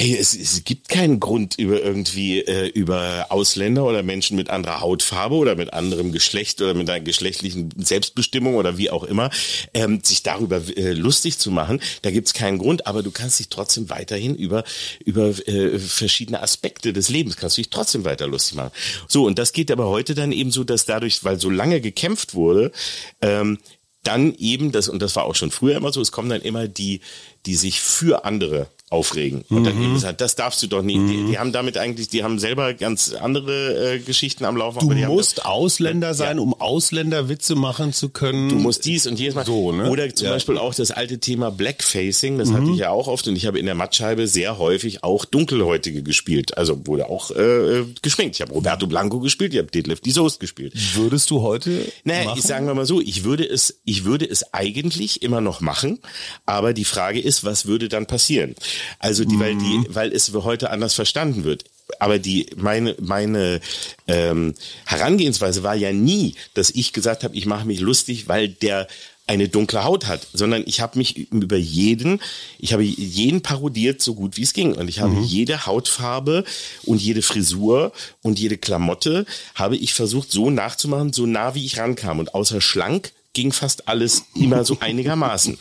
hey, 0.00 0.16
es, 0.16 0.34
es 0.34 0.64
gibt 0.64 0.88
keinen 0.88 1.20
Grund 1.20 1.58
über 1.58 1.82
irgendwie 1.82 2.40
äh, 2.40 2.68
über 2.68 3.26
Ausländer 3.28 3.84
oder 3.84 4.02
Menschen 4.02 4.34
mit 4.34 4.48
anderer 4.48 4.80
Hautfarbe 4.80 5.34
oder 5.34 5.56
mit 5.56 5.74
anderem 5.74 6.10
Geschlecht 6.10 6.62
oder 6.62 6.72
mit 6.72 6.88
einer 6.88 7.00
geschlechtlichen 7.00 7.68
Selbstbestimmung 7.76 8.54
oder 8.54 8.78
wie 8.78 8.88
auch 8.88 9.04
immer, 9.04 9.28
ähm, 9.74 10.00
sich 10.02 10.22
darüber 10.22 10.62
äh, 10.74 10.94
lustig 10.94 11.38
zu 11.38 11.50
machen. 11.50 11.82
Da 12.00 12.10
gibt's 12.10 12.32
keinen 12.32 12.56
Grund, 12.56 12.86
aber 12.86 13.02
du 13.02 13.10
kannst 13.10 13.40
dich 13.40 13.50
trotzdem 13.50 13.90
weiterhin 13.90 14.34
über 14.34 14.64
über 15.04 15.36
äh, 15.46 15.78
verschiedene 15.78 16.42
Aspekte 16.42 16.94
des 16.94 17.10
Lebens 17.10 17.36
kannst 17.36 17.58
du 17.58 17.60
dich 17.60 17.70
trotzdem 17.70 18.06
weiter 18.06 18.26
lustig 18.26 18.56
machen. 18.56 18.72
So 19.06 19.26
und 19.26 19.38
das 19.38 19.52
geht 19.52 19.70
aber 19.70 19.88
heute 19.88 20.14
dann 20.14 20.32
eben 20.32 20.50
so, 20.50 20.64
dass 20.64 20.86
dadurch, 20.86 21.24
weil 21.24 21.38
so 21.38 21.50
lange 21.50 21.82
gekämpft 21.82 22.32
wurde, 22.32 22.72
ähm, 23.20 23.58
dann 24.02 24.34
eben 24.36 24.72
das 24.72 24.88
und 24.88 25.02
das 25.02 25.14
war 25.14 25.24
auch 25.24 25.34
schon 25.34 25.50
früher 25.50 25.76
immer 25.76 25.92
so, 25.92 26.00
es 26.00 26.10
kommen 26.10 26.30
dann 26.30 26.40
immer 26.40 26.68
die 26.68 27.00
die 27.44 27.54
sich 27.54 27.80
für 27.80 28.24
andere 28.24 28.68
aufregen. 28.90 29.44
Und 29.48 29.62
dann 29.62 29.74
eben 29.74 29.90
mhm. 29.90 29.94
gesagt, 29.94 30.20
das 30.20 30.34
darfst 30.34 30.60
du 30.64 30.66
doch 30.66 30.82
nicht. 30.82 30.98
Mhm. 30.98 31.08
Die, 31.08 31.26
die, 31.30 31.38
haben 31.38 31.52
damit 31.52 31.78
eigentlich, 31.78 32.08
die 32.08 32.24
haben 32.24 32.40
selber 32.40 32.74
ganz 32.74 33.14
andere 33.14 33.94
äh, 33.94 33.98
Geschichten 34.00 34.44
am 34.44 34.56
Laufen. 34.56 34.80
Du 34.80 34.94
musst 35.06 35.38
das, 35.38 35.44
Ausländer 35.44 36.12
sein, 36.12 36.38
ja. 36.38 36.42
um 36.42 36.54
Ausländerwitze 36.54 37.54
machen 37.54 37.92
zu 37.92 38.08
können. 38.08 38.48
Du 38.48 38.56
musst 38.56 38.84
dies 38.84 39.06
und 39.06 39.20
jenes 39.20 39.36
machen. 39.36 39.46
So, 39.46 39.70
ne? 39.70 39.88
Oder 39.88 40.12
zum 40.12 40.26
ja. 40.26 40.32
Beispiel 40.32 40.58
auch 40.58 40.74
das 40.74 40.90
alte 40.90 41.20
Thema 41.20 41.52
Blackfacing, 41.52 42.36
das 42.38 42.48
mhm. 42.48 42.54
hatte 42.56 42.70
ich 42.72 42.78
ja 42.78 42.90
auch 42.90 43.06
oft 43.06 43.28
und 43.28 43.36
ich 43.36 43.46
habe 43.46 43.60
in 43.60 43.66
der 43.66 43.76
Mattscheibe 43.76 44.26
sehr 44.26 44.58
häufig 44.58 45.04
auch 45.04 45.24
Dunkelhäutige 45.24 46.02
gespielt. 46.02 46.58
Also 46.58 46.84
wurde 46.88 47.08
auch 47.08 47.30
äh, 47.30 47.84
geschminkt. 48.02 48.34
Ich 48.36 48.42
habe 48.42 48.52
Roberto 48.52 48.88
Blanco 48.88 49.20
gespielt, 49.20 49.52
ich 49.52 49.60
habe 49.60 49.70
Detlef 49.70 50.00
die 50.00 50.10
Soest 50.10 50.40
gespielt. 50.40 50.72
Würdest 50.94 51.30
du 51.30 51.42
heute? 51.42 51.86
Naja, 52.02 52.24
machen? 52.24 52.38
ich 52.40 52.44
sagen 52.44 52.66
wir 52.66 52.74
mal 52.74 52.86
so, 52.86 53.00
ich 53.00 53.22
würde 53.22 53.48
es, 53.48 53.80
ich 53.84 54.04
würde 54.04 54.28
es 54.28 54.52
eigentlich 54.52 55.22
immer 55.22 55.40
noch 55.40 55.60
machen, 55.60 56.00
aber 56.44 56.72
die 56.72 56.84
Frage 56.84 57.20
ist, 57.20 57.44
was 57.44 57.66
würde 57.66 57.88
dann 57.88 58.06
passieren? 58.06 58.56
Also 58.98 59.24
die, 59.24 59.36
mhm. 59.36 59.40
weil 59.40 59.56
die, 59.56 59.84
weil 59.88 60.12
es 60.12 60.32
heute 60.32 60.70
anders 60.70 60.94
verstanden 60.94 61.44
wird 61.44 61.64
aber 61.98 62.20
die 62.20 62.46
meine 62.56 62.94
meine 63.00 63.60
ähm, 64.06 64.54
Herangehensweise 64.84 65.64
war 65.64 65.74
ja 65.74 65.92
nie, 65.92 66.34
dass 66.54 66.70
ich 66.70 66.92
gesagt 66.92 67.24
habe, 67.24 67.34
ich 67.34 67.46
mache 67.46 67.66
mich 67.66 67.80
lustig, 67.80 68.28
weil 68.28 68.48
der 68.48 68.86
eine 69.26 69.48
dunkle 69.48 69.84
Haut 69.84 70.08
hat, 70.08 70.26
sondern 70.32 70.64
ich 70.66 70.80
habe 70.80 70.98
mich 70.98 71.30
über 71.30 71.56
jeden, 71.56 72.20
ich 72.58 72.72
habe 72.72 72.82
jeden 72.82 73.42
parodiert 73.42 74.02
so 74.02 74.16
gut 74.16 74.36
wie 74.36 74.42
es 74.42 74.52
ging 74.52 74.74
und 74.74 74.88
ich 74.88 74.98
habe 74.98 75.12
mhm. 75.12 75.22
jede 75.22 75.66
Hautfarbe 75.66 76.44
und 76.82 77.00
jede 77.00 77.22
Frisur 77.22 77.92
und 78.22 78.40
jede 78.40 78.58
Klamotte 78.58 79.26
habe 79.54 79.76
ich 79.76 79.94
versucht 79.94 80.32
so 80.32 80.50
nachzumachen, 80.50 81.12
so 81.12 81.26
nah 81.26 81.54
wie 81.54 81.64
ich 81.64 81.78
rankam 81.78 82.18
und 82.18 82.34
außer 82.34 82.60
schlank 82.60 83.12
ging 83.32 83.52
fast 83.52 83.88
alles 83.88 84.24
immer 84.34 84.64
so 84.64 84.78
einigermaßen. 84.80 85.56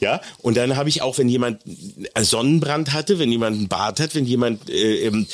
Ja, 0.00 0.20
und 0.38 0.56
dann 0.56 0.76
habe 0.76 0.88
ich 0.88 1.02
auch, 1.02 1.18
wenn 1.18 1.28
jemand 1.28 1.62
Sonnenbrand 2.18 2.92
hatte, 2.92 3.18
wenn 3.18 3.30
jemand 3.30 3.56
einen 3.56 3.68
Bart 3.68 4.00
hat, 4.00 4.14
wenn 4.14 4.24
jemand 4.24 4.68
äh, 4.68 5.06
äh, 5.06 5.24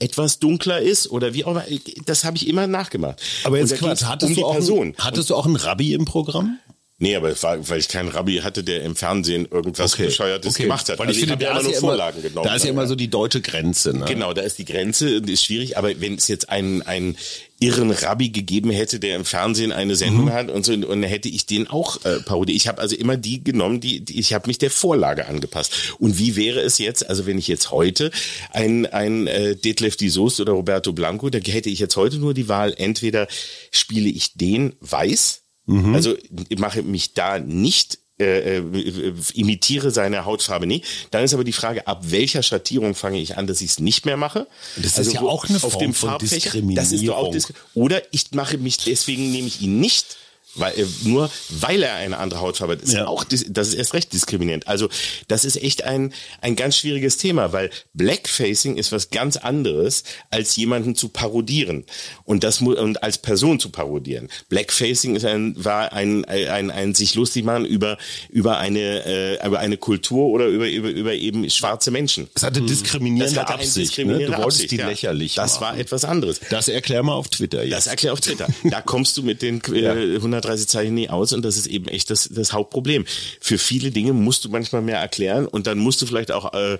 etwas 0.00 0.38
dunkler 0.38 0.80
ist 0.80 1.10
oder 1.10 1.32
wie 1.32 1.44
auch 1.44 1.52
immer, 1.52 1.64
das 2.04 2.24
habe 2.24 2.36
ich 2.36 2.46
immer 2.46 2.66
nachgemacht. 2.66 3.22
Aber 3.44 3.58
jetzt 3.58 3.74
Quatsch, 3.76 4.04
hattest, 4.04 4.30
um 4.30 4.36
du 4.36 4.46
auch 4.46 4.52
Person. 4.52 4.94
hattest 4.98 5.30
du 5.30 5.34
auch 5.34 5.46
einen 5.46 5.56
Rabbi 5.56 5.94
im 5.94 6.04
Programm? 6.04 6.58
Nee, 7.00 7.14
aber 7.14 7.28
es 7.28 7.44
war, 7.44 7.68
weil 7.68 7.78
ich 7.78 7.86
keinen 7.86 8.08
Rabbi 8.08 8.38
hatte, 8.38 8.64
der 8.64 8.82
im 8.82 8.96
Fernsehen 8.96 9.46
irgendwas 9.48 9.94
okay. 9.94 10.06
Bescheuertes 10.06 10.54
okay. 10.54 10.64
gemacht 10.64 10.88
hat. 10.88 10.98
Weil 10.98 11.10
ich 11.10 11.18
also 11.18 11.28
finde, 11.28 11.44
ich 11.44 11.50
da, 11.50 11.58
ist 11.60 11.70
ja 11.70 11.78
Vorlagen 11.78 12.18
immer, 12.18 12.28
genommen, 12.28 12.48
da 12.48 12.56
ist 12.56 12.64
ja 12.64 12.70
immer 12.70 12.88
so 12.88 12.96
die 12.96 13.08
deutsche 13.08 13.40
Grenze. 13.40 13.96
Ne? 13.96 14.04
Genau, 14.04 14.32
da 14.32 14.42
ist 14.42 14.58
die 14.58 14.64
Grenze, 14.64 15.08
ist 15.10 15.44
schwierig. 15.44 15.78
Aber 15.78 16.00
wenn 16.00 16.16
es 16.16 16.26
jetzt 16.26 16.48
einen, 16.48 16.82
einen 16.82 17.16
irren 17.60 17.92
Rabbi 17.92 18.30
gegeben 18.30 18.70
hätte, 18.70 18.98
der 18.98 19.14
im 19.14 19.24
Fernsehen 19.24 19.70
eine 19.70 19.94
Sendung 19.94 20.24
mhm. 20.24 20.32
hat 20.32 20.50
und 20.50 20.64
so, 20.64 20.72
und 20.72 21.02
hätte 21.04 21.28
ich 21.28 21.46
den 21.46 21.68
auch 21.68 22.04
äh, 22.04 22.18
parodiert. 22.18 22.56
Ich 22.56 22.66
habe 22.66 22.80
also 22.80 22.96
immer 22.96 23.16
die 23.16 23.44
genommen, 23.44 23.80
die, 23.80 24.04
die 24.04 24.18
ich 24.18 24.32
habe 24.32 24.48
mich 24.48 24.58
der 24.58 24.72
Vorlage 24.72 25.26
angepasst. 25.26 25.94
Und 26.00 26.18
wie 26.18 26.34
wäre 26.34 26.60
es 26.60 26.78
jetzt, 26.78 27.08
also 27.08 27.26
wenn 27.26 27.38
ich 27.38 27.46
jetzt 27.46 27.70
heute 27.70 28.10
ein, 28.50 28.86
ein 28.86 29.28
äh, 29.28 29.54
Detlef 29.54 29.96
die 29.96 30.08
Soest 30.08 30.40
oder 30.40 30.52
Roberto 30.52 30.92
Blanco, 30.92 31.30
da 31.30 31.38
hätte 31.38 31.70
ich 31.70 31.78
jetzt 31.78 31.96
heute 31.96 32.18
nur 32.18 32.34
die 32.34 32.48
Wahl, 32.48 32.74
entweder 32.76 33.28
spiele 33.70 34.08
ich 34.08 34.34
den 34.34 34.74
weiß, 34.80 35.42
Mhm. 35.68 35.94
Also 35.94 36.16
ich 36.48 36.58
mache 36.58 36.82
mich 36.82 37.14
da 37.14 37.38
nicht 37.38 37.98
äh, 38.20 38.56
äh, 38.58 39.14
imitiere 39.34 39.92
seine 39.92 40.24
Hautfarbe 40.24 40.66
nie. 40.66 40.82
Dann 41.12 41.22
ist 41.22 41.34
aber 41.34 41.44
die 41.44 41.52
Frage, 41.52 41.86
ab 41.86 42.00
welcher 42.08 42.42
Schattierung 42.42 42.96
fange 42.96 43.20
ich 43.20 43.36
an, 43.36 43.46
dass 43.46 43.60
ich 43.60 43.70
es 43.70 43.78
nicht 43.78 44.06
mehr 44.06 44.16
mache? 44.16 44.48
Das 44.76 44.98
also 44.98 45.10
ist 45.10 45.14
ja 45.14 45.20
auch 45.20 45.48
eine 45.48 45.60
Form 45.60 45.72
auf 45.72 45.78
dem 45.78 45.94
von 45.94 46.18
Diskriminierung. 46.18 46.74
Das 46.74 46.90
ist 46.90 47.06
doch 47.06 47.16
auch 47.16 47.30
Dis 47.30 47.52
oder 47.74 48.02
ich 48.10 48.32
mache 48.32 48.58
mich 48.58 48.78
deswegen 48.78 49.30
nehme 49.30 49.46
ich 49.46 49.60
ihn 49.60 49.78
nicht 49.78 50.16
weil 50.58 50.78
äh, 50.78 50.86
nur 51.04 51.30
weil 51.50 51.82
er 51.82 51.94
eine 51.94 52.18
andere 52.18 52.40
Hautfarbe 52.40 52.74
hat, 52.74 52.82
ist 52.82 52.94
ja. 52.94 53.06
auch 53.06 53.24
das 53.24 53.42
ist 53.42 53.74
erst 53.74 53.94
recht 53.94 54.12
diskriminierend. 54.12 54.66
Also 54.68 54.88
das 55.28 55.44
ist 55.44 55.62
echt 55.62 55.84
ein 55.84 56.12
ein 56.40 56.56
ganz 56.56 56.76
schwieriges 56.76 57.16
Thema, 57.16 57.52
weil 57.52 57.70
Blackfacing 57.94 58.76
ist 58.76 58.92
was 58.92 59.10
ganz 59.10 59.36
anderes 59.36 60.04
als 60.30 60.56
jemanden 60.56 60.94
zu 60.94 61.08
parodieren 61.08 61.84
und 62.24 62.44
das 62.44 62.60
und 62.60 63.02
als 63.02 63.18
Person 63.18 63.60
zu 63.60 63.70
parodieren. 63.70 64.28
Blackfacing 64.48 65.16
ist 65.16 65.24
ein 65.24 65.54
war 65.62 65.92
ein 65.92 66.24
ein, 66.24 66.48
ein, 66.48 66.70
ein 66.70 66.94
sich 66.94 67.14
lustig 67.14 67.44
machen 67.44 67.64
über 67.64 67.98
über 68.28 68.58
eine 68.58 69.04
äh, 69.04 69.46
über 69.46 69.60
eine 69.60 69.76
Kultur 69.76 70.26
oder 70.28 70.46
über 70.46 70.68
über 70.68 70.88
über 70.88 71.14
eben 71.14 71.48
schwarze 71.50 71.90
Menschen. 71.90 72.28
Das 72.34 72.42
hatte 72.42 72.62
diskriminierende 72.62 73.34
das 73.34 73.42
hatte 73.42 73.54
Absicht. 73.54 73.76
Diskriminierende 73.76 74.30
ne? 74.30 74.36
Du 74.36 74.42
wolltest 74.42 74.62
Absicht, 74.64 74.82
die 74.82 74.86
lächerlich. 74.86 75.36
Ja. 75.36 75.42
Das 75.42 75.60
machen. 75.60 75.74
war 75.74 75.78
etwas 75.78 76.04
anderes. 76.04 76.40
Das 76.50 76.68
erklär 76.68 77.02
mal 77.02 77.14
auf 77.14 77.28
Twitter. 77.28 77.62
Jetzt. 77.62 77.72
Das 77.72 77.86
erklär 77.86 78.12
auf 78.12 78.20
Twitter. 78.20 78.48
da 78.64 78.80
kommst 78.80 79.16
du 79.16 79.22
mit 79.22 79.42
den 79.42 79.60
äh, 79.72 80.16
100 80.16 80.46
Zeichen 80.56 80.94
nie 80.94 81.08
aus 81.08 81.32
und 81.32 81.44
das 81.44 81.56
ist 81.56 81.66
eben 81.66 81.88
echt 81.88 82.10
das, 82.10 82.28
das 82.32 82.52
Hauptproblem. 82.52 83.04
Für 83.40 83.58
viele 83.58 83.90
Dinge 83.90 84.12
musst 84.12 84.44
du 84.44 84.48
manchmal 84.48 84.82
mehr 84.82 84.98
erklären 84.98 85.46
und 85.46 85.66
dann 85.66 85.78
musst 85.78 86.00
du 86.02 86.06
vielleicht 86.06 86.32
auch 86.32 86.52
äh, 86.54 86.78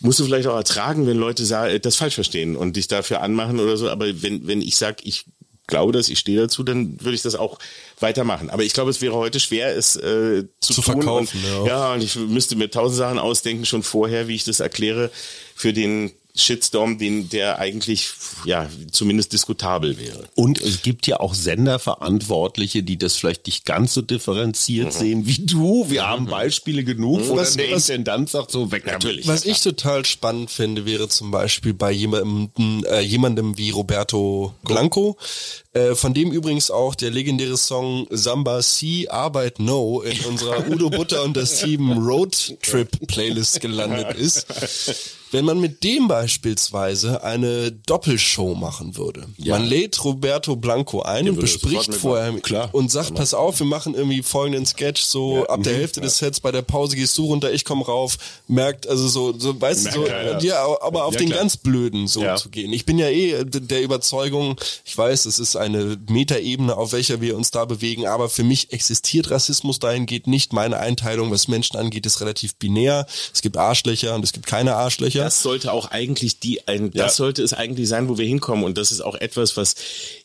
musst 0.00 0.20
du 0.20 0.24
vielleicht 0.24 0.46
auch 0.46 0.56
ertragen, 0.56 1.06
wenn 1.06 1.16
Leute 1.16 1.44
sagen, 1.44 1.78
das 1.82 1.96
falsch 1.96 2.14
verstehen 2.14 2.56
und 2.56 2.76
dich 2.76 2.88
dafür 2.88 3.20
anmachen 3.22 3.60
oder 3.60 3.76
so. 3.76 3.88
Aber 3.88 4.06
wenn 4.22 4.46
wenn 4.46 4.62
ich 4.62 4.76
sag, 4.76 5.04
ich 5.04 5.24
glaube 5.68 5.92
das, 5.92 6.08
ich 6.08 6.18
stehe 6.18 6.40
dazu, 6.40 6.64
dann 6.64 7.00
würde 7.00 7.14
ich 7.14 7.22
das 7.22 7.36
auch 7.36 7.58
weitermachen. 8.00 8.50
Aber 8.50 8.64
ich 8.64 8.72
glaube, 8.72 8.90
es 8.90 9.00
wäre 9.00 9.14
heute 9.14 9.38
schwer, 9.38 9.76
es 9.76 9.94
äh, 9.96 10.44
zu, 10.60 10.74
zu 10.74 10.82
verkaufen. 10.82 11.38
Und, 11.38 11.66
ja. 11.66 11.66
ja, 11.66 11.92
und 11.92 12.02
ich 12.02 12.16
müsste 12.16 12.56
mir 12.56 12.70
tausend 12.70 12.98
Sachen 12.98 13.18
ausdenken 13.18 13.64
schon 13.66 13.84
vorher, 13.84 14.26
wie 14.26 14.34
ich 14.34 14.44
das 14.44 14.58
erkläre 14.58 15.10
für 15.54 15.72
den 15.72 16.10
Shitstorm, 16.40 16.98
den 16.98 17.28
der 17.28 17.58
eigentlich 17.58 18.10
ja 18.44 18.68
zumindest 18.90 19.32
diskutabel 19.32 19.98
wäre. 19.98 20.28
Und 20.34 20.60
es 20.60 20.82
gibt 20.82 21.06
ja 21.06 21.20
auch 21.20 21.34
Senderverantwortliche, 21.34 22.82
die 22.82 22.96
das 22.98 23.16
vielleicht 23.16 23.46
nicht 23.46 23.64
ganz 23.64 23.94
so 23.94 24.02
differenziert 24.02 24.86
mhm. 24.86 24.98
sehen 24.98 25.26
wie 25.26 25.44
du. 25.44 25.90
Wir 25.90 26.02
mhm. 26.02 26.06
haben 26.06 26.26
Beispiele 26.26 26.84
genug, 26.84 27.28
wo 27.28 27.36
was, 27.36 27.56
dann 27.56 27.66
der 27.66 27.76
was, 27.76 27.88
Intendant 27.88 28.30
sagt 28.30 28.50
so 28.50 28.70
weg. 28.70 28.86
Natürlich. 28.86 29.26
Was 29.26 29.44
ich 29.44 29.60
total 29.60 30.04
spannend 30.04 30.50
finde, 30.50 30.86
wäre 30.86 31.08
zum 31.08 31.30
Beispiel 31.30 31.74
bei 31.74 31.90
jemandem, 31.90 32.84
äh, 32.86 33.00
jemandem 33.00 33.58
wie 33.58 33.70
Roberto 33.70 34.54
Blanco, 34.62 35.16
äh, 35.74 35.94
von 35.94 36.14
dem 36.14 36.32
übrigens 36.32 36.70
auch 36.70 36.94
der 36.94 37.10
legendäre 37.10 37.56
Song 37.56 38.06
Samba 38.10 38.60
C 38.60 39.08
Arbeit 39.08 39.58
No 39.58 40.00
in 40.02 40.18
unserer 40.24 40.66
Udo 40.70 40.90
Butter 40.90 41.22
und 41.24 41.36
das 41.36 41.60
Team 41.60 41.92
Road 41.98 42.56
Trip 42.62 42.88
Playlist 43.06 43.60
gelandet 43.60 44.16
ist. 44.16 44.46
wenn 45.30 45.44
man 45.44 45.60
mit 45.60 45.84
dem 45.84 46.08
beispielsweise 46.08 47.22
eine 47.22 47.70
Doppelshow 47.70 48.54
machen 48.54 48.96
würde. 48.96 49.26
Ja. 49.36 49.58
Man 49.58 49.66
lädt 49.68 50.02
Roberto 50.02 50.56
Blanco 50.56 51.02
ein 51.02 51.24
Der 51.26 51.34
und 51.34 51.40
bespricht 51.40 51.92
vorher. 51.94 52.32
Klar. 52.40 52.70
und 52.72 52.90
sagt, 52.90 53.14
pass 53.14 53.34
auf, 53.34 53.58
wir 53.58 53.66
machen 53.66 53.94
irgendwie 53.94 54.22
folgenden 54.22 54.64
Sketch, 54.64 55.02
so 55.02 55.46
ab 55.46 55.62
der 55.62 55.74
Hälfte 55.74 56.00
des 56.00 56.16
Sets, 56.16 56.40
bei 56.40 56.50
der 56.50 56.62
Pause 56.62 56.96
gehst 56.96 57.16
du 57.18 57.26
runter, 57.26 57.52
ich 57.52 57.66
komm 57.66 57.82
rauf, 57.82 58.16
merkt, 58.46 58.86
also 58.88 59.06
so, 59.06 59.38
so 59.38 59.60
weißt 59.60 59.88
du, 59.88 59.90
so, 59.90 60.06
ja, 60.06 60.22
ja, 60.22 60.38
ja. 60.38 60.66
aber 60.80 61.04
auf 61.04 61.12
Ja, 61.12 61.18
den 61.18 61.28
klar. 61.28 61.40
ganz 61.40 61.58
blöden 61.58 62.06
so 62.08 62.22
Ja. 62.22 62.36
zu 62.36 62.48
gehen. 62.48 62.72
Ich 62.72 62.86
bin 62.86 62.98
ja 62.98 63.08
eh 63.10 63.44
der 63.44 63.82
Überzeugung, 63.82 64.56
ich 64.86 64.96
weiß, 64.96 65.26
es 65.26 65.38
ist 65.38 65.56
eine 65.58 65.98
Metaebene, 66.08 66.76
auf 66.76 66.92
welcher 66.92 67.20
wir 67.20 67.36
uns 67.36 67.50
da 67.50 67.64
bewegen, 67.64 68.06
aber 68.06 68.28
für 68.28 68.44
mich 68.44 68.72
existiert 68.72 69.30
Rassismus 69.30 69.78
dahingehend 69.78 70.26
nicht. 70.26 70.52
Meine 70.52 70.78
Einteilung, 70.78 71.30
was 71.30 71.48
Menschen 71.48 71.76
angeht, 71.76 72.06
ist 72.06 72.20
relativ 72.20 72.54
binär. 72.56 73.06
Es 73.32 73.42
gibt 73.42 73.56
Arschlöcher 73.56 74.14
und 74.14 74.24
es 74.24 74.32
gibt 74.32 74.46
keine 74.46 74.74
Arschlöcher. 74.74 75.24
Das 75.24 75.42
sollte 75.42 75.72
auch 75.72 75.90
eigentlich 75.90 76.40
die, 76.40 76.66
ein, 76.66 76.90
das 76.90 77.16
sollte 77.16 77.42
es 77.42 77.52
eigentlich 77.52 77.88
sein, 77.88 78.08
wo 78.08 78.18
wir 78.18 78.26
hinkommen. 78.26 78.64
Und 78.64 78.78
das 78.78 78.92
ist 78.92 79.00
auch 79.00 79.14
etwas, 79.14 79.56
was, 79.56 79.74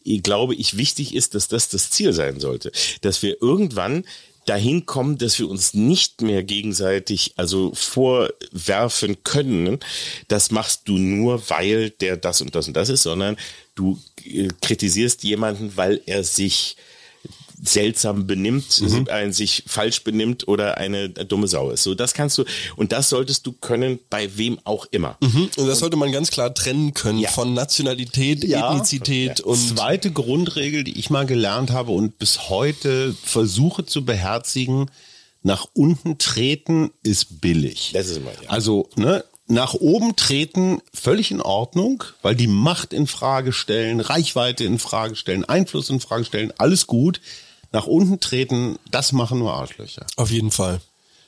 ich 0.03 0.23
glaube 0.23 0.55
ich, 0.55 0.77
wichtig 0.77 1.13
ist, 1.15 1.35
dass 1.35 1.47
das 1.47 1.69
das 1.69 1.89
Ziel 1.89 2.13
sein 2.13 2.39
sollte. 2.39 2.71
Dass 3.01 3.21
wir 3.21 3.41
irgendwann 3.41 4.05
dahin 4.45 4.85
kommen, 4.85 5.17
dass 5.17 5.39
wir 5.39 5.49
uns 5.49 5.73
nicht 5.73 6.21
mehr 6.21 6.43
gegenseitig 6.43 7.33
also 7.37 7.73
vorwerfen 7.73 9.23
können, 9.23 9.79
das 10.27 10.51
machst 10.51 10.87
du 10.87 10.97
nur, 10.97 11.49
weil 11.49 11.89
der 11.91 12.17
das 12.17 12.41
und 12.41 12.55
das 12.55 12.67
und 12.67 12.75
das 12.75 12.89
ist, 12.89 13.03
sondern 13.03 13.37
du 13.75 13.99
äh, 14.25 14.49
kritisierst 14.61 15.23
jemanden, 15.23 15.75
weil 15.77 16.01
er 16.05 16.23
sich 16.23 16.77
seltsam 17.63 18.27
benimmt, 18.27 18.81
Mhm. 18.81 19.07
ein 19.09 19.33
sich 19.33 19.63
falsch 19.67 20.03
benimmt 20.03 20.47
oder 20.47 20.77
eine 20.77 21.09
dumme 21.09 21.47
Sau 21.47 21.71
ist. 21.71 21.83
So, 21.83 21.95
das 21.95 22.13
kannst 22.13 22.37
du, 22.37 22.43
und 22.75 22.91
das 22.91 23.09
solltest 23.09 23.45
du 23.47 23.53
können 23.53 23.99
bei 24.09 24.37
wem 24.37 24.59
auch 24.63 24.85
immer. 24.91 25.17
Mhm. 25.21 25.49
Und 25.57 25.67
das 25.67 25.79
sollte 25.79 25.95
man 25.97 26.11
ganz 26.11 26.29
klar 26.31 26.53
trennen 26.53 26.93
können 26.93 27.19
Ja. 27.19 27.29
von 27.29 27.53
Nationalität, 27.53 28.43
Ja. 28.43 28.69
Ethnizität 28.71 29.39
und 29.41 29.57
Zweite 29.57 30.11
Grundregel, 30.11 30.83
die 30.83 30.97
ich 30.99 31.09
mal 31.09 31.25
gelernt 31.25 31.71
habe 31.71 31.91
und 31.91 32.19
bis 32.19 32.49
heute 32.49 33.15
versuche 33.23 33.85
zu 33.85 34.03
beherzigen, 34.05 34.91
nach 35.41 35.67
unten 35.73 36.17
treten 36.17 36.91
ist 37.03 37.41
billig. 37.41 37.91
Das 37.93 38.07
ist 38.07 38.17
immer, 38.17 38.31
ja. 38.41 38.49
Also, 38.49 38.89
ne, 38.95 39.23
nach 39.47 39.73
oben 39.73 40.15
treten 40.15 40.81
völlig 40.93 41.29
in 41.31 41.41
Ordnung, 41.41 42.03
weil 42.21 42.33
die 42.35 42.47
Macht 42.47 42.93
in 42.93 43.07
Frage 43.07 43.51
stellen, 43.51 43.99
Reichweite 43.99 44.63
in 44.63 44.79
Frage 44.79 45.15
stellen, 45.17 45.43
Einfluss 45.43 45.89
in 45.89 45.99
Frage 45.99 46.23
stellen, 46.23 46.53
alles 46.57 46.87
gut. 46.87 47.19
Nach 47.73 47.87
unten 47.87 48.19
treten, 48.19 48.77
das 48.89 49.11
machen 49.11 49.39
nur 49.39 49.53
Arschlöcher. 49.53 50.05
auf 50.15 50.29
jeden 50.31 50.51
Fall. 50.51 50.79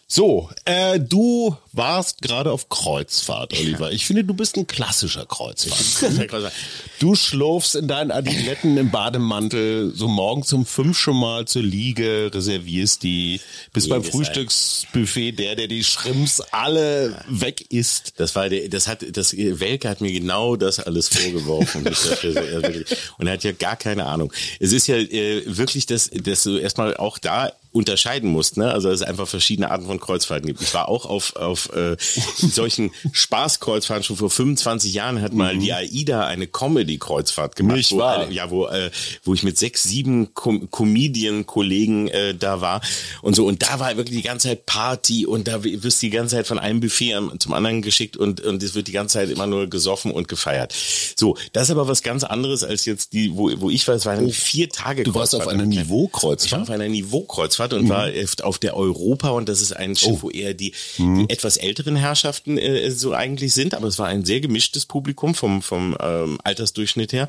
So, 0.08 0.50
äh, 0.66 1.00
du 1.00 1.58
warst 1.76 2.22
gerade 2.22 2.52
auf 2.52 2.70
Kreuzfahrt, 2.70 3.54
Oliver. 3.54 3.92
Ich 3.92 4.06
finde, 4.06 4.24
du 4.24 4.34
bist 4.34 4.58
ein 4.58 4.68
klassischer 4.68 5.26
Kreuzfahrt. 5.26 6.52
Du 7.00 7.14
schlurfst 7.14 7.76
in 7.76 7.90
deinen 7.90 8.10
Adiletten 8.10 8.78
im 8.78 8.90
Bademantel 8.90 9.92
so 9.94 10.08
morgens 10.08 10.54
um 10.54 10.66
fünf 10.66 10.98
schon 10.98 11.20
mal 11.20 11.46
zur 11.46 11.62
Liege, 11.62 12.32
reservierst 12.34 13.04
die, 13.04 13.42
bist 13.74 13.90
beim 13.90 14.02
Frühstücksbuffet 14.02 15.34
der, 15.34 15.58
der 15.58 15.68
die 15.68 15.84
Schrimps 15.84 16.40
alle 16.52 17.22
weg 17.28 17.66
isst. 17.70 18.14
Das 18.16 18.34
war 18.36 18.48
der, 18.48 18.70
das 18.70 18.88
hat, 18.88 19.06
das 19.12 19.36
Welke 19.36 19.90
hat 19.90 20.00
mir 20.00 20.14
genau 20.14 20.56
das 20.56 20.80
alles 20.80 21.10
vorgeworfen. 21.10 21.86
Und 23.18 23.28
er 23.28 23.34
hat 23.34 23.44
ja 23.44 23.52
gar 23.52 23.76
keine 23.76 24.06
Ahnung. 24.06 24.32
Es 24.62 24.72
ist 24.72 24.88
ja 24.88 24.96
äh, 24.96 25.44
wirklich, 25.46 25.86
dass, 25.86 26.10
dass 26.10 26.44
du 26.44 26.58
erstmal 26.58 26.96
auch 26.96 27.18
da 27.18 27.52
unterscheiden 27.76 28.30
musst, 28.30 28.56
ne? 28.56 28.72
Also 28.72 28.90
dass 28.90 29.02
es 29.02 29.06
einfach 29.06 29.28
verschiedene 29.28 29.70
Arten 29.70 29.86
von 29.86 30.00
Kreuzfahrten 30.00 30.48
gibt. 30.48 30.62
Ich 30.62 30.74
war 30.74 30.88
auch 30.88 31.06
auf, 31.06 31.36
auf 31.36 31.65
äh, 31.74 31.96
solchen 32.38 32.92
Spaßkreuzfahrten 33.12 34.04
schon 34.04 34.18
vor 34.18 34.30
25 34.30 34.94
Jahren 34.94 35.22
hat 35.22 35.34
mal 35.34 35.58
die 35.58 35.74
AIDA 35.74 36.26
eine 36.26 36.48
Comedy-Kreuzfahrt 36.48 37.56
gemacht. 37.56 37.78
Nicht 37.78 37.92
wo 37.92 37.98
wahr? 37.98 38.30
ja, 38.32 38.50
wo, 38.50 38.68
äh, 38.68 38.92
wo 39.24 39.34
ich 39.34 39.44
mit 39.44 39.58
sechs, 39.58 39.84
sieben 39.84 40.34
Com 40.34 40.70
Comedian-Kollegen 40.72 42.08
äh, 42.10 42.36
da 42.36 42.62
war 42.62 42.82
und 43.22 43.36
so. 43.36 43.46
Und 43.46 43.64
da 43.64 43.80
war 43.80 43.96
wirklich 43.98 44.18
die 44.18 44.24
ganze 44.28 44.50
Zeit 44.50 44.66
Party 44.66 45.26
und 45.26 45.48
da 45.48 45.64
wirst 45.64 46.02
du 46.02 46.08
die 46.08 46.12
ganze 46.12 46.36
Zeit 46.36 46.48
von 46.48 46.60
einem 46.60 46.80
Buffet 46.80 47.16
zum 47.40 47.54
anderen 47.54 47.82
geschickt 47.82 48.18
und, 48.18 48.42
und 48.42 48.62
es 48.64 48.76
wird 48.76 48.88
die 48.88 48.92
ganze 48.92 49.14
Zeit 49.14 49.30
immer 49.30 49.48
nur 49.48 49.68
gesoffen 49.68 50.12
und 50.12 50.28
gefeiert. 50.28 50.74
So, 51.16 51.38
das 51.54 51.64
ist 51.66 51.72
aber 51.72 51.88
was 51.88 52.04
ganz 52.04 52.24
anderes 52.24 52.64
als 52.64 52.86
jetzt 52.86 53.14
die, 53.14 53.36
wo, 53.36 53.52
wo 53.58 53.70
ich 53.70 53.88
war. 53.88 53.96
Es 53.96 54.06
waren 54.06 54.30
vier 54.32 54.70
Tage 54.70 55.04
Du 55.04 55.14
warst 55.14 55.36
auf 55.36 55.48
einer 55.48 55.64
Ich 55.64 55.78
war 55.78 55.84
Niveaukreuzfahrt? 55.84 56.62
auf 56.64 56.70
einer 56.70 56.88
Niveaukreuzfahrt 56.88 57.74
und 57.74 57.90
war 57.90 58.10
auf 58.44 58.58
der 58.60 58.76
Europa 58.76 59.30
und 59.30 59.50
das 59.50 59.62
ist 59.62 59.76
ein 59.76 59.96
Schiff, 59.96 60.22
wo 60.22 60.30
eher 60.30 60.54
die, 60.54 60.74
die 60.98 61.26
etwas 61.30 61.55
älteren 61.58 61.96
Herrschaften 61.96 62.58
äh, 62.58 62.92
so 62.92 63.14
eigentlich 63.14 63.54
sind, 63.54 63.74
aber 63.74 63.88
es 63.88 64.00
war 64.00 64.08
ein 64.08 64.26
sehr 64.26 64.42
gemischtes 64.42 64.86
Publikum 64.86 65.36
vom, 65.36 65.62
vom 65.62 65.96
ähm, 66.00 66.40
Altersdurchschnitt 66.44 67.14
her. 67.14 67.28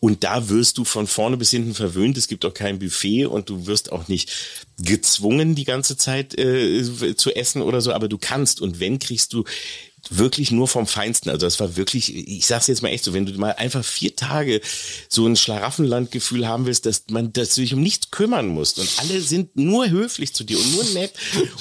Und 0.00 0.24
da 0.24 0.48
wirst 0.48 0.78
du 0.78 0.84
von 0.84 1.06
vorne 1.06 1.36
bis 1.36 1.50
hinten 1.50 1.74
verwöhnt. 1.74 2.16
Es 2.16 2.28
gibt 2.28 2.44
auch 2.44 2.54
kein 2.54 2.78
Buffet 2.78 3.26
und 3.26 3.48
du 3.48 3.66
wirst 3.66 3.92
auch 3.92 4.08
nicht 4.08 4.32
gezwungen, 4.78 5.54
die 5.54 5.64
ganze 5.64 5.96
Zeit 5.96 6.38
äh, 6.38 7.14
zu 7.16 7.34
essen 7.34 7.62
oder 7.62 7.80
so, 7.80 7.92
aber 7.92 8.08
du 8.08 8.18
kannst 8.18 8.60
und 8.60 8.80
wenn 8.80 8.98
kriegst 8.98 9.32
du 9.32 9.44
wirklich 10.10 10.50
nur 10.50 10.68
vom 10.68 10.86
Feinsten. 10.86 11.30
Also 11.30 11.46
das 11.46 11.60
war 11.60 11.76
wirklich, 11.76 12.14
ich 12.16 12.46
sag's 12.46 12.66
jetzt 12.66 12.82
mal 12.82 12.88
echt 12.88 13.04
so, 13.04 13.12
wenn 13.14 13.24
du 13.26 13.32
mal 13.34 13.52
einfach 13.52 13.84
vier 13.84 14.14
Tage 14.16 14.60
so 15.08 15.26
ein 15.26 15.36
Schlaraffenlandgefühl 15.36 16.46
haben 16.46 16.66
willst, 16.66 16.86
dass 16.86 17.04
man, 17.10 17.32
dass 17.32 17.54
du 17.54 17.60
dich 17.60 17.72
um 17.74 17.80
nichts 17.82 18.10
kümmern 18.10 18.48
musst 18.48 18.78
und 18.78 18.88
alle 18.98 19.20
sind 19.20 19.56
nur 19.56 19.88
höflich 19.88 20.34
zu 20.34 20.44
dir 20.44 20.58
und 20.58 20.72
nur 20.72 20.84
nett 20.94 21.12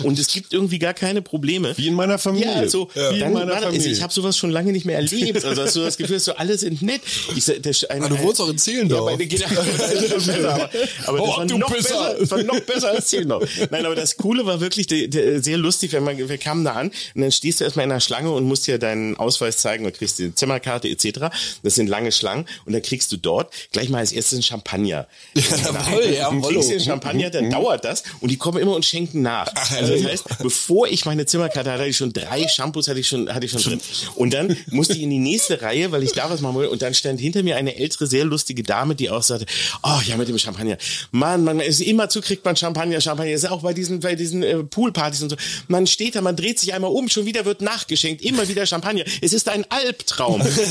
und 0.03 0.17
es 0.19 0.27
gibt 0.27 0.53
irgendwie 0.53 0.79
gar 0.79 0.93
keine 0.93 1.21
Probleme. 1.21 1.77
Wie 1.77 1.87
in 1.87 1.93
meiner 1.93 2.17
Familie. 2.17 2.63
Ja, 2.63 2.67
so, 2.69 2.89
Wie 2.93 3.19
in 3.19 3.33
meiner 3.33 3.51
war 3.53 3.61
das- 3.61 3.65
Familie. 3.65 3.91
ich 3.91 4.01
habe 4.01 4.11
sowas 4.13 4.37
schon 4.37 4.49
lange 4.49 4.71
nicht 4.71 4.85
mehr 4.85 4.97
erlebt. 4.97 5.43
Also 5.45 5.61
hast 5.61 5.75
du 5.75 5.81
das 5.81 5.97
Gefühl, 5.97 6.19
so 6.19 6.33
alle 6.35 6.57
sind 6.57 6.81
nett. 6.81 7.01
Ich, 7.35 7.45
der, 7.45 7.59
ein, 7.89 8.03
Ah, 8.03 8.09
du 8.09 8.19
wohnst 8.19 8.41
auch 8.41 8.49
in 8.49 8.57
Zehlendorf. 8.57 9.19
Ja, 9.19 9.25
genau, 9.25 10.49
aber, 10.49 10.69
aber 11.05 11.17
das 11.17 11.27
Oh, 11.27 11.37
war 11.37 11.45
du 11.45 11.57
noch 11.57 11.71
besser, 11.71 12.15
das 12.19 12.31
war 12.31 12.43
noch 12.43 12.59
besser 12.61 12.89
als 12.91 13.07
Zehlendorf. 13.07 13.47
Nein, 13.69 13.85
aber 13.85 13.95
das 13.95 14.17
Coole 14.17 14.45
war 14.45 14.59
wirklich 14.61 14.87
der, 14.87 15.07
der, 15.07 15.43
sehr 15.43 15.57
lustig, 15.57 15.91
wenn 15.93 16.03
man, 16.03 16.17
wir 16.17 16.37
kamen 16.37 16.63
da 16.65 16.73
an 16.73 16.87
und 17.15 17.21
dann 17.21 17.31
stehst 17.31 17.59
du 17.59 17.63
erstmal 17.65 17.85
in 17.85 17.91
einer 17.91 17.99
Schlange 18.01 18.30
und 18.35 18.45
musst 18.45 18.67
dir 18.67 18.77
deinen 18.77 19.17
Ausweis 19.17 19.57
zeigen 19.57 19.85
und 19.85 19.93
kriegst 19.93 20.19
die 20.19 20.33
Zimmerkarte 20.33 20.87
etc. 20.87 21.29
Das 21.63 21.75
sind 21.75 21.87
lange 21.87 22.11
Schlangen 22.11 22.45
und 22.65 22.73
dann 22.73 22.81
kriegst 22.81 23.11
du 23.11 23.17
dort 23.17 23.53
gleich 23.71 23.89
mal 23.89 23.99
als 23.99 24.11
erstes 24.11 24.33
einen 24.37 24.43
Champagner. 24.43 25.07
jawohl, 25.35 26.03
Du 26.03 26.13
jawohl. 26.13 26.53
kriegst 26.53 26.71
den 26.71 26.79
Champagner, 26.79 27.29
dann 27.29 27.49
dauert 27.49 27.85
das 27.85 28.03
und 28.19 28.29
die 28.29 28.37
kommen 28.37 28.59
immer 28.59 28.75
und 28.75 28.85
schenken 28.85 29.21
nach. 29.21 29.47
Also 29.71 29.93
das 29.93 30.03
heißt, 30.05 30.23
bevor 30.39 30.87
ich 30.87 31.05
meine 31.05 31.25
Zimmerkarte 31.25 31.69
hatte, 31.71 31.81
hatte 31.81 31.89
ich 31.89 31.97
schon 31.97 32.13
drei 32.13 32.47
Shampoos 32.47 32.87
hatte 32.87 32.99
ich 32.99 33.07
schon, 33.07 33.33
hatte 33.33 33.45
ich 33.45 33.51
schon 33.51 33.61
drin. 33.61 33.81
Und 34.15 34.33
dann 34.33 34.55
musste 34.69 34.93
ich 34.93 35.01
in 35.01 35.09
die 35.09 35.19
nächste 35.19 35.61
Reihe, 35.61 35.91
weil 35.91 36.03
ich 36.03 36.13
da 36.13 36.29
was 36.29 36.41
machen 36.41 36.55
wollte 36.55 36.69
und 36.71 36.81
dann 36.81 36.93
stand 36.93 37.19
hinter 37.19 37.43
mir 37.43 37.55
eine 37.55 37.75
ältere, 37.75 38.07
sehr 38.07 38.25
lustige 38.25 38.63
Dame, 38.63 38.95
die 38.95 39.09
auch 39.09 39.23
sagte, 39.23 39.45
oh 39.83 39.99
ja, 40.05 40.17
mit 40.17 40.27
dem 40.27 40.37
Champagner. 40.37 40.77
Mann, 41.11 41.43
man 41.43 41.59
ist 41.59 41.81
immer 41.81 42.09
zu 42.09 42.21
kriegt 42.21 42.45
man 42.45 42.55
Champagner, 42.55 43.01
Champagner. 43.01 43.31
Das 43.33 43.43
ist 43.43 43.49
auch 43.49 43.61
bei 43.61 43.73
diesen, 43.73 43.99
bei 43.99 44.15
diesen 44.15 44.43
äh, 44.43 44.63
Poolpartys 44.63 45.21
und 45.23 45.29
so. 45.29 45.35
Man 45.67 45.87
steht 45.87 46.15
da, 46.15 46.21
man 46.21 46.35
dreht 46.35 46.59
sich 46.59 46.73
einmal 46.73 46.91
um, 46.91 47.09
schon 47.09 47.25
wieder 47.25 47.45
wird 47.45 47.61
nachgeschenkt, 47.61 48.20
immer 48.23 48.47
wieder 48.47 48.65
Champagner. 48.65 49.03
Es 49.21 49.33
ist 49.33 49.47
ein 49.49 49.65
Albtraum. 49.69 50.41
Und, 50.41 50.47
ich, 50.47 50.67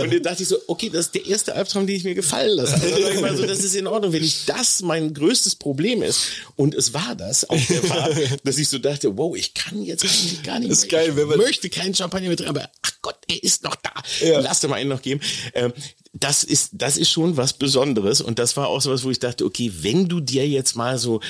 und 0.00 0.12
dann 0.12 0.22
dachte 0.22 0.42
ich 0.42 0.48
so, 0.48 0.56
okay, 0.66 0.90
das 0.90 1.06
ist 1.06 1.14
der 1.14 1.26
erste 1.26 1.54
Albtraum, 1.54 1.86
den 1.86 1.96
ich 1.96 2.04
mir 2.04 2.14
gefallen 2.14 2.56
lasse. 2.56 2.74
Also, 2.74 3.36
so, 3.42 3.46
das 3.46 3.60
ist 3.60 3.74
in 3.74 3.86
Ordnung, 3.86 4.12
wenn 4.12 4.22
ich 4.24 4.44
das 4.46 4.82
mein 4.82 5.12
größtes 5.14 5.56
Problem 5.56 6.02
ist. 6.02 6.26
Und 6.56 6.74
es 6.74 6.94
war 6.94 7.14
das 7.14 7.48
auf 7.48 7.64
der 7.66 7.82
Fahrt, 7.82 8.16
dass 8.44 8.58
ich 8.58 8.68
so 8.68 8.78
dachte, 8.78 9.16
wow, 9.16 9.36
ich 9.36 9.54
kann 9.54 9.82
jetzt 9.84 10.04
eigentlich 10.04 10.42
gar 10.42 10.58
nicht. 10.58 10.70
Das 10.70 10.78
ist 10.78 10.88
geil, 10.88 11.16
wenn 11.16 11.28
man- 11.28 11.38
ich 11.40 11.46
möchte 11.46 11.68
keinen 11.70 11.94
Champagner 11.94 12.28
mehr 12.28 12.36
drin, 12.36 12.48
aber 12.48 12.68
ach 12.82 12.92
Gott, 13.02 13.16
er 13.28 13.42
ist 13.42 13.64
noch 13.64 13.74
da. 13.76 13.90
Ja. 14.24 14.40
Lass 14.40 14.60
dir 14.60 14.68
mal 14.68 14.76
einen 14.76 14.88
noch 14.90 15.02
geben. 15.02 15.20
Ähm, 15.54 15.72
das 16.16 16.44
ist, 16.44 16.70
das 16.74 16.96
ist 16.96 17.10
schon 17.10 17.36
was 17.36 17.54
Besonderes. 17.54 18.20
Und 18.20 18.38
das 18.38 18.56
war 18.56 18.68
auch 18.68 18.80
so 18.80 18.92
was, 18.92 19.02
wo 19.02 19.10
ich 19.10 19.18
dachte, 19.18 19.44
okay, 19.44 19.72
wenn 19.80 20.08
du 20.08 20.20
dir 20.20 20.46
jetzt 20.46 20.76
mal 20.76 20.96
so 20.96 21.20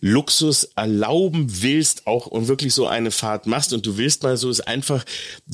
Luxus 0.00 0.64
erlauben 0.76 1.46
willst, 1.62 2.06
auch 2.06 2.26
und 2.26 2.46
wirklich 2.48 2.74
so 2.74 2.86
eine 2.86 3.10
Fahrt 3.10 3.46
machst 3.46 3.72
und 3.72 3.86
du 3.86 3.96
willst 3.96 4.22
mal 4.22 4.36
so 4.36 4.50
es 4.50 4.60
einfach 4.60 5.04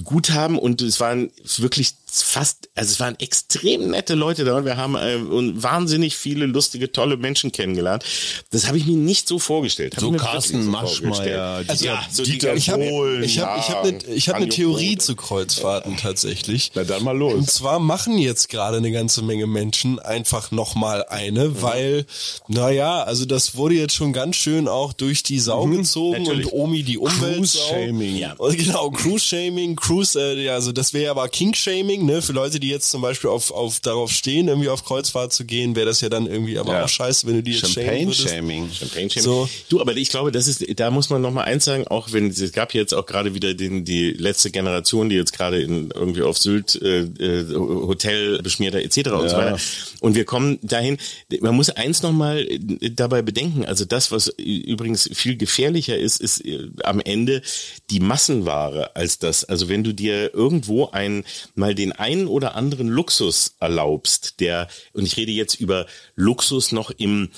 gut 0.04 0.30
haben 0.30 0.58
und 0.58 0.82
es 0.82 1.00
waren 1.00 1.30
wirklich 1.56 1.94
fast, 2.06 2.68
also 2.74 2.90
es 2.92 3.00
waren 3.00 3.18
extrem 3.20 3.90
nette 3.90 4.14
Leute 4.14 4.44
da 4.44 4.56
und 4.56 4.64
wir 4.64 4.76
haben 4.76 4.96
äh, 4.96 5.14
und 5.16 5.62
wahnsinnig 5.62 6.16
viele 6.16 6.46
lustige, 6.46 6.90
tolle 6.90 7.16
Menschen 7.16 7.52
kennengelernt. 7.52 8.04
Das 8.50 8.66
habe 8.66 8.78
ich 8.78 8.86
mir 8.86 8.96
nicht 8.96 9.28
so 9.28 9.38
vorgestellt. 9.38 9.94
Hab 9.94 10.00
So 10.00 10.12
Carsten 10.12 10.64
so 10.64 10.70
Maschmeyer. 10.70 11.62
Dieter- 11.62 11.84
ja, 11.84 12.04
so 12.10 12.24
Dieter 12.24 12.52
die 12.52 12.58
Ich 12.58 12.70
habe 12.70 12.84
ich 13.22 13.38
hab, 13.40 13.58
ich 13.58 13.70
hab 13.70 13.84
eine 13.84 13.98
ich 14.12 14.28
hab 14.28 14.36
ne 14.38 14.44
Anjo 14.44 14.54
Theorie 14.54 14.98
zu 14.98 15.14
Kreuzfahrten 15.14 15.96
tatsächlich. 15.96 16.72
Na 16.74 16.84
dann 16.84 17.04
mal 17.04 17.16
los. 17.16 17.34
Und 17.34 17.50
zwar 17.50 17.78
machen 17.78 18.18
jetzt 18.18 18.48
gerade 18.48 18.78
eine 18.78 18.90
eine 18.90 18.98
ganze 18.98 19.22
Menge 19.22 19.46
Menschen 19.46 19.98
einfach 19.98 20.50
nochmal 20.50 21.04
eine, 21.08 21.48
mhm. 21.48 21.62
weil, 21.62 22.06
naja, 22.48 23.02
also 23.02 23.24
das 23.24 23.54
wurde 23.54 23.74
jetzt 23.74 23.94
schon 23.94 24.12
ganz 24.12 24.36
schön 24.36 24.68
auch 24.68 24.92
durch 24.92 25.22
die 25.22 25.38
Sau 25.38 25.66
mhm, 25.66 25.78
gezogen 25.78 26.22
natürlich. 26.24 26.46
und 26.46 26.52
Omi 26.52 26.82
die 26.82 26.98
Umwelt. 26.98 27.36
Cruise-Shaming. 27.36 28.16
Ja. 28.16 28.34
genau, 28.38 28.90
Cruise-Shaming, 28.90 29.49
Cruise, 29.76 30.18
äh, 30.20 30.42
ja, 30.42 30.54
also 30.54 30.72
das 30.72 30.92
wäre 30.92 31.10
aber 31.10 31.28
King-Shaming, 31.28 32.04
ne, 32.04 32.22
für 32.22 32.32
Leute, 32.32 32.60
die 32.60 32.68
jetzt 32.68 32.90
zum 32.90 33.02
Beispiel 33.02 33.30
auf, 33.30 33.50
auf 33.50 33.80
darauf 33.80 34.10
stehen, 34.10 34.48
irgendwie 34.48 34.68
auf 34.68 34.84
Kreuzfahrt 34.84 35.32
zu 35.32 35.44
gehen, 35.44 35.76
wäre 35.76 35.86
das 35.86 36.00
ja 36.00 36.08
dann 36.08 36.26
irgendwie 36.26 36.58
aber 36.58 36.74
ja. 36.74 36.84
auch 36.84 36.88
scheiße, 36.88 37.26
wenn 37.26 37.36
du 37.36 37.42
die 37.42 37.52
jetzt 37.52 37.72
Champagne-Shaming. 37.72 38.70
Champagne-Shaming. 38.70 39.24
So. 39.24 39.48
Du, 39.68 39.80
aber 39.80 39.96
ich 39.96 40.08
glaube, 40.08 40.32
das 40.32 40.46
ist, 40.46 40.64
da 40.78 40.90
muss 40.90 41.10
man 41.10 41.22
nochmal 41.22 41.44
eins 41.44 41.64
sagen, 41.64 41.86
auch 41.88 42.12
wenn, 42.12 42.28
es 42.28 42.52
gab 42.52 42.74
jetzt 42.74 42.92
auch 42.92 43.06
gerade 43.06 43.34
wieder 43.34 43.54
den, 43.54 43.84
die 43.84 44.12
letzte 44.12 44.50
Generation, 44.50 45.08
die 45.08 45.16
jetzt 45.16 45.32
gerade 45.32 45.60
in, 45.60 45.90
irgendwie 45.90 46.22
auf 46.22 46.38
Sylt, 46.38 46.80
äh, 46.80 47.00
äh 47.00 47.54
Hotel 47.54 48.40
beschmierter 48.42 48.80
etc. 48.80 48.96
Ja. 48.96 49.12
und 49.16 49.28
so 49.28 49.36
weiter. 49.36 49.58
Und 50.00 50.14
wir 50.14 50.24
kommen 50.24 50.58
dahin, 50.62 50.98
man 51.40 51.54
muss 51.54 51.70
eins 51.70 52.02
nochmal 52.02 52.46
dabei 52.92 53.22
bedenken, 53.22 53.64
also 53.64 53.84
das, 53.84 54.10
was 54.12 54.28
übrigens 54.38 55.08
viel 55.12 55.36
gefährlicher 55.36 55.96
ist, 55.96 56.20
ist 56.20 56.44
äh, 56.44 56.68
am 56.84 57.00
Ende 57.00 57.42
die 57.90 58.00
Massenware 58.00 58.94
als 58.96 59.18
das. 59.18 59.39
Also 59.44 59.68
wenn 59.68 59.84
du 59.84 59.92
dir 59.92 60.34
irgendwo 60.34 60.90
ein, 60.90 61.24
mal 61.54 61.74
den 61.74 61.92
einen 61.92 62.26
oder 62.26 62.54
anderen 62.54 62.88
Luxus 62.88 63.54
erlaubst, 63.60 64.40
der, 64.40 64.68
und 64.92 65.06
ich 65.06 65.16
rede 65.16 65.32
jetzt 65.32 65.54
über 65.54 65.86
Luxus 66.14 66.72
noch 66.72 66.90
im 66.90 67.30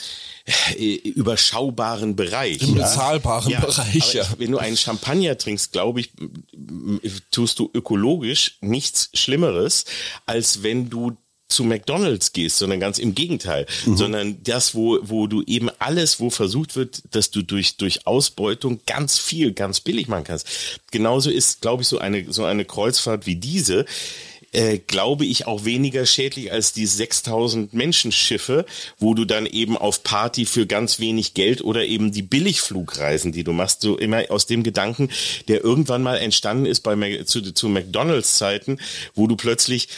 äh, 0.76 0.94
überschaubaren 0.94 2.16
Bereich. 2.16 2.62
Im 2.62 2.76
ja? 2.76 2.84
bezahlbaren 2.84 3.50
ja, 3.50 3.60
Bereich, 3.60 4.14
ja. 4.14 4.26
Wenn 4.38 4.52
du 4.52 4.58
einen 4.58 4.76
Champagner 4.76 5.38
trinkst, 5.38 5.72
glaube 5.72 6.00
ich, 6.00 6.10
tust 7.30 7.58
du 7.58 7.70
ökologisch 7.72 8.56
nichts 8.60 9.10
Schlimmeres, 9.14 9.84
als 10.26 10.62
wenn 10.62 10.90
du 10.90 11.16
zu 11.52 11.64
McDonalds 11.64 12.32
gehst, 12.32 12.58
sondern 12.58 12.80
ganz 12.80 12.98
im 12.98 13.14
Gegenteil, 13.14 13.66
mhm. 13.86 13.96
sondern 13.96 14.42
das, 14.42 14.74
wo, 14.74 14.98
wo 15.02 15.26
du 15.26 15.42
eben 15.46 15.70
alles, 15.78 16.20
wo 16.20 16.30
versucht 16.30 16.76
wird, 16.76 17.02
dass 17.10 17.30
du 17.30 17.42
durch, 17.42 17.76
durch 17.76 18.06
Ausbeutung 18.06 18.80
ganz 18.86 19.18
viel, 19.18 19.52
ganz 19.52 19.80
billig 19.80 20.08
machen 20.08 20.24
kannst. 20.24 20.80
Genauso 20.90 21.30
ist, 21.30 21.60
glaube 21.60 21.82
ich, 21.82 21.88
so 21.88 21.98
eine, 21.98 22.32
so 22.32 22.44
eine 22.44 22.64
Kreuzfahrt 22.64 23.26
wie 23.26 23.36
diese, 23.36 23.86
äh, 24.52 24.78
glaube 24.78 25.24
ich, 25.24 25.46
auch 25.46 25.64
weniger 25.64 26.04
schädlich 26.06 26.52
als 26.52 26.72
die 26.72 26.86
6000 26.86 27.72
Menschenschiffe, 27.72 28.66
wo 28.98 29.14
du 29.14 29.24
dann 29.24 29.46
eben 29.46 29.76
auf 29.76 30.02
Party 30.02 30.44
für 30.44 30.66
ganz 30.66 30.98
wenig 31.00 31.34
Geld 31.34 31.64
oder 31.64 31.86
eben 31.86 32.12
die 32.12 32.22
Billigflugreisen, 32.22 33.32
die 33.32 33.44
du 33.44 33.52
machst, 33.52 33.80
so 33.80 33.96
immer 33.96 34.24
aus 34.30 34.46
dem 34.46 34.62
Gedanken, 34.62 35.08
der 35.48 35.64
irgendwann 35.64 36.02
mal 36.02 36.18
entstanden 36.18 36.66
ist 36.66 36.80
bei 36.80 37.22
zu, 37.24 37.40
zu 37.40 37.68
McDonalds 37.68 38.36
Zeiten, 38.36 38.78
wo 39.14 39.26
du 39.26 39.36
plötzlich 39.36 39.88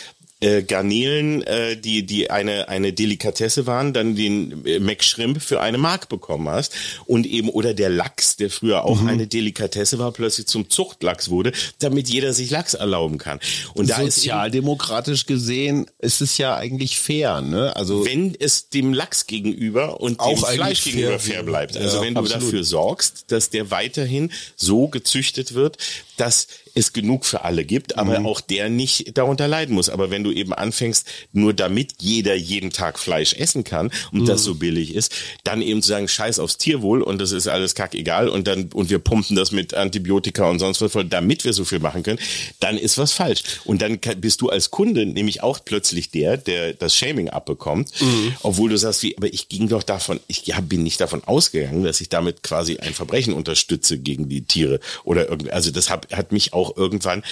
äh, 0.45 0.63
Garnelen, 0.63 1.43
äh, 1.43 1.77
die 1.77 2.05
die 2.05 2.31
eine 2.31 2.69
eine 2.69 2.93
Delikatesse 2.93 3.67
waren, 3.67 3.93
dann 3.93 4.15
den 4.15 4.65
äh, 4.67 4.79
McShrimp 4.79 5.41
für 5.41 5.61
eine 5.61 5.79
Mark 5.79 6.09
bekommen 6.09 6.49
hast 6.49 6.75
und 7.07 7.27
eben 7.27 7.49
oder 7.49 7.73
der 7.73 7.89
Lachs, 7.89 8.37
der 8.37 8.51
früher 8.51 8.85
auch 8.85 9.01
mhm. 9.01 9.09
eine 9.09 9.27
Delikatesse 9.27 9.99
war, 9.99 10.13
plötzlich 10.13 10.47
zum 10.47 10.69
Zuchtlachs 10.69 11.31
wurde, 11.31 11.53
damit 11.79 12.11
jeder 12.11 12.35
sich 12.35 12.51
Lachs 12.51 12.75
erlauben 12.75 13.17
kann. 13.19 13.41
Und 13.73 13.89
da 13.89 14.01
sozialdemokratisch 14.01 15.23
ist 15.23 15.27
gesehen 15.27 15.87
ist 15.99 16.21
es 16.21 16.37
ja 16.37 16.57
eigentlich 16.57 16.99
fair, 16.99 17.41
ne? 17.41 17.75
Also 17.75 18.05
wenn 18.05 18.35
es 18.39 18.69
dem 18.69 18.93
Lachs 18.93 19.27
gegenüber 19.27 20.01
und 20.01 20.21
auch 20.21 20.47
dem 20.47 20.57
Fleisch 20.57 20.85
gegenüber 20.85 21.19
fair, 21.19 21.35
fair 21.37 21.43
bleibt. 21.43 21.77
Also 21.77 21.97
ja, 21.97 22.03
wenn 22.03 22.15
du 22.15 22.21
absolut. 22.21 22.45
dafür 22.45 22.65
sorgst, 22.65 23.25
dass 23.29 23.51
der 23.51 23.71
weiterhin 23.71 24.31
so 24.57 24.89
gezüchtet 24.89 25.55
wird, 25.55 25.79
dass 26.17 26.49
es 26.75 26.93
genug 26.93 27.25
für 27.25 27.45
alle 27.45 27.65
gibt, 27.65 27.99
aber 27.99 28.19
mhm. 28.19 28.27
auch 28.27 28.41
der 28.41 28.69
nicht 28.69 29.17
darunter 29.17 29.49
leiden 29.49 29.75
muss. 29.75 29.89
Aber 29.89 30.11
wenn 30.11 30.25
du 30.25 30.33
eben 30.33 30.53
anfängst, 30.53 31.07
nur 31.33 31.55
damit 31.55 31.95
jeder 32.01 32.35
jeden 32.35 32.71
Tag 32.71 32.99
Fleisch 32.99 33.35
essen 33.35 33.65
kann 33.65 33.91
und 34.13 34.23
mhm. 34.23 34.27
das 34.27 34.43
so 34.43 34.57
billig 34.57 34.95
ist, 34.95 35.15
dann 35.45 35.63
eben 35.63 35.83
zu 35.83 35.89
sagen, 35.89 36.09
scheiß 36.09 36.39
aufs 36.39 36.59
Tierwohl 36.59 37.03
und 37.03 37.21
das 37.21 37.33
ist 37.33 37.49
alles 37.49 37.75
kackegal 37.75 38.29
und 38.29 38.47
dann, 38.47 38.71
und 38.73 38.91
wir 38.91 38.99
pumpen 38.99 39.37
das 39.37 39.53
mit 39.53 39.75
Antibiotika 39.75 40.49
und 40.49 40.59
sonst 40.59 40.81
was 40.81 40.93
voll, 40.93 41.05
damit 41.05 41.45
wir 41.45 41.53
so 41.53 41.65
viel 41.65 41.81
machen 41.81 42.03
können, 42.03 42.19
dann 42.61 42.77
ist 42.77 42.99
was 42.99 43.13
falsch. 43.13 43.43
Und 43.65 43.83
dann 43.83 43.99
bist 44.19 44.41
du 44.41 44.49
als 44.49 44.71
Kunde 44.71 45.07
nämlich 45.07 45.43
auch 45.43 45.61
plötzlich 45.65 46.11
der, 46.11 46.37
der 46.37 46.75
das 46.75 46.95
Shaming 46.97 47.29
abbekommt, 47.29 47.91
mhm. 48.01 48.35
obwohl 48.43 48.71
du 48.71 48.79
sagst, 48.79 49.03
wie, 49.03 49.17
aber 49.17 49.33
ich 49.33 49.49
ging 49.49 49.69
doch 49.69 49.83
davon, 49.83 50.21
ich 50.27 50.47
ja, 50.47 50.61
bin 50.61 50.83
nicht 50.83 51.01
davon 51.01 51.23
ausgegangen, 51.25 51.85
dass 51.85 52.01
ich 52.01 52.09
damit 52.09 52.43
quasi 52.43 52.79
ein 52.79 52.95
Verbrechen 52.95 53.35
unterstütze 53.35 53.99
gegen 53.99 54.29
die 54.29 54.43
Tiere 54.43 54.81
oder 55.05 55.29
irgendwie, 55.29 55.53
also 55.53 55.71
das 55.71 55.91
hat, 55.91 56.13
hat 56.13 56.33
mich 56.33 56.53
auch 56.53 56.64
auch 56.65 56.77
irgendwann 56.77 57.23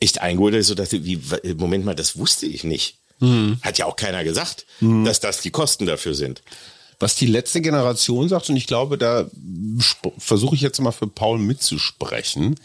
echt 0.00 0.20
eingeholt, 0.20 0.54
dass 0.54 0.62
ich 0.62 0.66
so 0.66 0.74
dachte, 0.74 1.04
wie, 1.04 1.20
Moment 1.56 1.84
mal, 1.84 1.94
das 1.94 2.16
wusste 2.16 2.46
ich 2.46 2.64
nicht. 2.64 2.96
Mhm. 3.20 3.58
Hat 3.62 3.78
ja 3.78 3.86
auch 3.86 3.96
keiner 3.96 4.24
gesagt, 4.24 4.66
mhm. 4.80 5.04
dass 5.04 5.20
das 5.20 5.42
die 5.42 5.50
Kosten 5.50 5.86
dafür 5.86 6.14
sind. 6.14 6.42
Was 6.98 7.14
die 7.14 7.26
letzte 7.26 7.60
Generation 7.60 8.28
sagt, 8.28 8.50
und 8.50 8.56
ich 8.56 8.66
glaube, 8.66 8.98
da 8.98 9.30
versuche 10.18 10.54
ich 10.54 10.60
jetzt 10.60 10.80
mal 10.80 10.92
für 10.92 11.06
Paul 11.06 11.38
mitzusprechen. 11.38 12.56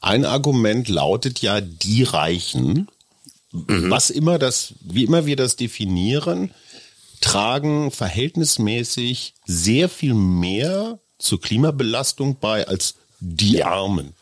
Ein 0.00 0.24
Argument 0.24 0.88
lautet 0.88 1.40
ja, 1.40 1.60
die 1.60 2.02
Reichen, 2.02 2.88
mhm. 3.52 3.90
was 3.90 4.10
immer 4.10 4.38
das, 4.38 4.74
wie 4.80 5.04
immer 5.04 5.26
wir 5.26 5.36
das 5.36 5.56
definieren, 5.56 6.52
tragen 7.20 7.90
verhältnismäßig 7.90 9.34
sehr 9.46 9.88
viel 9.88 10.14
mehr 10.14 10.98
zur 11.18 11.40
Klimabelastung 11.40 12.36
bei 12.38 12.66
als 12.68 12.96
die 13.20 13.64
Armen. 13.64 14.14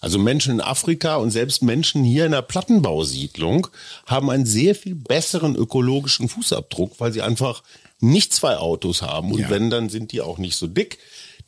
Also 0.00 0.18
Menschen 0.18 0.54
in 0.54 0.60
Afrika 0.60 1.16
und 1.16 1.30
selbst 1.30 1.62
Menschen 1.62 2.04
hier 2.04 2.26
in 2.26 2.32
der 2.32 2.42
Plattenbausiedlung 2.42 3.68
haben 4.06 4.30
einen 4.30 4.46
sehr 4.46 4.74
viel 4.74 4.94
besseren 4.94 5.56
ökologischen 5.56 6.28
Fußabdruck, 6.28 6.98
weil 6.98 7.12
sie 7.12 7.22
einfach 7.22 7.62
nicht 8.00 8.32
zwei 8.32 8.56
Autos 8.56 9.02
haben. 9.02 9.32
Und 9.32 9.40
ja. 9.40 9.50
wenn, 9.50 9.70
dann 9.70 9.88
sind 9.88 10.12
die 10.12 10.20
auch 10.20 10.38
nicht 10.38 10.56
so 10.56 10.66
dick. 10.66 10.98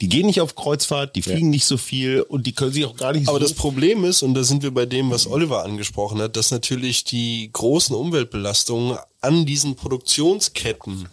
Die 0.00 0.08
gehen 0.08 0.26
nicht 0.26 0.40
auf 0.40 0.54
Kreuzfahrt, 0.54 1.14
die 1.14 1.20
fliegen 1.20 1.48
ja. 1.48 1.50
nicht 1.50 1.66
so 1.66 1.76
viel 1.76 2.22
und 2.22 2.46
die 2.46 2.52
können 2.52 2.72
sich 2.72 2.86
auch 2.86 2.96
gar 2.96 3.12
nicht 3.12 3.28
Aber 3.28 3.38
so 3.38 3.44
das 3.44 3.52
Problem 3.52 4.04
ist, 4.04 4.22
und 4.22 4.32
da 4.32 4.44
sind 4.44 4.62
wir 4.62 4.72
bei 4.72 4.86
dem, 4.86 5.10
was 5.10 5.26
Oliver 5.26 5.62
angesprochen 5.62 6.22
hat, 6.22 6.36
dass 6.36 6.50
natürlich 6.50 7.04
die 7.04 7.50
großen 7.52 7.94
Umweltbelastungen 7.94 8.96
an 9.20 9.44
diesen 9.44 9.76
Produktionsketten 9.76 11.06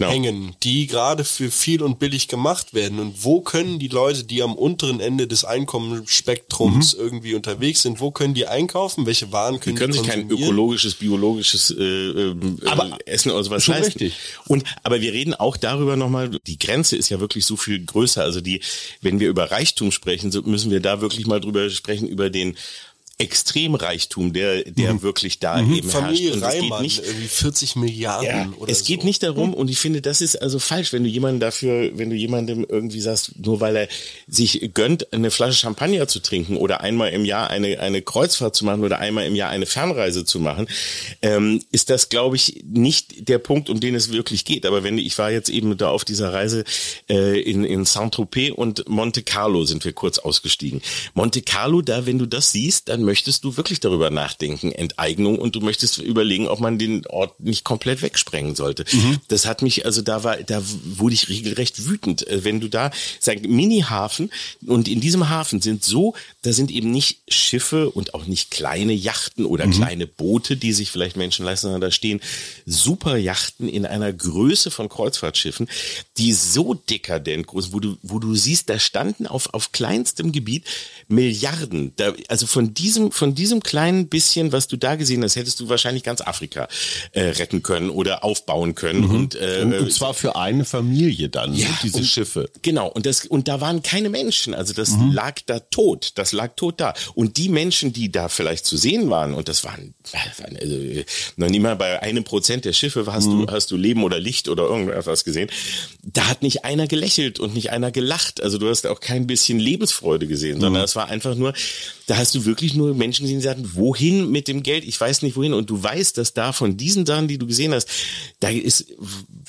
genau. 0.00 0.12
hängen, 0.12 0.56
die 0.62 0.86
gerade 0.86 1.24
für 1.24 1.50
viel 1.50 1.82
und 1.82 1.98
billig 1.98 2.28
gemacht 2.28 2.74
werden. 2.74 2.98
Und 2.98 3.22
wo 3.24 3.40
können 3.40 3.78
die 3.78 3.88
Leute, 3.88 4.24
die 4.24 4.42
am 4.42 4.54
unteren 4.54 5.00
Ende 5.00 5.26
des 5.26 5.44
Einkommensspektrums 5.44 6.94
mhm. 6.94 7.00
irgendwie 7.00 7.34
unterwegs 7.34 7.82
sind, 7.82 8.00
wo 8.00 8.10
können 8.10 8.34
die 8.34 8.46
einkaufen? 8.46 9.06
Welche 9.06 9.30
Waren 9.32 9.60
können 9.60 9.76
die 9.76 9.80
können 9.80 9.92
die 9.92 9.98
sich 9.98 10.08
kein 10.08 10.30
ökologisches, 10.30 10.94
biologisches 10.94 11.70
äh, 11.70 11.82
äh, 11.82 12.36
aber 12.66 12.98
Essen 13.06 13.30
oder 13.30 13.44
sowas 13.44 13.66
leisten. 13.66 13.98
Richtig. 13.98 14.14
Und 14.46 14.64
aber 14.82 15.00
wir 15.00 15.12
reden 15.12 15.34
auch 15.34 15.56
darüber 15.56 15.96
nochmal, 15.96 16.30
die 16.46 16.58
Grenze 16.58 16.96
ist 16.96 17.10
ja 17.10 17.20
wirklich 17.20 17.44
so 17.44 17.56
viel 17.56 17.84
größer. 17.84 18.22
Also 18.22 18.40
die, 18.40 18.60
wenn 19.02 19.20
wir 19.20 19.28
über 19.28 19.50
Reichtum 19.50 19.92
sprechen, 19.92 20.32
so 20.32 20.42
müssen 20.42 20.70
wir 20.70 20.80
da 20.80 21.00
wirklich 21.00 21.26
mal 21.26 21.40
drüber 21.40 21.68
sprechen, 21.70 22.08
über 22.08 22.30
den 22.30 22.56
Extremreichtum, 23.20 24.32
der, 24.32 24.64
der 24.64 24.94
mhm. 24.94 25.02
wirklich 25.02 25.38
da 25.38 25.60
mhm. 25.60 25.74
eben 25.74 25.90
Familie 25.90 26.30
herrscht. 26.30 26.36
Und 26.36 26.42
Reimann, 26.42 26.84
es 26.86 26.96
geht 26.96 27.04
nicht, 27.04 27.06
irgendwie 27.06 27.28
40 27.28 27.76
Milliarden 27.76 28.26
ja, 28.26 28.52
oder 28.58 28.72
Es 28.72 28.84
geht 28.84 29.04
nicht 29.04 29.22
darum, 29.22 29.48
mhm. 29.48 29.54
und 29.54 29.70
ich 29.70 29.78
finde, 29.78 30.00
das 30.00 30.20
ist 30.20 30.40
also 30.40 30.58
falsch, 30.58 30.92
wenn 30.92 31.04
du 31.04 31.10
jemanden 31.10 31.38
dafür, 31.38 31.90
wenn 31.98 32.10
du 32.10 32.16
jemandem 32.16 32.64
irgendwie 32.68 33.00
sagst, 33.00 33.32
nur 33.38 33.60
weil 33.60 33.76
er 33.76 33.88
sich 34.26 34.70
gönnt, 34.74 35.12
eine 35.12 35.30
Flasche 35.30 35.58
Champagner 35.58 36.08
zu 36.08 36.20
trinken 36.20 36.56
oder 36.56 36.80
einmal 36.80 37.10
im 37.10 37.24
Jahr 37.24 37.50
eine, 37.50 37.78
eine 37.80 38.00
Kreuzfahrt 38.00 38.56
zu 38.56 38.64
machen 38.64 38.82
oder 38.82 38.98
einmal 38.98 39.26
im 39.26 39.34
Jahr 39.34 39.50
eine 39.50 39.66
Fernreise 39.66 40.24
zu 40.24 40.40
machen, 40.40 40.66
ähm, 41.20 41.62
ist 41.72 41.90
das, 41.90 42.08
glaube 42.08 42.36
ich, 42.36 42.64
nicht 42.64 43.28
der 43.28 43.38
Punkt, 43.38 43.68
um 43.68 43.80
den 43.80 43.94
es 43.94 44.12
wirklich 44.12 44.44
geht. 44.44 44.64
Aber 44.64 44.82
wenn 44.82 44.96
ich 44.98 45.18
war 45.18 45.30
jetzt 45.30 45.50
eben 45.50 45.76
da 45.76 45.90
auf 45.90 46.04
dieser 46.04 46.32
Reise 46.32 46.64
äh, 47.08 47.40
in, 47.40 47.64
in 47.64 47.84
Saint-Tropez 47.84 48.52
und 48.54 48.88
Monte 48.88 49.22
Carlo 49.22 49.64
sind 49.64 49.84
wir 49.84 49.92
kurz 49.92 50.18
ausgestiegen. 50.18 50.80
Monte 51.14 51.42
Carlo, 51.42 51.82
da, 51.82 52.06
wenn 52.06 52.18
du 52.18 52.26
das 52.26 52.52
siehst, 52.52 52.88
dann 52.88 53.04
möchtest 53.10 53.42
du 53.42 53.56
wirklich 53.56 53.80
darüber 53.80 54.08
nachdenken, 54.08 54.70
Enteignung, 54.70 55.36
und 55.36 55.56
du 55.56 55.60
möchtest 55.60 55.98
überlegen, 55.98 56.46
ob 56.46 56.60
man 56.60 56.78
den 56.78 57.04
Ort 57.08 57.40
nicht 57.40 57.64
komplett 57.64 58.02
wegsprengen 58.02 58.54
sollte. 58.54 58.84
Mhm. 58.92 59.18
Das 59.26 59.46
hat 59.46 59.62
mich, 59.62 59.84
also 59.84 60.00
da 60.00 60.22
war, 60.22 60.36
da 60.36 60.62
wurde 60.84 61.14
ich 61.16 61.28
regelrecht 61.28 61.86
wütend, 61.86 62.24
äh, 62.28 62.44
wenn 62.44 62.60
du 62.60 62.68
da, 62.68 62.92
sag, 63.18 63.42
Mini-Hafen, 63.42 64.30
und 64.64 64.86
in 64.86 65.00
diesem 65.00 65.28
Hafen 65.28 65.60
sind 65.60 65.82
so, 65.82 66.14
da 66.42 66.52
sind 66.52 66.70
eben 66.70 66.92
nicht 66.92 67.18
Schiffe 67.26 67.90
und 67.90 68.14
auch 68.14 68.26
nicht 68.26 68.52
kleine 68.52 68.92
Yachten 68.92 69.44
oder 69.44 69.66
mhm. 69.66 69.72
kleine 69.72 70.06
Boote, 70.06 70.56
die 70.56 70.72
sich 70.72 70.92
vielleicht 70.92 71.16
Menschen 71.16 71.44
leisten, 71.44 71.66
sondern 71.66 71.80
da 71.80 71.90
stehen 71.90 72.20
super 72.64 73.16
Yachten 73.16 73.68
in 73.68 73.86
einer 73.86 74.12
Größe 74.12 74.70
von 74.70 74.88
Kreuzfahrtschiffen, 74.88 75.68
die 76.16 76.32
so 76.32 76.74
dekadent 76.74 77.48
groß, 77.48 77.72
wo 77.72 77.80
du, 77.80 77.96
wo 78.02 78.20
du 78.20 78.36
siehst, 78.36 78.70
da 78.70 78.78
standen 78.78 79.26
auf, 79.26 79.52
auf 79.52 79.72
kleinstem 79.72 80.30
Gebiet 80.30 80.64
Milliarden, 81.08 81.92
da, 81.96 82.12
also 82.28 82.46
von 82.46 82.72
diesem 82.72 82.99
diesem, 83.00 83.12
von 83.12 83.34
diesem 83.34 83.62
kleinen 83.62 84.08
bisschen, 84.08 84.52
was 84.52 84.68
du 84.68 84.76
da 84.76 84.96
gesehen 84.96 85.22
hast, 85.24 85.36
hättest 85.36 85.60
du 85.60 85.68
wahrscheinlich 85.68 86.02
ganz 86.02 86.20
Afrika 86.20 86.68
äh, 87.12 87.22
retten 87.22 87.62
können 87.62 87.90
oder 87.90 88.24
aufbauen 88.24 88.74
können. 88.74 89.00
Mhm. 89.00 89.10
Und, 89.14 89.34
äh, 89.34 89.60
und, 89.62 89.74
und, 89.74 89.92
zwar 89.92 90.14
für 90.14 90.36
eine 90.36 90.64
Familie 90.64 91.28
dann, 91.28 91.54
ja, 91.54 91.68
diese 91.82 91.98
und, 91.98 92.04
Schiffe. 92.04 92.50
Genau, 92.62 92.88
und 92.88 93.06
das, 93.06 93.26
und 93.26 93.48
da 93.48 93.60
waren 93.60 93.82
keine 93.82 94.10
Menschen. 94.10 94.54
Also 94.54 94.72
das 94.74 94.90
mhm. 94.90 95.12
lag 95.12 95.40
da 95.46 95.60
tot. 95.60 96.12
Das 96.16 96.32
lag 96.32 96.54
tot 96.56 96.80
da. 96.80 96.94
Und 97.14 97.36
die 97.36 97.48
Menschen, 97.48 97.92
die 97.92 98.12
da 98.12 98.28
vielleicht 98.28 98.64
zu 98.64 98.76
sehen 98.76 99.10
waren, 99.10 99.34
und 99.34 99.48
das 99.48 99.64
waren, 99.64 99.94
waren 100.38 100.56
also, 100.56 100.76
noch 101.36 101.48
nie 101.48 101.60
mal 101.60 101.76
bei 101.76 102.02
einem 102.02 102.24
Prozent 102.24 102.64
der 102.64 102.72
Schiffe 102.72 103.06
hast 103.10 103.26
mhm. 103.26 103.46
du, 103.46 103.52
hast 103.52 103.70
du 103.70 103.76
Leben 103.76 104.04
oder 104.04 104.20
Licht 104.20 104.48
oder 104.48 104.64
irgendwas 104.64 105.24
gesehen. 105.24 105.50
Da 106.02 106.28
hat 106.28 106.42
nicht 106.42 106.64
einer 106.64 106.86
gelächelt 106.86 107.40
und 107.40 107.54
nicht 107.54 107.70
einer 107.70 107.90
gelacht. 107.90 108.42
Also 108.42 108.58
du 108.58 108.68
hast 108.68 108.86
auch 108.86 109.00
kein 109.00 109.26
bisschen 109.26 109.58
Lebensfreude 109.58 110.26
gesehen, 110.26 110.60
sondern 110.60 110.82
mhm. 110.82 110.84
es 110.84 110.96
war 110.96 111.08
einfach 111.08 111.34
nur, 111.34 111.54
da 112.06 112.16
hast 112.16 112.34
du 112.34 112.44
wirklich 112.44 112.74
nur 112.74 112.89
Menschen 112.94 113.22
gesehen, 113.22 113.38
die 113.38 113.44
sagten, 113.44 113.70
wohin 113.74 114.30
mit 114.30 114.48
dem 114.48 114.62
Geld? 114.62 114.84
Ich 114.84 115.00
weiß 115.00 115.22
nicht 115.22 115.36
wohin. 115.36 115.54
Und 115.54 115.70
du 115.70 115.82
weißt, 115.82 116.18
dass 116.18 116.34
da 116.34 116.52
von 116.52 116.76
diesen 116.76 117.06
Sachen, 117.06 117.28
die 117.28 117.38
du 117.38 117.46
gesehen 117.46 117.74
hast, 117.74 117.88
da 118.40 118.48
ist, 118.48 118.86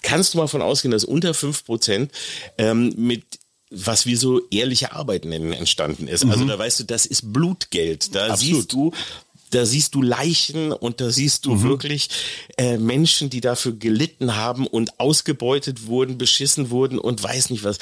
kannst 0.01 0.33
du 0.33 0.37
mal 0.37 0.47
von 0.47 0.61
ausgehen, 0.61 0.91
dass 0.91 1.05
unter 1.05 1.33
fünf 1.33 1.65
Prozent 1.65 2.11
ähm, 2.57 2.93
mit 2.97 3.23
was 3.73 4.05
wir 4.05 4.17
so 4.17 4.41
ehrliche 4.49 4.91
Arbeit 4.91 5.23
nennen, 5.23 5.53
entstanden 5.53 6.09
ist. 6.09 6.25
Also 6.25 6.25
mhm. 6.25 6.31
Also 6.33 6.45
da 6.45 6.59
weißt 6.59 6.79
du, 6.81 6.83
das 6.83 7.05
ist 7.05 7.31
Blutgeld. 7.31 8.13
Da 8.13 8.27
Absolut. 8.27 8.39
siehst 8.39 8.73
du, 8.73 8.91
da 9.51 9.65
siehst 9.65 9.95
du 9.95 10.01
Leichen 10.01 10.71
und 10.73 10.99
da 10.99 11.09
siehst 11.09 11.45
du 11.45 11.55
mhm. 11.55 11.63
wirklich 11.63 12.09
äh, 12.57 12.77
Menschen, 12.77 13.29
die 13.29 13.41
dafür 13.41 13.73
gelitten 13.73 14.35
haben 14.35 14.67
und 14.67 14.99
ausgebeutet 14.99 15.87
wurden, 15.87 16.17
beschissen 16.17 16.69
wurden 16.69 16.99
und 16.99 17.23
weiß 17.23 17.49
nicht 17.49 17.63
was. 17.63 17.77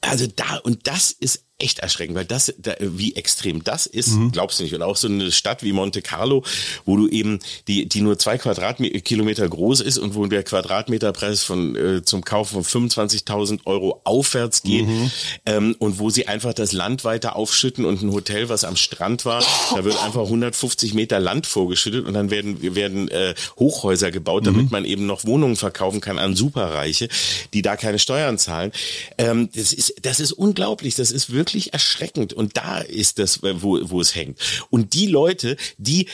Also 0.00 0.26
da, 0.26 0.56
und 0.64 0.86
das 0.88 1.12
ist 1.12 1.44
echt 1.62 1.78
erschreckend, 1.78 2.16
weil 2.16 2.24
das, 2.24 2.52
da, 2.58 2.74
wie 2.80 3.14
extrem 3.14 3.64
das 3.64 3.86
ist, 3.86 4.16
mhm. 4.16 4.32
glaubst 4.32 4.58
du 4.58 4.64
nicht. 4.64 4.74
Und 4.74 4.82
auch 4.82 4.96
so 4.96 5.08
eine 5.08 5.30
Stadt 5.32 5.62
wie 5.62 5.72
Monte 5.72 6.02
Carlo, 6.02 6.44
wo 6.84 6.96
du 6.96 7.08
eben, 7.08 7.38
die, 7.68 7.88
die 7.88 8.00
nur 8.00 8.18
zwei 8.18 8.38
Quadratkilometer 8.38 9.48
groß 9.48 9.80
ist 9.80 9.98
und 9.98 10.14
wo 10.14 10.26
der 10.26 10.42
Quadratmeterpreis 10.42 11.42
von, 11.42 11.76
äh, 11.76 12.02
zum 12.04 12.24
Kauf 12.24 12.50
von 12.50 12.64
25.000 12.64 13.60
Euro 13.64 14.00
aufwärts 14.04 14.62
geht, 14.62 14.86
mhm. 14.86 15.10
ähm, 15.46 15.76
und 15.78 15.98
wo 15.98 16.10
sie 16.10 16.28
einfach 16.28 16.54
das 16.54 16.72
Land 16.72 17.04
weiter 17.04 17.36
aufschütten 17.36 17.84
und 17.84 18.02
ein 18.02 18.12
Hotel, 18.12 18.48
was 18.48 18.64
am 18.64 18.76
Strand 18.76 19.24
war, 19.24 19.44
da 19.74 19.84
wird 19.84 20.02
einfach 20.02 20.22
150 20.22 20.94
Meter 20.94 21.20
Land 21.20 21.46
vorgeschüttet 21.46 22.06
und 22.06 22.14
dann 22.14 22.30
werden, 22.30 22.74
werden 22.74 23.08
äh, 23.08 23.34
Hochhäuser 23.58 24.10
gebaut, 24.10 24.46
damit 24.46 24.64
mhm. 24.64 24.70
man 24.70 24.84
eben 24.84 25.06
noch 25.06 25.24
Wohnungen 25.24 25.56
verkaufen 25.56 26.00
kann 26.00 26.18
an 26.18 26.34
Superreiche, 26.34 27.08
die 27.52 27.62
da 27.62 27.76
keine 27.76 27.98
Steuern 27.98 28.38
zahlen. 28.38 28.72
Ähm, 29.18 29.48
das 29.54 29.72
ist, 29.72 29.94
das 30.02 30.20
ist 30.20 30.32
unglaublich. 30.32 30.96
Das 30.96 31.10
ist 31.10 31.32
wirklich 31.32 31.51
wirklich 31.52 31.72
erschreckend. 31.72 32.32
Und 32.32 32.56
da 32.56 32.78
ist 32.78 33.18
das, 33.18 33.42
wo, 33.42 33.78
wo 33.90 34.00
es 34.00 34.14
hängt. 34.14 34.38
Und 34.70 34.94
die 34.94 35.06
Leute, 35.06 35.56
die 35.76 36.08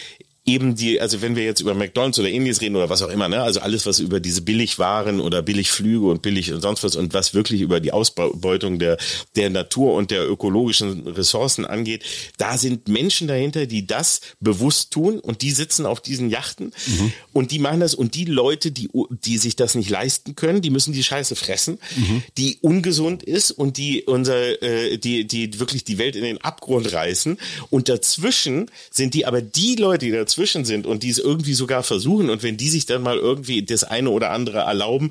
eben 0.48 0.74
die, 0.74 1.00
also 1.00 1.20
wenn 1.20 1.36
wir 1.36 1.44
jetzt 1.44 1.60
über 1.60 1.74
McDonalds 1.74 2.18
oder 2.18 2.30
Indies 2.30 2.62
reden 2.62 2.74
oder 2.76 2.88
was 2.88 3.02
auch 3.02 3.10
immer, 3.10 3.28
ne, 3.28 3.42
also 3.42 3.60
alles, 3.60 3.84
was 3.84 3.98
über 4.00 4.18
diese 4.18 4.40
Billigwaren 4.40 5.20
oder 5.20 5.42
Billigflüge 5.42 6.06
und 6.06 6.22
billig 6.22 6.52
und 6.52 6.62
sonst 6.62 6.82
was 6.82 6.96
und 6.96 7.12
was 7.12 7.34
wirklich 7.34 7.60
über 7.60 7.80
die 7.80 7.92
Ausbeutung 7.92 8.78
der, 8.78 8.96
der 9.36 9.50
Natur 9.50 9.92
und 9.92 10.10
der 10.10 10.28
ökologischen 10.28 11.06
Ressourcen 11.06 11.66
angeht, 11.66 12.02
da 12.38 12.56
sind 12.56 12.88
Menschen 12.88 13.28
dahinter, 13.28 13.66
die 13.66 13.86
das 13.86 14.22
bewusst 14.40 14.90
tun 14.90 15.20
und 15.20 15.42
die 15.42 15.50
sitzen 15.50 15.84
auf 15.84 16.00
diesen 16.00 16.30
Yachten 16.30 16.72
mhm. 16.86 17.12
und 17.34 17.50
die 17.50 17.58
machen 17.58 17.80
das 17.80 17.94
und 17.94 18.14
die 18.14 18.24
Leute, 18.24 18.70
die, 18.70 18.88
die 19.10 19.36
sich 19.36 19.54
das 19.54 19.74
nicht 19.74 19.90
leisten 19.90 20.34
können, 20.34 20.62
die 20.62 20.70
müssen 20.70 20.94
die 20.94 21.04
Scheiße 21.04 21.36
fressen, 21.36 21.78
mhm. 21.94 22.22
die 22.38 22.56
ungesund 22.62 23.22
ist 23.22 23.50
und 23.50 23.76
die 23.76 24.04
unser, 24.04 24.62
äh, 24.62 24.96
die, 24.96 25.26
die 25.26 25.60
wirklich 25.60 25.84
die 25.84 25.98
Welt 25.98 26.16
in 26.16 26.22
den 26.22 26.38
Abgrund 26.38 26.90
reißen 26.90 27.38
und 27.68 27.90
dazwischen 27.90 28.70
sind 28.90 29.12
die 29.12 29.26
aber 29.26 29.42
die 29.42 29.76
Leute, 29.76 30.06
die 30.06 30.12
dazwischen 30.12 30.37
dazwischen 30.38 30.64
sind 30.64 30.86
und 30.86 31.02
die 31.02 31.10
es 31.10 31.18
irgendwie 31.18 31.54
sogar 31.54 31.82
versuchen 31.82 32.30
und 32.30 32.42
wenn 32.42 32.56
die 32.56 32.68
sich 32.68 32.86
dann 32.86 33.02
mal 33.02 33.18
irgendwie 33.18 33.62
das 33.64 33.82
eine 33.82 34.10
oder 34.10 34.30
andere 34.30 34.58
erlauben, 34.58 35.10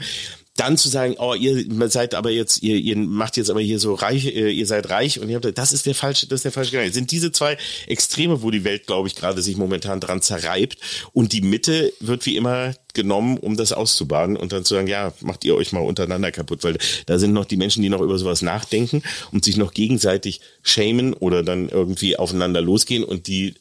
dann 0.55 0.75
zu 0.75 0.89
sagen, 0.89 1.15
oh, 1.19 1.35
ihr 1.35 1.63
seid 1.87 2.15
aber 2.15 2.31
jetzt, 2.31 2.63
ihr, 2.63 2.77
ihr 2.77 2.97
macht 2.97 3.37
jetzt 3.37 3.51
aber 3.51 3.61
hier 3.61 3.77
so 3.77 3.93
reich, 3.93 4.25
äh, 4.25 4.49
ihr 4.49 4.65
seid 4.65 4.89
reich 4.89 5.19
und 5.19 5.29
ihr 5.29 5.35
habt, 5.35 5.55
das 5.55 5.71
ist 5.71 5.85
der 5.85 5.93
falsche, 5.93 6.25
das 6.25 6.37
ist 6.37 6.45
der 6.45 6.51
falsche 6.51 6.71
Gedanke. 6.71 6.91
Sind 6.91 7.11
diese 7.11 7.31
zwei 7.31 7.57
Extreme, 7.85 8.41
wo 8.41 8.49
die 8.49 8.63
Welt, 8.63 8.87
glaube 8.87 9.07
ich, 9.07 9.15
gerade 9.15 9.43
sich 9.43 9.55
momentan 9.55 9.99
dran 9.99 10.23
zerreibt 10.23 10.79
und 11.13 11.33
die 11.33 11.41
Mitte 11.41 11.93
wird 11.99 12.25
wie 12.25 12.37
immer 12.37 12.73
genommen, 12.95 13.37
um 13.37 13.55
das 13.55 13.71
auszubaden 13.71 14.35
und 14.35 14.51
dann 14.51 14.65
zu 14.65 14.73
sagen, 14.73 14.87
ja, 14.87 15.13
macht 15.19 15.45
ihr 15.45 15.53
euch 15.53 15.73
mal 15.73 15.81
untereinander 15.81 16.31
kaputt, 16.31 16.63
weil 16.63 16.79
da 17.05 17.19
sind 17.19 17.33
noch 17.33 17.45
die 17.45 17.57
Menschen, 17.57 17.83
die 17.83 17.89
noch 17.89 18.01
über 18.01 18.17
sowas 18.17 18.41
nachdenken 18.41 19.03
und 19.31 19.45
sich 19.45 19.57
noch 19.57 19.73
gegenseitig 19.73 20.41
schämen 20.63 21.13
oder 21.13 21.43
dann 21.43 21.69
irgendwie 21.69 22.17
aufeinander 22.17 22.61
losgehen 22.61 23.03
und 23.03 23.27
die 23.27 23.53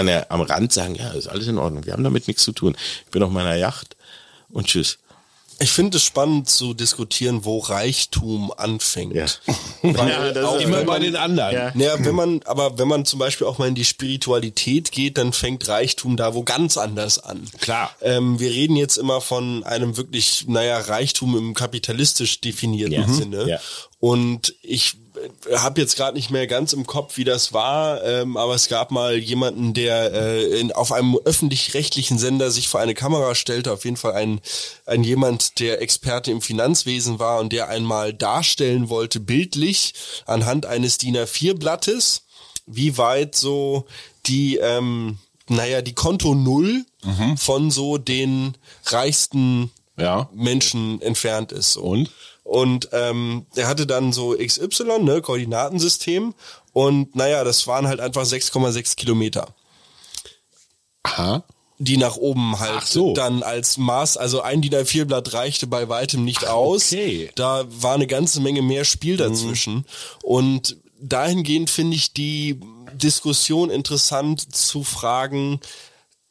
an 0.00 0.06
der, 0.06 0.32
am 0.32 0.40
Rand 0.40 0.72
sagen, 0.72 0.94
ja, 0.94 1.10
ist 1.10 1.28
alles 1.28 1.46
in 1.46 1.58
Ordnung, 1.58 1.86
wir 1.86 1.92
haben 1.92 2.04
damit 2.04 2.26
nichts 2.26 2.42
zu 2.42 2.52
tun. 2.52 2.76
Ich 3.04 3.10
bin 3.10 3.22
auf 3.22 3.30
meiner 3.30 3.54
Yacht 3.54 3.96
und 4.50 4.66
tschüss. 4.66 4.98
Ich 5.62 5.72
finde 5.72 5.98
es 5.98 6.04
spannend 6.04 6.48
zu 6.48 6.72
diskutieren, 6.72 7.44
wo 7.44 7.58
Reichtum 7.58 8.50
anfängt. 8.56 9.14
Ja. 9.14 9.26
ja 9.82 10.32
das 10.32 10.54
ist 10.56 10.62
immer 10.62 10.84
bei 10.84 10.98
den 10.98 11.16
anderen. 11.16 11.54
Ja. 11.54 11.72
ja, 11.74 12.02
wenn 12.02 12.14
man, 12.14 12.40
aber 12.46 12.78
wenn 12.78 12.88
man 12.88 13.04
zum 13.04 13.18
Beispiel 13.18 13.46
auch 13.46 13.58
mal 13.58 13.68
in 13.68 13.74
die 13.74 13.84
Spiritualität 13.84 14.90
geht, 14.90 15.18
dann 15.18 15.34
fängt 15.34 15.68
Reichtum 15.68 16.16
da 16.16 16.32
wo 16.34 16.44
ganz 16.44 16.78
anders 16.78 17.18
an. 17.18 17.46
Klar. 17.60 17.94
Ähm, 18.00 18.40
wir 18.40 18.50
reden 18.50 18.74
jetzt 18.74 18.96
immer 18.96 19.20
von 19.20 19.62
einem 19.64 19.98
wirklich, 19.98 20.46
naja, 20.48 20.78
Reichtum 20.78 21.36
im 21.36 21.52
kapitalistisch 21.52 22.40
definierten 22.40 22.94
ja. 22.94 23.06
Sinne. 23.06 23.46
Ja. 23.46 23.60
Und 23.98 24.54
ich 24.62 24.96
habe 25.54 25.80
jetzt 25.80 25.96
gerade 25.96 26.16
nicht 26.16 26.30
mehr 26.30 26.46
ganz 26.46 26.72
im 26.72 26.86
Kopf, 26.86 27.16
wie 27.16 27.24
das 27.24 27.52
war, 27.52 28.02
ähm, 28.04 28.36
aber 28.36 28.54
es 28.54 28.68
gab 28.68 28.90
mal 28.90 29.16
jemanden, 29.16 29.74
der 29.74 30.12
äh, 30.12 30.60
in, 30.60 30.72
auf 30.72 30.92
einem 30.92 31.16
öffentlich-rechtlichen 31.16 32.18
Sender 32.18 32.50
sich 32.50 32.68
vor 32.68 32.80
eine 32.80 32.94
Kamera 32.94 33.34
stellte, 33.34 33.72
auf 33.72 33.84
jeden 33.84 33.96
Fall 33.96 34.12
ein, 34.12 34.40
ein 34.86 35.04
jemand, 35.04 35.58
der 35.60 35.80
Experte 35.82 36.30
im 36.30 36.42
Finanzwesen 36.42 37.18
war 37.18 37.40
und 37.40 37.52
der 37.52 37.68
einmal 37.68 38.12
darstellen 38.12 38.88
wollte, 38.88 39.20
bildlich, 39.20 39.94
anhand 40.26 40.66
eines 40.66 40.98
DIN 40.98 41.16
A4-Blattes, 41.16 42.22
wie 42.66 42.96
weit 42.98 43.34
so 43.34 43.86
die, 44.26 44.56
ähm, 44.56 45.18
naja, 45.48 45.82
die 45.82 45.94
Konto 45.94 46.34
Null 46.34 46.84
mhm. 47.04 47.36
von 47.36 47.70
so 47.70 47.98
den 47.98 48.56
reichsten 48.86 49.70
ja. 49.96 50.28
Menschen 50.32 51.00
entfernt 51.02 51.52
ist. 51.52 51.76
Und? 51.76 52.10
Und 52.50 52.88
ähm, 52.90 53.46
er 53.54 53.68
hatte 53.68 53.86
dann 53.86 54.12
so 54.12 54.36
XY, 54.36 55.04
ne, 55.04 55.22
Koordinatensystem. 55.22 56.34
Und 56.72 57.14
naja, 57.14 57.44
das 57.44 57.68
waren 57.68 57.86
halt 57.86 58.00
einfach 58.00 58.24
6,6 58.24 58.96
Kilometer. 58.96 59.54
Aha 61.04 61.44
die 61.82 61.96
nach 61.96 62.16
oben 62.16 62.58
halt 62.60 62.84
so. 62.84 63.14
dann 63.14 63.42
als 63.42 63.78
Maß, 63.78 64.18
also 64.18 64.42
ein 64.42 64.60
DIN 64.60 64.74
A4 64.74 65.06
Blatt 65.06 65.32
reichte 65.32 65.66
bei 65.66 65.88
weitem 65.88 66.26
nicht 66.26 66.44
Ach, 66.44 66.52
aus. 66.52 66.92
Okay. 66.92 67.30
Da 67.36 67.64
war 67.70 67.94
eine 67.94 68.06
ganze 68.06 68.42
Menge 68.42 68.60
mehr 68.60 68.84
Spiel 68.84 69.14
mhm. 69.14 69.18
dazwischen. 69.18 69.74
Mhm. 69.76 69.84
Und 70.22 70.76
dahingehend 71.00 71.70
finde 71.70 71.96
ich 71.96 72.12
die 72.12 72.60
Diskussion 72.92 73.70
interessant 73.70 74.54
zu 74.54 74.84
fragen, 74.84 75.58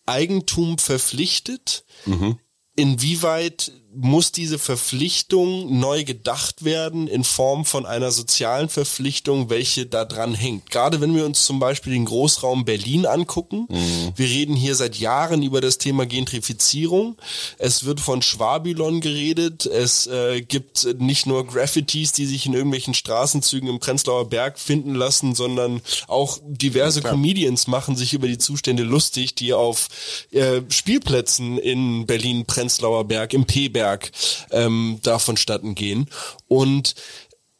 Eigentum 0.05 0.77
verpflichtet, 0.77 1.83
mhm. 2.05 2.37
inwieweit 2.75 3.71
muss 3.95 4.31
diese 4.31 4.59
Verpflichtung 4.59 5.79
neu 5.79 6.03
gedacht 6.03 6.63
werden 6.63 7.07
in 7.07 7.23
Form 7.23 7.65
von 7.65 7.85
einer 7.85 8.11
sozialen 8.11 8.69
Verpflichtung, 8.69 9.49
welche 9.49 9.87
da 9.87 10.05
dran 10.05 10.35
hängt. 10.35 10.69
Gerade 10.69 11.01
wenn 11.01 11.15
wir 11.15 11.25
uns 11.25 11.45
zum 11.45 11.59
Beispiel 11.59 11.93
den 11.93 12.05
Großraum 12.05 12.65
Berlin 12.65 13.07
angucken. 13.07 13.65
Mhm. 13.69 14.13
Wir 14.15 14.27
reden 14.27 14.55
hier 14.55 14.75
seit 14.75 14.97
Jahren 14.97 15.41
über 15.41 15.59
das 15.59 15.79
Thema 15.79 16.05
Gentrifizierung. 16.05 17.17
Es 17.57 17.83
wird 17.83 17.99
von 17.99 18.21
Schwabylon 18.21 19.01
geredet. 19.01 19.65
Es 19.65 20.05
äh, 20.05 20.41
gibt 20.41 20.87
nicht 20.99 21.25
nur 21.25 21.47
Graffitis, 21.47 22.11
die 22.11 22.27
sich 22.27 22.45
in 22.45 22.53
irgendwelchen 22.53 22.93
Straßenzügen 22.93 23.69
im 23.69 23.79
Prenzlauer 23.79 24.29
Berg 24.29 24.59
finden 24.59 24.93
lassen, 24.93 25.33
sondern 25.33 25.81
auch 26.07 26.39
diverse 26.45 27.01
ja, 27.01 27.09
Comedians 27.09 27.65
machen 27.65 27.95
sich 27.95 28.13
über 28.13 28.27
die 28.27 28.37
Zustände 28.37 28.83
lustig, 28.83 29.33
die 29.33 29.53
auf 29.53 29.87
äh, 30.31 30.61
Spielplätzen 30.69 31.57
in 31.57 32.05
Berlin, 32.05 32.45
Prenzlauer 32.45 33.05
Berg, 33.05 33.33
im 33.33 33.45
P-Berg 33.45 33.78
Berg 33.79 34.11
ähm, 34.51 34.99
da 35.03 35.19
vonstatten 35.19 35.73
gehen. 35.73 36.09
Und 36.49 36.95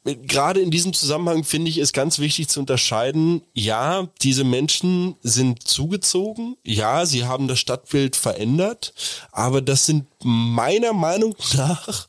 gerade 0.03 0.59
in 0.59 0.71
diesem 0.71 0.93
Zusammenhang 0.93 1.43
finde 1.43 1.69
ich 1.69 1.77
es 1.77 1.93
ganz 1.93 2.19
wichtig 2.19 2.49
zu 2.49 2.59
unterscheiden, 2.59 3.41
ja, 3.53 4.07
diese 4.21 4.43
Menschen 4.43 5.15
sind 5.21 5.67
zugezogen, 5.67 6.55
ja, 6.63 7.05
sie 7.05 7.25
haben 7.25 7.47
das 7.47 7.59
Stadtbild 7.59 8.15
verändert, 8.15 8.93
aber 9.31 9.61
das 9.61 9.85
sind 9.85 10.07
meiner 10.23 10.93
Meinung 10.93 11.35
nach 11.55 12.07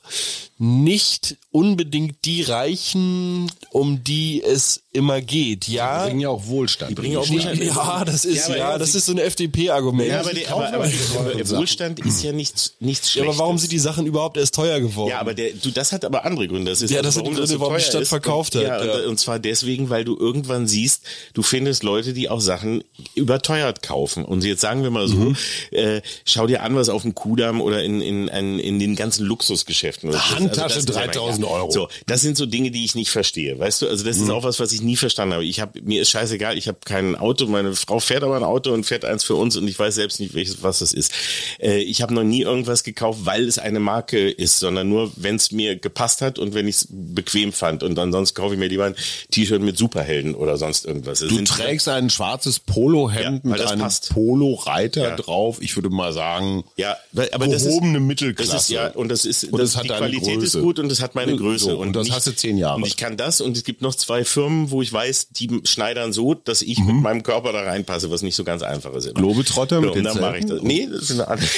nicht 0.62 1.36
unbedingt 1.52 2.16
die 2.26 2.42
Reichen, 2.42 3.50
um 3.70 4.04
die 4.04 4.42
es 4.42 4.82
immer 4.92 5.22
geht. 5.22 5.68
Ja, 5.68 6.02
Die 6.02 6.08
bringen 6.10 6.20
ja 6.20 6.28
auch 6.28 6.46
Wohlstand. 6.46 6.90
Die 6.90 6.94
bringen 6.96 7.16
auch 7.16 7.24
ja, 7.26 7.32
Wohlstand. 7.32 7.62
ja 7.64 8.04
das 8.04 8.24
ist 8.26 8.48
Ja, 8.48 8.54
ja, 8.56 8.70
ja, 8.72 8.78
das 8.78 8.94
ist 8.94 9.06
so 9.06 9.12
ein 9.12 9.18
FDP-Argument. 9.18 10.08
Ja, 10.10 10.20
aber, 10.20 10.34
der, 10.34 10.50
aber, 10.52 10.68
aber, 10.68 10.84
aber 10.84 11.48
Wohlstand 11.56 12.00
ist 12.04 12.22
ja 12.22 12.32
nichts, 12.32 12.74
nichts 12.80 13.06
Ja, 13.06 13.22
Schlechtes. 13.22 13.34
aber 13.36 13.38
warum 13.38 13.56
sind 13.58 13.72
die 13.72 13.78
Sachen 13.78 14.04
überhaupt 14.06 14.36
erst 14.36 14.54
teuer 14.54 14.80
geworden? 14.80 15.10
Ja, 15.10 15.20
aber 15.20 15.32
der, 15.32 15.52
du, 15.54 15.70
das 15.70 15.92
hat 15.92 16.04
aber 16.04 16.26
andere 16.26 16.46
Gründe. 16.46 16.70
Das 16.70 16.82
ist 16.82 16.90
Ja, 16.90 17.00
das 17.00 17.14
sind 17.14 17.26
die 17.26 17.30
Gründe, 17.32 17.46
so 17.46 17.58
warum 17.58 17.76
die 17.76 17.82
Stadt 17.82 18.02
ist. 18.02 18.08
verkauft 18.10 18.54
und, 18.56 18.66
hat, 18.68 18.80
Ja, 18.80 18.84
ja. 18.84 18.94
Und, 19.04 19.06
und 19.06 19.18
zwar 19.20 19.38
deswegen, 19.38 19.88
weil 19.88 20.04
du 20.04 20.14
irgendwann 20.18 20.66
siehst, 20.68 21.04
du 21.32 21.42
findest 21.42 21.84
Leute, 21.84 22.12
die 22.12 22.28
auch 22.28 22.40
Sachen 22.40 22.84
überteuert 23.14 23.82
kaufen. 23.82 24.26
Und 24.26 24.44
jetzt 24.44 24.60
sagen 24.60 24.82
wir 24.82 24.90
mal 24.90 25.08
so, 25.08 25.16
Mhm. 25.16 25.36
äh, 25.70 26.02
schau 26.26 26.46
dir 26.46 26.62
an, 26.64 26.74
was 26.74 26.90
auf 26.90 27.00
dem 27.02 27.14
Kudamm 27.14 27.60
oder 27.62 27.82
in, 27.82 27.99
in, 28.02 28.28
in, 28.28 28.58
in 28.58 28.78
den 28.78 28.96
ganzen 28.96 29.24
Luxusgeschäften. 29.26 30.08
oder. 30.10 30.20
Also 30.22 30.36
Handtasche 30.36 30.80
ja 30.80 30.94
mal 30.94 31.06
3000 31.06 31.44
egal. 31.44 31.56
Euro. 31.60 31.70
So, 31.70 31.88
das 32.06 32.20
sind 32.20 32.36
so 32.36 32.46
Dinge, 32.46 32.70
die 32.70 32.84
ich 32.84 32.94
nicht 32.94 33.10
verstehe. 33.10 33.58
Weißt 33.58 33.82
du, 33.82 33.88
also 33.88 34.04
das 34.04 34.16
Mhm. 34.18 34.24
ist 34.24 34.30
auch 34.30 34.44
was, 34.44 34.60
was 34.60 34.72
ich 34.72 34.82
nie 34.82 34.96
verstanden 34.96 35.34
habe. 35.34 35.44
Ich 35.44 35.60
habe 35.60 35.80
mir 35.82 36.02
ist 36.02 36.10
scheißegal, 36.10 36.56
ich 36.58 36.68
habe 36.68 36.78
kein 36.84 37.16
Auto, 37.16 37.46
meine 37.46 37.74
Frau 37.74 38.00
fährt 38.00 38.22
aber 38.22 38.36
ein 38.36 38.42
Auto 38.44 38.72
und 38.72 38.84
fährt 38.84 39.04
eins 39.04 39.24
für 39.24 39.34
uns 39.34 39.56
und 39.56 39.66
ich 39.68 39.78
weiß 39.78 39.94
selbst 39.94 40.20
nicht, 40.20 40.34
welches, 40.34 40.62
was 40.62 40.80
das 40.80 40.92
ist. 40.92 41.12
Äh, 41.60 41.78
ich 41.78 42.02
habe 42.02 42.14
noch 42.14 42.24
nie 42.24 42.42
irgendwas 42.42 42.82
gekauft, 42.84 43.20
weil 43.24 43.46
es 43.46 43.58
eine 43.58 43.80
Marke 43.80 44.30
ist, 44.30 44.58
sondern 44.58 44.88
nur, 44.88 45.10
wenn 45.16 45.36
es 45.36 45.50
mir 45.52 45.76
gepasst 45.76 46.20
hat 46.22 46.38
und 46.38 46.54
wenn 46.54 46.68
ich 46.68 46.76
es 46.76 46.88
bequem 46.90 47.52
fand. 47.52 47.82
Und 47.82 47.98
ansonsten 47.98 48.34
kaufe 48.36 48.54
ich 48.54 48.58
mir 48.60 48.68
lieber 48.68 48.84
ein 48.86 48.94
T-Shirt 49.30 49.60
mit 49.62 49.76
Superhelden 49.78 50.34
oder 50.34 50.56
sonst 50.56 50.86
irgendwas. 50.86 51.20
Das 51.20 51.28
Du 51.28 51.36
sind- 51.36 51.48
trägst 51.48 51.88
ein 51.88 52.10
schwarzes 52.10 52.58
Polohemd 52.58 53.44
Ja, 53.44 53.50
mit 53.50 53.60
einem. 53.60 53.88
Polo-Reiter 54.12 55.02
Ja. 55.10 55.16
drauf. 55.16 55.58
Ich 55.60 55.76
würde 55.76 55.90
mal 55.90 56.12
sagen, 56.12 56.64
Ja, 56.76 56.96
aber 57.32 57.46
das 57.48 57.62
ist, 57.62 57.74
gehobene 57.92 58.00
Mittelklasse. 58.00 58.52
Das 58.52 58.62
ist 58.62 58.70
ja, 58.70 58.88
und 58.88 59.08
das 59.08 59.24
ist, 59.24 59.44
Und 59.44 59.58
das, 59.60 59.72
das 59.72 59.76
hat 59.76 59.84
die 59.84 59.88
Qualität 59.88 60.38
Größe. 60.38 60.58
ist 60.58 60.62
gut 60.62 60.78
und 60.78 60.88
das 60.88 61.00
hat 61.00 61.14
meine 61.14 61.36
Größe. 61.36 61.66
So, 61.66 61.78
und 61.78 61.94
das 61.94 62.10
hast 62.10 62.26
du 62.26 62.32
zehn 62.34 62.56
Jahre. 62.58 62.76
Und 62.76 62.86
ich 62.86 62.96
kann 62.96 63.16
das 63.16 63.40
und 63.40 63.56
es 63.56 63.64
gibt 63.64 63.82
noch 63.82 63.94
zwei 63.94 64.24
Firmen, 64.24 64.70
wo 64.70 64.82
ich 64.82 64.92
weiß, 64.92 65.28
die 65.30 65.60
schneidern 65.64 66.12
so, 66.12 66.34
dass 66.34 66.62
ich 66.62 66.78
mit 66.78 66.96
meinem 66.96 67.22
Körper 67.22 67.52
da 67.52 67.62
reinpasse, 67.62 68.10
was 68.10 68.22
nicht 68.22 68.36
so 68.36 68.44
ganz 68.44 68.62
einfach 68.62 68.92
ist. 68.94 69.06
immer. 69.06 69.14
Globetrotter 69.14 69.76
Ja, 69.76 69.80
mit 69.80 69.90
und 69.90 69.96
den 69.96 70.04
dann 70.04 70.20
mache 70.20 70.38
ich 70.38 70.46
das. 70.46 70.62
Nee, 70.62 70.88
das 70.90 71.02
ist 71.02 71.12
eine 71.12 71.28
andere. 71.28 71.48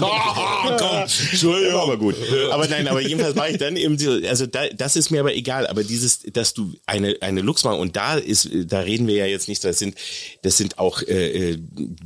oh, 0.00 0.76
komm, 0.78 0.98
Entschuldigung. 1.30 1.80
Aber 1.80 1.96
gut. 1.96 2.16
Aber 2.50 2.66
nein, 2.68 2.88
aber 2.88 3.00
jedenfalls 3.00 3.34
mache 3.34 3.50
ich 3.50 3.58
dann 3.58 3.76
eben 3.76 3.96
diese, 3.96 4.22
also 4.28 4.46
da, 4.46 4.68
das 4.68 4.96
ist 4.96 5.10
mir 5.10 5.20
aber 5.20 5.34
egal, 5.34 5.66
aber 5.66 5.84
dieses, 5.84 6.20
dass 6.32 6.54
du 6.54 6.72
eine, 6.86 7.16
eine 7.20 7.40
Lux 7.40 7.64
machst 7.64 7.80
und 7.80 7.96
da 7.96 8.14
ist, 8.14 8.48
da 8.66 8.80
reden 8.80 9.06
wir 9.06 9.14
ja 9.16 9.26
jetzt 9.26 9.48
nicht, 9.48 9.64
das 9.64 9.78
sind, 9.78 9.94
das 10.42 10.56
sind 10.56 10.78
auch 10.78 11.02
äh, 11.02 11.50
äh, 11.52 11.58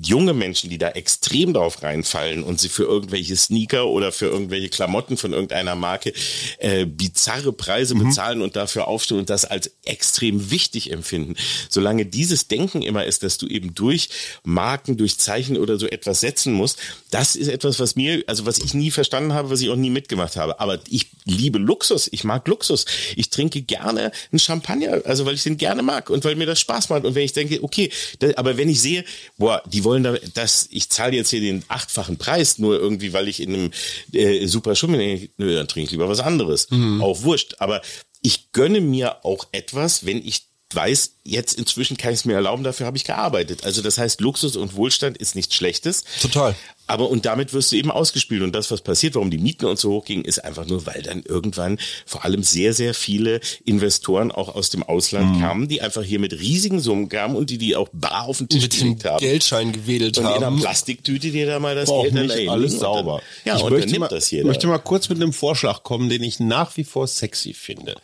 junge 0.04 0.32
Menschen, 0.34 0.70
die 0.70 0.78
da 0.78 0.90
extrem 0.90 1.52
drauf 1.54 1.82
reinfallen 1.82 2.42
und 2.42 2.60
sie 2.60 2.68
für 2.68 2.84
irgendwelche 2.84 3.36
Sneaker 3.36 3.73
oder 3.82 4.12
für 4.12 4.26
irgendwelche 4.26 4.68
Klamotten 4.68 5.16
von 5.16 5.32
irgendeiner 5.32 5.74
Marke 5.74 6.12
äh, 6.58 6.86
bizarre 6.86 7.52
Preise 7.52 7.94
bezahlen 7.94 8.42
und 8.42 8.56
dafür 8.56 8.88
aufstehen 8.88 9.18
und 9.18 9.30
das 9.30 9.44
als 9.44 9.70
extrem 9.84 10.50
wichtig 10.50 10.92
empfinden. 10.92 11.34
Solange 11.68 12.06
dieses 12.06 12.48
Denken 12.48 12.82
immer 12.82 13.04
ist, 13.04 13.22
dass 13.22 13.38
du 13.38 13.46
eben 13.46 13.74
durch 13.74 14.08
Marken, 14.44 14.96
durch 14.96 15.18
Zeichen 15.18 15.56
oder 15.56 15.78
so 15.78 15.86
etwas 15.86 16.20
setzen 16.20 16.52
musst, 16.52 16.78
das 17.10 17.36
ist 17.36 17.48
etwas, 17.48 17.78
was 17.80 17.96
mir, 17.96 18.24
also 18.26 18.46
was 18.46 18.58
ich 18.58 18.74
nie 18.74 18.90
verstanden 18.90 19.32
habe, 19.32 19.50
was 19.50 19.60
ich 19.60 19.70
auch 19.70 19.76
nie 19.76 19.90
mitgemacht 19.90 20.36
habe. 20.36 20.60
Aber 20.60 20.78
ich 20.88 21.10
liebe 21.24 21.58
Luxus, 21.58 22.08
ich 22.10 22.24
mag 22.24 22.46
Luxus. 22.48 22.84
Ich 23.16 23.30
trinke 23.30 23.62
gerne 23.62 24.12
einen 24.30 24.38
Champagner, 24.38 25.02
also 25.04 25.26
weil 25.26 25.34
ich 25.34 25.42
den 25.42 25.56
gerne 25.56 25.82
mag 25.82 26.10
und 26.10 26.24
weil 26.24 26.36
mir 26.36 26.46
das 26.46 26.60
Spaß 26.60 26.88
macht. 26.88 27.04
Und 27.04 27.14
wenn 27.14 27.24
ich 27.24 27.32
denke, 27.32 27.62
okay, 27.62 27.90
da, 28.18 28.28
aber 28.36 28.56
wenn 28.56 28.68
ich 28.68 28.80
sehe, 28.80 29.04
boah, 29.38 29.62
die 29.66 29.84
wollen 29.84 30.02
da, 30.02 30.14
dass 30.34 30.68
ich 30.70 30.88
zahle 30.90 31.16
jetzt 31.16 31.30
hier 31.30 31.40
den 31.40 31.64
achtfachen 31.68 32.16
Preis, 32.16 32.58
nur 32.58 32.78
irgendwie, 32.78 33.12
weil 33.12 33.28
ich 33.28 33.40
in 33.40 33.54
einem 33.54 33.63
äh, 34.12 34.46
super 34.46 34.74
Schummel, 34.74 34.98
nee, 34.98 35.30
nö, 35.36 35.54
dann 35.54 35.68
trinke 35.68 35.86
ich 35.86 35.90
lieber 35.92 36.08
was 36.08 36.20
anderes. 36.20 36.68
Auch 37.00 37.22
wurscht. 37.22 37.56
Aber 37.58 37.82
ich 38.22 38.52
gönne 38.52 38.80
mir 38.80 39.24
auch 39.24 39.46
etwas, 39.52 40.06
wenn 40.06 40.18
ich 40.18 40.46
weiß, 40.74 41.12
jetzt 41.24 41.54
inzwischen 41.58 41.96
kann 41.96 42.12
ich 42.12 42.20
es 42.20 42.24
mir 42.24 42.34
erlauben, 42.34 42.64
dafür 42.64 42.86
habe 42.86 42.96
ich 42.96 43.04
gearbeitet. 43.04 43.64
Also 43.64 43.82
das 43.82 43.98
heißt, 43.98 44.20
Luxus 44.20 44.56
und 44.56 44.74
Wohlstand 44.76 45.16
ist 45.18 45.34
nichts 45.36 45.54
Schlechtes. 45.54 46.04
Total. 46.20 46.54
Aber 46.86 47.08
und 47.08 47.24
damit 47.24 47.54
wirst 47.54 47.72
du 47.72 47.76
eben 47.76 47.90
ausgespielt. 47.90 48.42
Und 48.42 48.52
das, 48.52 48.70
was 48.70 48.82
passiert, 48.82 49.14
warum 49.14 49.30
die 49.30 49.38
Mieten 49.38 49.64
und 49.64 49.78
so 49.78 49.90
hochgingen, 49.92 50.24
ist 50.26 50.44
einfach 50.44 50.66
nur, 50.66 50.84
weil 50.84 51.00
dann 51.02 51.22
irgendwann 51.22 51.78
vor 52.04 52.26
allem 52.26 52.42
sehr, 52.42 52.74
sehr 52.74 52.92
viele 52.92 53.40
Investoren 53.64 54.30
auch 54.30 54.54
aus 54.54 54.68
dem 54.68 54.82
Ausland 54.82 55.40
kamen, 55.40 55.66
die 55.66 55.80
einfach 55.80 56.02
hier 56.02 56.18
mit 56.18 56.34
riesigen 56.34 56.80
Summen 56.80 57.08
kamen 57.08 57.36
und 57.36 57.48
die 57.48 57.56
die 57.56 57.74
auch 57.74 57.88
bar 57.92 58.24
auf 58.24 58.36
den 58.38 58.50
Tisch 58.50 58.68
gelegt 58.68 59.06
haben. 59.06 59.18
Geldschein 59.18 59.72
gewedelt 59.72 60.18
und 60.18 60.24
in 60.24 60.30
einer 60.30 60.46
haben. 60.46 60.60
Plastiktüte 60.60 61.30
dir 61.30 61.46
da 61.46 61.58
mal 61.58 61.74
das 61.74 61.88
auch 61.88 62.02
Geld 62.02 62.14
nicht 62.14 62.50
alles 62.50 62.74
und 62.74 62.80
dann- 62.82 62.92
sauber. 62.92 63.22
Ja, 63.46 63.56
ich 63.56 63.62
und 63.62 63.70
möchte 63.70 63.86
dann 63.86 63.90
nimmt 63.92 64.00
mal, 64.00 64.08
das 64.08 64.30
jeder. 64.30 64.46
möchte 64.46 64.66
mal 64.66 64.78
kurz 64.78 65.08
mit 65.08 65.22
einem 65.22 65.32
Vorschlag 65.32 65.82
kommen, 65.84 66.10
den 66.10 66.22
ich 66.22 66.38
nach 66.38 66.76
wie 66.76 66.84
vor 66.84 67.06
sexy 67.06 67.54
finde. 67.54 67.94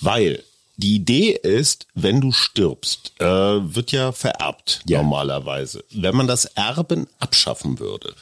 Weil 0.00 0.44
die 0.76 0.94
Idee 0.94 1.32
ist, 1.32 1.86
wenn 1.94 2.20
du 2.20 2.32
stirbst, 2.32 3.12
äh, 3.18 3.24
wird 3.24 3.92
ja 3.92 4.12
vererbt 4.12 4.80
normalerweise. 4.88 5.84
Wenn 5.90 6.16
man 6.16 6.26
das 6.26 6.46
Erben 6.46 7.06
abschaffen 7.18 7.78
würde. 7.78 8.14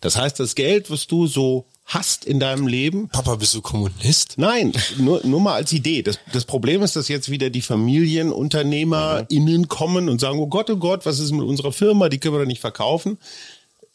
Das 0.00 0.16
heißt, 0.16 0.40
das 0.40 0.54
Geld, 0.54 0.90
was 0.90 1.06
du 1.06 1.26
so 1.26 1.66
hast 1.88 2.26
in 2.26 2.38
deinem 2.38 2.66
Leben, 2.66 3.08
Papa, 3.08 3.36
bist 3.36 3.54
du 3.54 3.62
Kommunist? 3.62 4.34
Nein, 4.36 4.72
nur, 4.98 5.24
nur 5.24 5.40
mal 5.40 5.54
als 5.54 5.72
Idee. 5.72 6.02
Das, 6.02 6.18
das 6.32 6.44
Problem 6.44 6.82
ist, 6.82 6.96
dass 6.96 7.08
jetzt 7.08 7.30
wieder 7.30 7.50
die 7.50 7.62
FamilienunternehmerInnen 7.62 9.68
kommen 9.68 10.08
und 10.08 10.20
sagen, 10.20 10.38
oh 10.38 10.46
Gott, 10.46 10.70
oh 10.70 10.76
Gott, 10.76 11.06
was 11.06 11.18
ist 11.18 11.32
mit 11.32 11.46
unserer 11.46 11.72
Firma? 11.72 12.08
Die 12.08 12.18
können 12.18 12.34
wir 12.34 12.40
doch 12.40 12.46
nicht 12.46 12.60
verkaufen. 12.60 13.18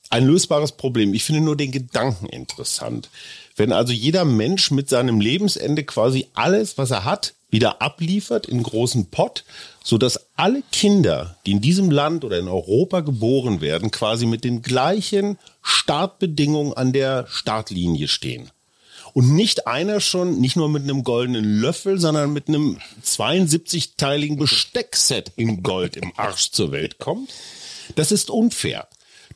Ein 0.10 0.26
lösbares 0.26 0.74
Problem. 0.74 1.14
Ich 1.14 1.24
finde 1.24 1.42
nur 1.42 1.56
den 1.56 1.72
Gedanken 1.72 2.26
interessant. 2.26 3.10
Wenn 3.56 3.72
also 3.72 3.94
jeder 3.94 4.26
Mensch 4.26 4.72
mit 4.72 4.90
seinem 4.90 5.20
Lebensende 5.20 5.84
quasi 5.84 6.28
alles, 6.34 6.78
was 6.78 6.92
er 6.92 7.06
hat, 7.06 7.34
wieder 7.50 7.84
abliefert 7.84 8.48
in 8.48 8.64
großen 8.64 9.06
Pott, 9.12 9.44
so 9.84 10.00
dass 10.00 10.20
alle 10.36 10.64
Kinder, 10.72 11.38
die 11.46 11.52
in 11.52 11.62
diesem 11.62 11.92
Land 11.92 12.26
oder 12.26 12.40
in 12.40 12.48
Europa 12.48 13.02
geboren 13.02 13.62
werden, 13.62 13.92
quasi 13.92 14.26
mit 14.26 14.44
den 14.44 14.64
gleichen 14.64 15.38
Startbedingungen 15.62 16.74
an 16.74 16.94
der 16.94 17.28
Startlinie 17.30 18.08
stehen. 18.08 18.50
Und 19.14 19.36
nicht 19.36 19.68
einer 19.68 20.00
schon, 20.00 20.42
nicht 20.42 20.56
nur 20.56 20.70
mit 20.70 20.82
einem 20.82 21.04
goldenen 21.04 21.62
Löffel, 21.62 22.00
sondern 22.00 22.34
mit 22.34 22.48
einem 22.48 22.80
72-teiligen 23.06 24.38
Besteckset 24.38 25.32
in 25.36 25.62
Gold 25.62 25.96
im 25.96 26.12
Arsch 26.18 26.50
zur 26.50 26.72
Welt 26.72 26.98
kommt. 26.98 27.30
Das 27.96 28.12
ist 28.12 28.32
unfair. 28.32 28.88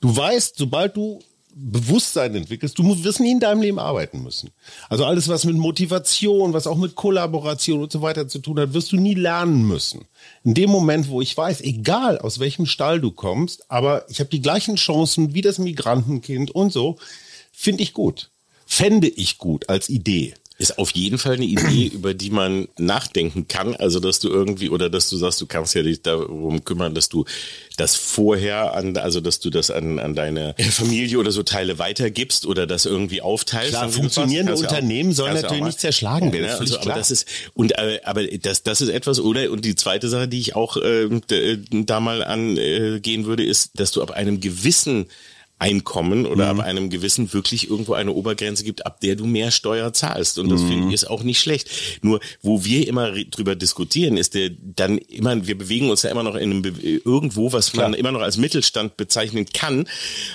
Du 0.01 0.15
weißt, 0.18 0.57
sobald 0.57 0.97
du 0.97 1.20
Bewusstsein 1.60 2.36
entwickelst, 2.36 2.78
du 2.78 3.03
wirst 3.03 3.20
nie 3.20 3.32
in 3.32 3.39
deinem 3.39 3.62
Leben 3.62 3.80
arbeiten 3.80 4.22
müssen. 4.22 4.51
Also 4.89 5.05
alles, 5.05 5.28
was 5.28 5.43
mit 5.43 5.55
Motivation, 5.55 6.53
was 6.53 6.68
auch 6.68 6.78
mit 6.78 6.93
Kollaboration 6.93 7.82
und 7.82 7.91
so 7.91 8.01
weiter 8.03 8.28
zu 8.28 8.39
tun 8.39 8.60
hat, 8.60 8.74
wirst 8.74 8.91
du 8.91 8.97
nie 8.97 9.16
lernen 9.16 9.68
müssen. 9.68 10.05
In 10.43 10.53
dem 10.53 10.70
Moment, 10.70 11.10
wo 11.10 11.20
ich 11.20 11.36
weiß, 11.36 11.62
egal 11.62 12.20
aus 12.20 12.39
welchem 12.39 12.68
Stall 12.68 13.01
du 13.01 13.12
kommst, 13.12 13.72
aber 13.72 14.05
ich 14.10 14.20
habe 14.20 14.30
die 14.30 14.41
gleichen 14.41 14.76
Chancen 14.76 15.34
wie 15.34 15.41
das 15.41 15.58
Migrantenkind 15.58 16.51
und 16.51 16.72
so, 16.72 16.97
finde 17.51 17.82
ich 17.82 17.93
gut. 17.93 18.30
Fände 18.66 19.08
ich 19.08 19.39
gut 19.39 19.70
als 19.70 19.89
Idee. 19.89 20.36
Ist 20.60 20.80
auf 20.80 20.89
jeden 20.91 21.20
Fall 21.20 21.34
eine 21.34 21.45
Idee, 21.45 21.86
über 21.93 22.14
die 22.16 22.32
man 22.32 22.68
nachdenken 22.80 23.47
kann. 23.47 23.76
Also, 23.76 23.99
dass 23.99 24.20
du 24.20 24.30
irgendwie, 24.30 24.70
oder 24.70 24.89
dass 24.89 25.08
du 25.10 25.18
sagst, 25.18 25.39
du 25.39 25.45
kannst 25.45 25.76
ja 25.76 25.84
dich 25.84 26.01
darum 26.01 26.64
kümmern, 26.66 26.95
dass 26.95 27.10
du 27.10 27.26
das 27.78 27.95
vorher 27.95 28.74
an, 28.74 28.97
also, 28.97 29.22
dass 29.22 29.39
du 29.39 29.51
das 29.51 29.70
an, 29.70 29.99
an 29.99 30.16
deine 30.16 30.55
Familie 30.72 31.20
oder 31.20 31.32
so 31.32 31.43
Teile 31.43 31.78
weitergibst 31.78 32.47
oder 32.47 32.66
das 32.66 32.86
irgendwie 32.88 33.22
aufteilst. 33.22 33.70
Klar, 33.70 33.89
funktionierende 33.89 34.55
Unternehmen 34.55 35.14
sollen 35.14 35.36
natürlich 35.36 35.64
nicht 35.64 35.80
zerschlagen 35.80 36.34
werden, 36.34 36.45
Ja, 36.47 36.58
also, 36.58 36.80
aber 36.80 36.93
das 36.95 37.12
ist, 37.12 37.28
und, 37.53 37.78
äh, 37.78 37.99
aber 38.03 38.26
das, 38.26 38.64
das 38.64 38.82
ist 38.82 38.89
etwas, 38.89 39.20
oder? 39.20 39.51
Und 39.51 39.64
die 39.64 39.76
zweite 39.76 40.10
Sache, 40.10 40.28
die 40.28 40.39
ich 40.39 40.55
auch, 40.55 40.78
äh, 40.78 41.08
d- 41.30 41.60
da 41.86 41.99
mal 41.99 42.24
angehen 42.24 43.26
würde, 43.26 43.43
ist, 43.45 43.80
dass 43.80 43.91
du 43.91 44.01
ab 44.01 44.10
einem 44.10 44.39
gewissen 44.41 45.05
Einkommen 45.60 46.26
oder 46.28 46.53
Mhm. 46.53 46.60
ab 46.60 46.66
einem 46.68 46.89
gewissen 46.91 47.34
wirklich 47.34 47.70
irgendwo 47.70 47.93
eine 47.93 48.12
Obergrenze 48.12 48.64
gibt, 48.64 48.86
ab 48.86 49.01
der 49.01 49.16
du 49.16 49.26
mehr 49.26 49.49
Steuer 49.49 49.91
zahlst. 49.91 50.38
Und 50.38 50.49
das 50.49 50.62
Mhm. 50.62 50.68
finde 50.68 50.88
ich 50.89 50.93
ist 50.93 51.10
auch 51.10 51.24
nicht 51.24 51.39
schlecht. 51.39 51.70
Nur, 52.03 52.20
wo 52.43 52.64
wir 52.64 52.88
immer 52.88 53.12
drüber 53.12 53.55
diskutieren, 53.55 54.18
ist 54.18 54.36
der 54.36 54.51
dann 54.51 54.97
immer, 54.99 55.47
wir 55.47 55.58
bewegen 55.58 55.89
uns 55.89 56.03
ja 56.03 56.12
immer 56.12 56.22
noch 56.24 56.36
in 56.36 56.51
einem, 56.51 56.62
Be- 56.62 57.01
irgendwo, 57.03 57.53
was 57.53 57.74
man 57.74 57.93
immer 57.95 58.12
noch 58.12 58.22
als 58.22 58.38
Mittelstand 58.38 58.97
bezeichnen 58.97 59.45
kann. 59.51 59.88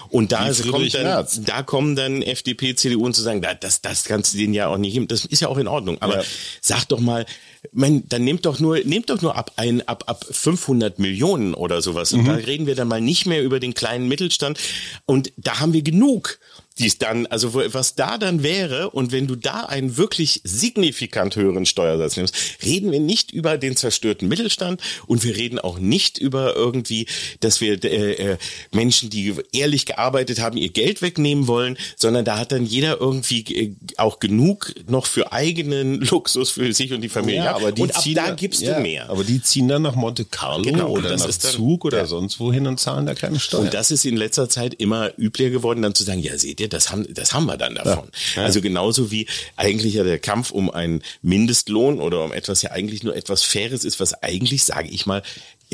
Und 0.08 0.32
da 0.32 0.48
ist, 0.48 0.66
kommt 0.68 0.92
dann, 0.94 1.02
Merz. 1.04 1.40
da 1.44 1.62
kommen 1.62 1.94
dann 1.94 2.22
FDP, 2.22 2.74
CDU 2.74 3.04
und 3.04 3.14
zu 3.14 3.22
sagen, 3.22 3.42
da- 3.42 3.54
das, 3.54 3.80
das 3.80 4.04
kannst 4.04 4.34
du 4.34 4.38
denen 4.38 4.54
ja 4.54 4.66
auch 4.68 4.76
nicht 4.78 4.94
geben. 4.94 5.06
Das 5.08 5.24
ist 5.24 5.40
ja 5.40 5.48
auch 5.48 5.58
in 5.58 5.68
Ordnung. 5.68 5.98
Aber 6.00 6.16
Ja. 6.18 6.24
sag 6.60 6.84
doch 6.88 7.00
mal, 7.00 7.26
man, 7.70 8.02
dann 8.08 8.24
nehmt 8.24 8.44
doch 8.44 8.58
nur, 8.58 8.78
nehmt 8.84 9.08
doch 9.10 9.22
nur 9.22 9.36
ab 9.36 9.52
ein, 9.56 9.86
ab, 9.86 10.04
ab 10.06 10.24
500 10.28 10.98
Millionen 10.98 11.54
oder 11.54 11.80
sowas. 11.80 12.12
Und 12.12 12.26
da 12.26 12.34
reden 12.34 12.66
wir 12.66 12.74
dann 12.74 12.88
mal 12.88 13.00
nicht 13.00 13.26
mehr 13.26 13.42
über 13.42 13.60
den 13.60 13.74
kleinen 13.74 14.08
Mittelstand. 14.08 14.58
Und 15.06 15.32
da 15.36 15.60
haben 15.60 15.72
wir 15.72 15.82
genug. 15.82 16.38
Die 16.78 16.86
es 16.86 16.98
dann, 16.98 17.26
also 17.26 17.54
wo, 17.54 17.62
was 17.68 17.94
da 17.94 18.18
dann 18.18 18.42
wäre 18.42 18.90
und 18.90 19.12
wenn 19.12 19.26
du 19.26 19.36
da 19.36 19.60
einen 19.64 19.96
wirklich 19.96 20.40
signifikant 20.44 21.36
höheren 21.36 21.66
Steuersatz 21.66 22.16
nimmst, 22.16 22.34
reden 22.64 22.90
wir 22.92 23.00
nicht 23.00 23.30
über 23.30 23.58
den 23.58 23.76
zerstörten 23.76 24.28
Mittelstand 24.28 24.80
und 25.06 25.22
wir 25.24 25.36
reden 25.36 25.58
auch 25.58 25.78
nicht 25.78 26.18
über 26.18 26.56
irgendwie, 26.56 27.06
dass 27.40 27.60
wir 27.60 27.82
äh, 27.84 28.12
äh, 28.32 28.36
Menschen, 28.72 29.10
die 29.10 29.34
ehrlich 29.52 29.84
gearbeitet 29.86 30.40
haben, 30.40 30.56
ihr 30.56 30.70
Geld 30.70 31.02
wegnehmen 31.02 31.46
wollen, 31.46 31.76
sondern 31.96 32.24
da 32.24 32.38
hat 32.38 32.52
dann 32.52 32.64
jeder 32.64 33.00
irgendwie 33.00 33.40
äh, 33.54 33.74
auch 33.98 34.18
genug 34.18 34.72
noch 34.88 35.06
für 35.06 35.32
eigenen 35.32 36.00
Luxus 36.00 36.50
für 36.50 36.72
sich 36.72 36.92
und 36.92 37.02
die 37.02 37.08
Familie. 37.10 37.44
Ja, 37.44 37.54
aber 37.56 37.72
die 37.72 37.82
und 37.82 37.94
ab 37.94 38.02
ziehen 38.02 38.14
da 38.14 38.26
dann- 38.28 38.36
gibst 38.36 38.62
ja, 38.62 38.76
du 38.76 38.80
mehr. 38.80 39.10
Aber 39.10 39.24
die 39.24 39.42
ziehen 39.42 39.68
dann 39.68 39.82
nach 39.82 39.94
Monte 39.94 40.24
Carlo 40.24 40.64
Genau, 40.64 40.88
oder 40.90 41.16
nach 41.16 41.28
ist 41.28 41.44
dann- 41.44 41.52
Zug 41.52 41.84
oder 41.84 41.98
ja. 41.98 42.06
sonst 42.06 42.40
wohin 42.40 42.66
und 42.66 42.80
zahlen 42.80 43.04
da 43.06 43.14
keine 43.14 43.38
Steuern. 43.38 43.64
Und 43.64 43.74
das 43.74 43.90
ist 43.90 44.04
in 44.04 44.16
letzter 44.16 44.48
Zeit 44.48 44.74
immer 44.74 45.12
üblicher 45.18 45.50
geworden, 45.50 45.82
dann 45.82 45.94
zu 45.94 46.04
sagen, 46.04 46.20
ja, 46.20 46.38
seht 46.38 46.60
ihr, 46.62 46.68
das 46.68 46.90
haben, 46.90 47.06
das 47.12 47.34
haben 47.34 47.46
wir 47.46 47.56
dann 47.58 47.74
davon. 47.74 48.08
Also 48.36 48.60
genauso 48.60 49.10
wie 49.10 49.26
eigentlich 49.56 49.94
ja 49.94 50.04
der 50.04 50.18
Kampf 50.18 50.50
um 50.50 50.70
einen 50.70 51.02
Mindestlohn 51.20 52.00
oder 52.00 52.24
um 52.24 52.32
etwas 52.32 52.62
ja 52.62 52.70
eigentlich 52.70 53.02
nur 53.02 53.14
etwas 53.14 53.42
Faires 53.42 53.84
ist, 53.84 54.00
was 54.00 54.14
eigentlich, 54.22 54.64
sage 54.64 54.88
ich 54.88 55.04
mal, 55.04 55.22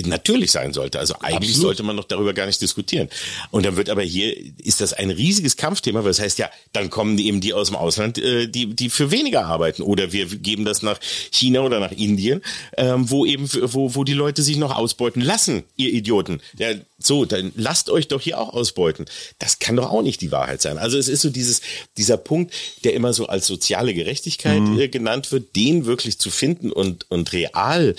natürlich 0.06 0.50
sein 0.52 0.72
sollte. 0.72 0.98
Also 0.98 1.14
eigentlich 1.20 1.50
Absolut. 1.50 1.60
sollte 1.60 1.82
man 1.82 1.96
noch 1.96 2.04
darüber 2.04 2.32
gar 2.34 2.46
nicht 2.46 2.60
diskutieren. 2.60 3.08
Und 3.50 3.66
dann 3.66 3.76
wird 3.76 3.90
aber 3.90 4.02
hier, 4.02 4.36
ist 4.58 4.80
das 4.80 4.92
ein 4.92 5.10
riesiges 5.10 5.56
Kampfthema, 5.56 6.00
weil 6.00 6.10
das 6.10 6.20
heißt 6.20 6.38
ja, 6.38 6.50
dann 6.72 6.90
kommen 6.90 7.18
eben 7.18 7.40
die 7.40 7.52
aus 7.52 7.68
dem 7.68 7.76
Ausland, 7.76 8.18
äh, 8.18 8.48
die, 8.48 8.74
die 8.74 8.90
für 8.90 9.10
weniger 9.10 9.46
arbeiten. 9.46 9.82
Oder 9.82 10.12
wir 10.12 10.26
geben 10.26 10.64
das 10.64 10.82
nach 10.82 11.00
China 11.32 11.60
oder 11.60 11.80
nach 11.80 11.92
Indien, 11.92 12.42
ähm, 12.76 13.10
wo 13.10 13.26
eben, 13.26 13.48
wo, 13.52 13.94
wo 13.94 14.04
die 14.04 14.14
Leute 14.14 14.42
sich 14.42 14.56
noch 14.56 14.76
ausbeuten 14.76 15.20
lassen, 15.22 15.64
ihr 15.76 15.92
Idioten. 15.92 16.40
Ja, 16.58 16.74
so, 16.98 17.24
dann 17.24 17.52
lasst 17.54 17.90
euch 17.90 18.08
doch 18.08 18.20
hier 18.20 18.40
auch 18.40 18.52
ausbeuten. 18.52 19.06
Das 19.38 19.60
kann 19.60 19.76
doch 19.76 19.90
auch 19.90 20.02
nicht 20.02 20.20
die 20.20 20.32
Wahrheit 20.32 20.60
sein. 20.60 20.78
Also 20.78 20.98
es 20.98 21.08
ist 21.08 21.22
so 21.22 21.30
dieses, 21.30 21.60
dieser 21.96 22.16
Punkt, 22.16 22.52
der 22.84 22.94
immer 22.94 23.12
so 23.12 23.26
als 23.26 23.46
soziale 23.46 23.94
Gerechtigkeit 23.94 24.62
äh, 24.78 24.88
genannt 24.88 25.30
wird, 25.30 25.54
den 25.54 25.86
wirklich 25.86 26.18
zu 26.18 26.30
finden 26.30 26.72
und, 26.72 27.08
und 27.10 27.32
real 27.32 27.94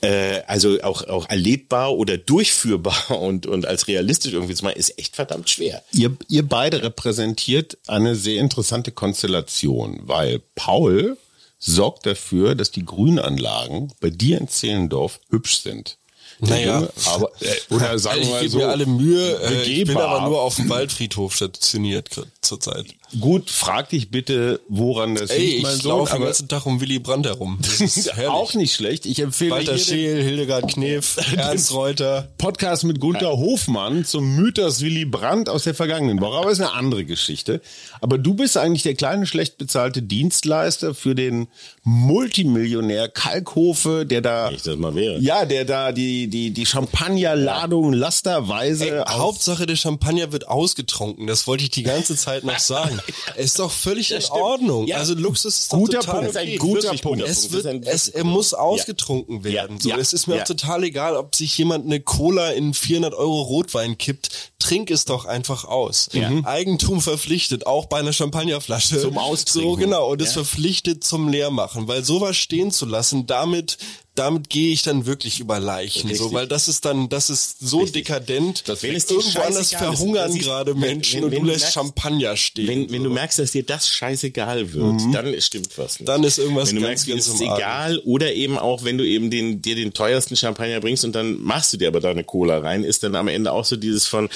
äh, 0.00 0.42
also 0.46 0.80
auch, 0.82 1.06
auch 1.08 1.28
erlebbar 1.28 1.94
oder 1.94 2.18
durchführbar 2.18 3.10
und, 3.20 3.46
und 3.46 3.66
als 3.66 3.88
realistisch 3.88 4.32
irgendwie 4.32 4.54
zu 4.54 4.64
machen, 4.64 4.76
ist 4.76 4.98
echt 4.98 5.16
verdammt 5.16 5.50
schwer. 5.50 5.82
Ihr, 5.92 6.16
ihr 6.28 6.46
beide 6.46 6.82
repräsentiert 6.82 7.78
eine 7.86 8.14
sehr 8.14 8.40
interessante 8.40 8.92
Konstellation, 8.92 10.00
weil 10.02 10.40
Paul 10.54 11.16
sorgt 11.58 12.06
dafür, 12.06 12.54
dass 12.54 12.70
die 12.70 12.84
Grünanlagen 12.84 13.92
bei 14.00 14.10
dir 14.10 14.38
in 14.38 14.48
Zehlendorf 14.48 15.20
hübsch 15.30 15.60
sind. 15.60 15.98
Der 16.40 16.48
Naja. 16.50 16.74
Junge, 16.76 16.90
aber, 17.06 17.30
äh, 17.40 17.74
oder 17.74 17.98
sagen 17.98 18.18
wir 18.18 18.22
ich 18.22 18.30
mal 18.30 18.40
gebe 18.40 18.52
so, 18.52 18.58
mir 18.58 18.68
alle 18.68 18.86
Mühe. 18.86 19.40
Äh, 19.42 19.62
ich 19.64 19.84
bin 19.86 19.96
aber 19.96 20.28
nur 20.28 20.40
auf 20.40 20.54
dem 20.54 20.68
Waldfriedhof 20.68 21.34
stationiert 21.34 22.08
zurzeit. 22.42 22.86
Gut, 23.20 23.50
frag 23.50 23.88
dich 23.88 24.10
bitte, 24.10 24.60
woran 24.68 25.14
das 25.14 25.30
Ey, 25.30 25.38
liegt, 25.46 25.62
mein 25.62 25.76
ich 25.76 25.82
Sohn. 25.82 25.90
laufe 25.98 26.16
den 26.16 26.24
ganzen 26.24 26.48
Tag 26.48 26.66
um 26.66 26.80
Willy 26.80 26.98
Brandt 26.98 27.26
herum. 27.26 27.58
Das 27.62 27.80
ist 27.96 28.18
auch 28.26 28.54
nicht 28.54 28.74
schlecht. 28.74 29.06
Ich 29.06 29.18
empfehle 29.20 29.52
Walter 29.52 29.78
Scheel, 29.78 30.22
Hildegard 30.22 30.68
Knef, 30.72 31.16
Ernst 31.36 31.72
Reuter. 31.72 32.28
Podcast 32.38 32.84
mit 32.84 33.00
Gunther 33.00 33.30
Hofmann 33.38 34.04
zum 34.04 34.36
Mythos 34.36 34.80
Willy 34.82 35.04
Brandt 35.06 35.48
aus 35.48 35.64
der 35.64 35.74
vergangenen 35.74 36.20
Woche. 36.20 36.38
Aber 36.38 36.50
ist 36.50 36.60
eine 36.60 36.72
andere 36.72 37.04
Geschichte. 37.04 37.60
Aber 38.00 38.18
du 38.18 38.34
bist 38.34 38.56
eigentlich 38.58 38.82
der 38.82 38.94
kleine, 38.94 39.26
schlecht 39.26 39.58
bezahlte 39.58 40.02
Dienstleister 40.02 40.94
für 40.94 41.14
den 41.14 41.48
Multimillionär 41.84 43.08
Kalkhofe, 43.08 44.04
der 44.04 44.20
da, 44.20 44.48
Wenn 44.48 44.56
ich 44.56 44.62
das 44.62 44.76
mal 44.76 44.94
wäre. 44.94 45.18
ja, 45.20 45.44
der 45.44 45.64
da 45.64 45.92
die, 45.92 46.28
die, 46.28 46.50
die 46.50 46.66
Champagnerladung 46.66 47.92
lasterweise 47.92 49.06
aus- 49.06 49.14
Hauptsache 49.18 49.66
der 49.66 49.76
Champagner 49.76 50.32
wird 50.32 50.48
ausgetrunken. 50.48 51.26
Das 51.26 51.46
wollte 51.46 51.64
ich 51.64 51.70
die 51.70 51.82
ganze 51.82 52.16
Zeit 52.16 52.44
noch 52.44 52.58
sagen. 52.58 52.97
ist 53.36 53.58
doch 53.58 53.70
völlig 53.70 54.10
in 54.10 54.22
Ordnung. 54.30 54.86
Ja. 54.86 54.96
Also 54.96 55.14
Luxus 55.14 55.58
ist 55.58 55.68
Guter 55.70 56.00
total 56.00 56.22
Punkt. 56.22 56.36
okay. 56.36 56.52
Ein 56.52 56.58
guter 56.58 56.94
Punkt. 56.96 57.22
Es, 57.22 57.52
wird, 57.52 57.66
es, 57.86 58.08
er 58.08 58.22
guter 58.22 58.32
muss 58.34 58.54
ausgetrunken 58.54 59.38
Ja. 59.38 59.44
werden. 59.44 59.80
So. 59.80 59.90
Es 59.92 60.12
ist 60.12 60.26
mir 60.26 60.40
auch 60.42 60.44
total 60.46 60.84
egal, 60.84 61.16
ob 61.16 61.34
sich 61.34 61.56
jemand 61.58 61.84
eine 61.86 62.00
Cola 62.00 62.50
in 62.50 62.74
400 62.74 63.14
Euro 63.14 63.42
Rotwein 63.42 63.98
kippt. 63.98 64.52
Trink 64.58 64.90
es 64.90 65.04
doch 65.04 65.24
einfach 65.24 65.64
aus. 65.64 66.08
Mhm. 66.12 66.44
Eigentum 66.44 67.00
verpflichtet, 67.00 67.66
auch 67.66 67.86
bei 67.86 67.98
einer 67.98 68.12
Champagnerflasche. 68.12 69.00
Zum 69.00 69.18
Austrinken. 69.18 69.70
So 69.70 69.76
genau. 69.76 70.10
Und 70.10 70.22
es 70.22 70.32
verpflichtet 70.32 71.04
zum 71.04 71.28
Leermachen. 71.28 71.88
Weil 71.88 72.04
sowas 72.04 72.36
stehen 72.36 72.70
zu 72.70 72.86
lassen, 72.86 73.26
damit 73.26 73.78
damit 74.18 74.50
gehe 74.50 74.72
ich 74.72 74.82
dann 74.82 75.06
wirklich 75.06 75.40
über 75.40 75.60
Leichen, 75.60 76.02
so, 76.14 76.24
Richtig. 76.24 76.32
weil 76.32 76.46
das 76.48 76.68
ist 76.68 76.84
dann, 76.84 77.08
das 77.08 77.30
ist 77.30 77.56
so 77.60 77.84
dekadent. 77.86 78.64
Das- 78.68 78.82
wenn 78.82 78.94
es 78.94 79.10
Irgendwo 79.10 79.40
anders 79.40 79.70
verhungern 79.70 80.28
das 80.28 80.36
ist- 80.36 80.44
gerade 80.44 80.74
Menschen 80.74 81.18
wenn- 81.18 81.24
und 81.24 81.30
wenn 81.32 81.38
du 81.40 81.46
du 81.46 81.52
lässt 81.52 81.66
merkst- 81.66 81.72
Champagner 81.72 82.36
stehen. 82.36 82.66
Wenn, 82.68 82.90
wenn 82.90 83.02
so. 83.02 83.08
du 83.08 83.14
merkst, 83.14 83.38
dass 83.38 83.52
dir 83.52 83.62
das 83.62 83.88
scheißegal 83.88 84.72
wird, 84.72 85.00
dann 85.12 85.40
stimmt 85.40 85.76
was 85.78 86.00
nicht. 86.00 86.08
Dann 86.08 86.24
ist 86.24 86.38
irgendwas 86.38 86.68
Wenn 86.70 86.76
du 86.76 86.82
ganz, 86.82 87.06
merkst, 87.06 87.06
ganz 87.08 87.26
es 87.28 87.34
ist 87.34 87.40
egal 87.40 87.98
oder 88.04 88.32
eben 88.34 88.58
auch, 88.58 88.84
wenn 88.84 88.98
du 88.98 89.06
eben 89.06 89.30
den, 89.30 89.62
dir 89.62 89.74
den 89.76 89.92
teuersten 89.92 90.36
Champagner 90.36 90.80
bringst 90.80 91.04
und 91.04 91.12
dann 91.14 91.40
machst 91.42 91.72
du 91.72 91.76
dir 91.76 91.88
aber 91.88 92.00
da 92.00 92.10
eine 92.10 92.24
Cola 92.24 92.58
rein, 92.58 92.84
ist 92.84 93.02
dann 93.02 93.14
am 93.14 93.28
Ende 93.28 93.52
auch 93.52 93.64
so 93.64 93.76
dieses 93.76 94.06
von, 94.06 94.28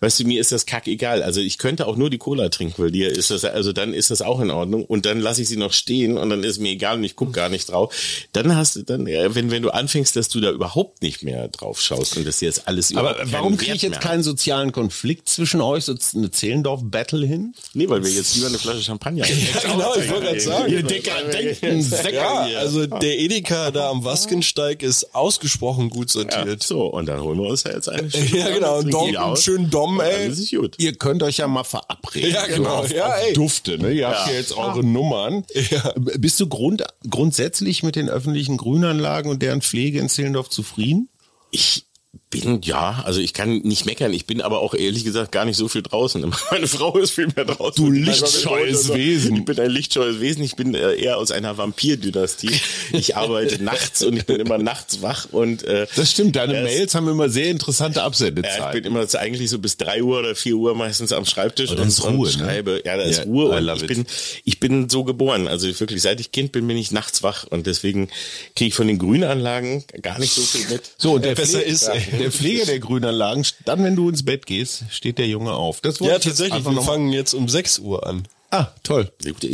weißt 0.00 0.20
du, 0.20 0.24
mir 0.24 0.40
ist 0.40 0.52
das 0.52 0.66
kack 0.66 0.86
egal. 0.88 1.22
Also 1.22 1.40
ich 1.40 1.58
könnte 1.58 1.86
auch 1.86 1.96
nur 1.96 2.10
die 2.10 2.18
Cola 2.18 2.48
trinken, 2.48 2.82
weil 2.82 2.90
dir 2.90 3.08
ist 3.10 3.30
das, 3.30 3.44
also 3.44 3.72
dann 3.72 3.92
ist 3.94 4.10
das 4.10 4.22
auch 4.22 4.40
in 4.40 4.50
Ordnung 4.50 4.84
und 4.84 5.06
dann 5.06 5.20
lasse 5.20 5.42
ich 5.42 5.48
sie 5.48 5.56
noch 5.56 5.72
stehen 5.72 6.16
und 6.18 6.30
dann 6.30 6.42
ist 6.44 6.58
mir 6.58 6.70
egal 6.70 6.96
und 6.96 7.04
ich 7.04 7.16
guck 7.16 7.32
gar 7.32 7.48
nicht 7.48 7.68
drauf. 7.70 7.94
Dann 8.32 8.54
hast 8.56 8.76
du 8.76 8.82
dann, 8.82 9.06
ja, 9.06 9.27
wenn, 9.34 9.50
wenn 9.50 9.62
du 9.62 9.70
anfängst, 9.70 10.16
dass 10.16 10.28
du 10.28 10.40
da 10.40 10.50
überhaupt 10.50 11.02
nicht 11.02 11.22
mehr 11.22 11.48
drauf 11.48 11.80
schaust 11.80 12.16
und 12.16 12.26
dass 12.26 12.38
dir 12.38 12.46
jetzt 12.46 12.66
alles 12.68 12.94
Aber 12.94 13.16
warum 13.24 13.56
kriege 13.56 13.74
ich 13.74 13.82
jetzt 13.82 14.00
keinen 14.00 14.22
sozialen 14.22 14.72
Konflikt 14.72 15.28
zwischen 15.28 15.60
euch, 15.60 15.84
so 15.84 15.94
eine 16.14 16.30
Zehlendorf-Battle 16.30 17.26
hin? 17.26 17.54
Nee, 17.74 17.88
weil 17.88 18.02
wir 18.04 18.10
jetzt 18.10 18.34
lieber 18.34 18.48
eine 18.48 18.58
Flasche 18.58 18.82
Champagner 18.82 19.26
Ja, 19.28 19.60
genau, 19.72 19.94
ich 19.96 20.08
wollte 20.10 20.26
gerade 20.26 20.40
sagen. 20.40 20.72
Ihr 20.72 20.82
dekadenten 20.82 21.82
Säcke 21.82 22.16
Ja, 22.16 22.46
hier. 22.46 22.58
also 22.58 22.86
der 22.86 23.18
Edeka 23.18 23.70
da 23.70 23.90
am 23.90 24.04
Waskensteig 24.04 24.82
ist 24.82 25.14
ausgesprochen 25.14 25.90
gut 25.90 26.12
Ja, 26.14 26.20
sortiert. 26.22 26.62
so, 26.62 26.86
und 26.86 27.06
dann 27.06 27.20
holen 27.22 27.38
wir 27.40 27.48
uns 27.48 27.64
ja 27.64 27.72
jetzt 27.72 27.88
eine 27.88 28.08
Ja, 28.32 28.48
genau, 28.50 28.78
ein 28.80 28.90
Dom, 28.90 29.16
einen 29.16 29.36
schönen 29.36 29.70
Dom, 29.70 30.00
ey. 30.00 30.28
Das 30.28 30.38
ist 30.38 30.50
gut. 30.54 30.74
Ihr 30.78 30.94
könnt 30.94 31.22
euch 31.22 31.38
ja 31.38 31.46
mal 31.48 31.64
verabreden. 31.64 32.32
Ja, 32.32 32.46
genau. 32.46 32.68
Auf, 32.76 32.92
Ja, 32.92 33.14
ey. 33.16 33.32
Dufte, 33.32 33.78
ne? 33.78 33.92
Ihr 33.92 34.08
habt 34.08 34.28
ja 34.28 34.34
jetzt 34.34 34.56
eure 34.56 34.84
Nummern. 34.84 35.44
Ja. 35.70 35.92
Bist 35.96 36.38
du 36.40 36.46
grund, 36.46 36.84
grundsätzlich 37.08 37.82
mit 37.82 37.96
den 37.96 38.08
öffentlichen 38.08 38.56
Grünanlagen 38.56 39.17
und 39.26 39.42
deren 39.42 39.62
Pflege 39.62 39.98
in 39.98 40.08
Zehlendorf 40.08 40.48
zufrieden? 40.48 41.08
Ich 41.50 41.87
bin, 42.30 42.60
ja, 42.62 43.02
also 43.06 43.20
ich 43.20 43.32
kann 43.32 43.58
nicht 43.60 43.86
meckern. 43.86 44.12
Ich 44.12 44.26
bin 44.26 44.42
aber 44.42 44.60
auch 44.60 44.74
ehrlich 44.74 45.04
gesagt 45.04 45.32
gar 45.32 45.44
nicht 45.44 45.56
so 45.56 45.68
viel 45.68 45.82
draußen. 45.82 46.20
Meine 46.50 46.66
Frau 46.68 46.96
ist 46.98 47.12
viel 47.12 47.28
mehr 47.34 47.44
draußen. 47.46 47.82
Du 47.84 47.90
lichtscheues 47.90 48.92
Wesen. 48.92 49.36
Ich 49.36 49.44
bin 49.44 49.58
ein 49.58 49.70
lichtscheues 49.70 50.20
Wesen. 50.20 50.42
Ich 50.44 50.54
bin 50.56 50.74
äh, 50.74 50.94
eher 50.96 51.16
aus 51.18 51.30
einer 51.30 51.56
Vampir-Dynastie. 51.56 52.50
Ich 52.92 53.16
arbeite 53.16 53.62
nachts 53.62 54.02
und 54.02 54.16
ich 54.16 54.26
bin 54.26 54.40
immer 54.40 54.58
nachts 54.58 55.00
wach 55.02 55.28
und 55.32 55.62
äh, 55.64 55.86
Das 55.96 56.10
stimmt, 56.10 56.36
deine 56.36 56.54
Ja, 56.54 56.60
es- 56.60 56.64
Mails 56.76 56.94
haben 56.94 57.08
immer 57.08 57.28
sehr 57.30 57.46
interessante 57.50 58.00
Ja, 58.00 58.68
ich 58.68 58.82
bin 58.82 58.84
immer 58.84 59.06
eigentlich 59.14 59.48
so 59.50 59.58
bis 59.58 59.76
drei 59.76 60.02
Uhr 60.02 60.18
oder 60.18 60.34
vier 60.34 60.56
Uhr 60.56 60.74
meistens 60.74 61.12
am 61.12 61.24
Schreibtisch 61.24 61.70
und, 61.70 61.78
ist 61.80 62.04
Ruhe, 62.04 62.10
und 62.12 62.20
ne? 62.24 62.30
schreibe. 62.30 62.82
Ja, 62.84 62.96
da 62.96 63.04
ist 63.04 63.18
Ja, 63.18 63.24
Ruhe 63.24 63.46
und 63.50 63.68
ich 63.76 63.82
it. 63.82 63.88
bin, 63.88 64.06
ich 64.44 64.60
bin 64.60 64.88
so 64.90 65.04
geboren. 65.04 65.48
Also 65.48 65.66
wirklich, 65.80 66.02
seit 66.02 66.20
ich 66.20 66.30
Kind 66.32 66.52
bin, 66.52 66.66
bin 66.66 66.76
ich 66.76 66.90
nachts 66.92 67.22
wach 67.22 67.44
und 67.48 67.66
deswegen 67.66 68.08
kriege 68.54 68.68
ich 68.68 68.74
von 68.74 68.86
den 68.86 68.98
Grünanlagen 68.98 69.84
gar 70.02 70.18
nicht 70.18 70.32
so 70.34 70.42
viel 70.42 70.68
mit. 70.70 70.82
so, 70.98 71.12
und 71.12 71.24
der, 71.24 71.34
besser 71.34 71.58
Pfle- 71.60 71.62
ist, 71.62 71.82
ey. 71.84 72.17
Der 72.18 72.32
Pfleger 72.32 72.66
der 72.66 72.78
Grünanlagen, 72.78 73.46
dann, 73.64 73.82
wenn 73.84 73.96
du 73.96 74.08
ins 74.08 74.24
Bett 74.24 74.46
gehst, 74.46 74.84
steht 74.90 75.18
der 75.18 75.26
Junge 75.26 75.52
auf. 75.52 75.80
Das 75.80 75.98
Ja, 76.00 76.18
tatsächlich, 76.18 76.52
einfach 76.52 76.72
wir 76.72 76.82
fangen 76.82 77.12
jetzt 77.12 77.34
um 77.34 77.48
6 77.48 77.78
Uhr 77.80 78.06
an. 78.06 78.26
Ah, 78.50 78.68
toll. 78.82 79.12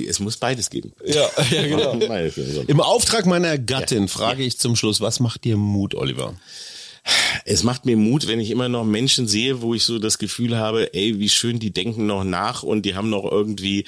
Es 0.08 0.20
muss 0.20 0.36
beides 0.36 0.70
geben. 0.70 0.92
Ja, 1.04 1.28
ja 1.50 1.66
genau. 1.66 1.92
Im 2.66 2.80
Auftrag 2.80 3.26
meiner 3.26 3.58
Gattin 3.58 4.08
frage 4.08 4.44
ich 4.44 4.58
zum 4.58 4.76
Schluss, 4.76 5.00
was 5.00 5.20
macht 5.20 5.44
dir 5.44 5.56
Mut, 5.56 5.94
Oliver? 5.94 6.34
Es 7.44 7.64
macht 7.64 7.84
mir 7.84 7.96
Mut, 7.96 8.28
wenn 8.28 8.40
ich 8.40 8.50
immer 8.50 8.68
noch 8.68 8.84
Menschen 8.84 9.28
sehe, 9.28 9.60
wo 9.60 9.74
ich 9.74 9.82
so 9.82 9.98
das 9.98 10.18
Gefühl 10.18 10.56
habe, 10.56 10.94
ey, 10.94 11.18
wie 11.18 11.28
schön, 11.28 11.58
die 11.58 11.70
denken 11.70 12.06
noch 12.06 12.24
nach 12.24 12.62
und 12.62 12.82
die 12.82 12.94
haben 12.94 13.10
noch 13.10 13.30
irgendwie, 13.30 13.84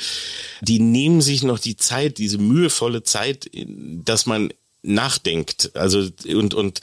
die 0.61 0.81
nehmen 0.81 1.23
sich 1.23 1.43
noch 1.43 1.59
die 1.59 1.77
Zeit, 1.77 2.19
diese 2.19 2.37
mühevolle 2.37 3.05
Zeit, 3.05 3.49
dass 3.55 4.27
man 4.27 4.51
nachdenkt. 4.83 5.71
Also 5.75 6.09
und 6.29 6.53
und 6.53 6.81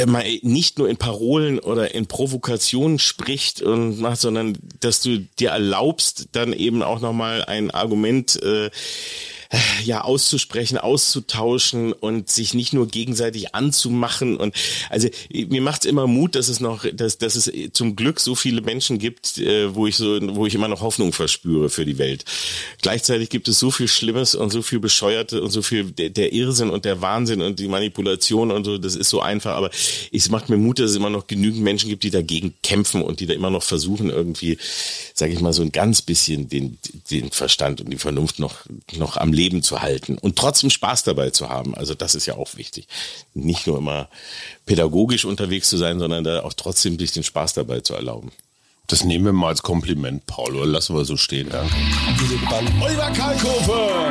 äh, 0.00 0.06
mal 0.06 0.24
nicht 0.42 0.78
nur 0.78 0.88
in 0.88 0.96
Parolen 0.96 1.58
oder 1.58 1.94
in 1.94 2.06
Provokationen 2.06 2.98
spricht 2.98 3.62
und 3.62 4.00
macht, 4.00 4.20
sondern 4.20 4.58
dass 4.80 5.00
du 5.00 5.18
dir 5.38 5.50
erlaubst, 5.50 6.28
dann 6.32 6.52
eben 6.52 6.82
auch 6.82 7.00
nochmal 7.00 7.44
ein 7.44 7.70
Argument 7.70 8.42
äh, 8.42 8.70
ja 9.84 10.02
auszusprechen, 10.02 10.78
auszutauschen 10.78 11.92
und 11.92 12.30
sich 12.30 12.54
nicht 12.54 12.72
nur 12.72 12.86
gegenseitig 12.86 13.54
anzumachen. 13.54 14.36
Und 14.36 14.54
also 14.88 15.08
mir 15.32 15.60
macht 15.60 15.84
es 15.84 15.90
immer 15.90 16.06
Mut, 16.06 16.34
dass 16.34 16.48
es 16.48 16.60
noch, 16.60 16.84
dass, 16.92 17.18
dass 17.18 17.34
es 17.34 17.50
zum 17.72 17.96
Glück 17.96 18.20
so 18.20 18.34
viele 18.34 18.60
Menschen 18.60 18.98
gibt, 18.98 19.38
äh, 19.38 19.74
wo 19.74 19.86
ich 19.86 19.96
so, 19.96 20.18
wo 20.34 20.46
ich 20.46 20.54
immer 20.54 20.68
noch 20.68 20.82
Hoffnung 20.82 21.12
verspüre 21.12 21.68
für 21.68 21.84
die 21.84 21.98
Welt. 21.98 22.24
Gleichzeitig 22.82 23.28
gibt 23.28 23.48
es 23.48 23.58
so 23.58 23.70
viel 23.70 23.88
Schlimmes 23.88 24.34
und 24.34 24.50
so 24.50 24.62
viel 24.62 24.78
Bescheuerte 24.78 25.42
und 25.42 25.50
so 25.50 25.62
viel 25.62 25.84
der, 25.84 26.10
der 26.10 26.32
Irrsinn 26.32 26.70
und 26.70 26.84
der 26.84 27.00
Wahnsinn 27.00 27.42
und 27.42 27.58
die 27.58 27.68
Manipulation 27.68 28.50
und 28.52 28.64
so. 28.64 28.78
Das 28.78 28.94
ist 28.94 29.10
so 29.10 29.20
einfach, 29.20 29.56
aber 29.56 29.70
es 30.12 30.28
macht 30.28 30.48
mir 30.48 30.56
Mut, 30.56 30.78
dass 30.78 30.90
es 30.90 30.96
immer 30.96 31.10
noch 31.10 31.26
genügend 31.26 31.62
Menschen 31.62 31.88
gibt, 31.88 32.04
die 32.04 32.10
dagegen 32.10 32.54
kämpfen 32.62 33.02
und 33.02 33.20
die 33.20 33.26
da 33.26 33.34
immer 33.34 33.50
noch 33.50 33.62
versuchen, 33.62 34.10
irgendwie, 34.10 34.58
sage 35.14 35.32
ich 35.32 35.40
mal, 35.40 35.52
so 35.52 35.62
ein 35.62 35.72
ganz 35.72 36.02
bisschen 36.02 36.48
den, 36.48 36.78
den 37.10 37.30
Verstand 37.30 37.80
und 37.80 37.90
die 37.90 37.98
Vernunft 37.98 38.38
noch, 38.38 38.64
noch 38.96 39.16
am 39.16 39.32
Leben 39.40 39.62
zu 39.62 39.80
halten 39.80 40.18
und 40.18 40.36
trotzdem 40.36 40.68
Spaß 40.68 41.04
dabei 41.04 41.30
zu 41.30 41.48
haben. 41.48 41.74
Also 41.74 41.94
das 41.94 42.14
ist 42.14 42.26
ja 42.26 42.36
auch 42.36 42.56
wichtig. 42.56 42.86
Nicht 43.32 43.66
nur 43.66 43.78
immer 43.78 44.10
pädagogisch 44.66 45.24
unterwegs 45.24 45.70
zu 45.70 45.78
sein, 45.78 45.98
sondern 45.98 46.24
da 46.24 46.42
auch 46.42 46.52
trotzdem 46.52 46.98
sich 46.98 47.12
den 47.12 47.22
Spaß 47.22 47.54
dabei 47.54 47.80
zu 47.80 47.94
erlauben. 47.94 48.32
Das 48.86 49.04
nehmen 49.04 49.24
wir 49.24 49.32
mal 49.32 49.48
als 49.48 49.62
Kompliment, 49.62 50.26
Paul, 50.26 50.56
oder 50.56 50.66
lassen 50.66 50.94
wir 50.96 51.04
so 51.04 51.16
stehen. 51.16 51.48
Danke. 51.48 51.72
Oliver 52.82 53.10
Kalkofe! 53.12 54.10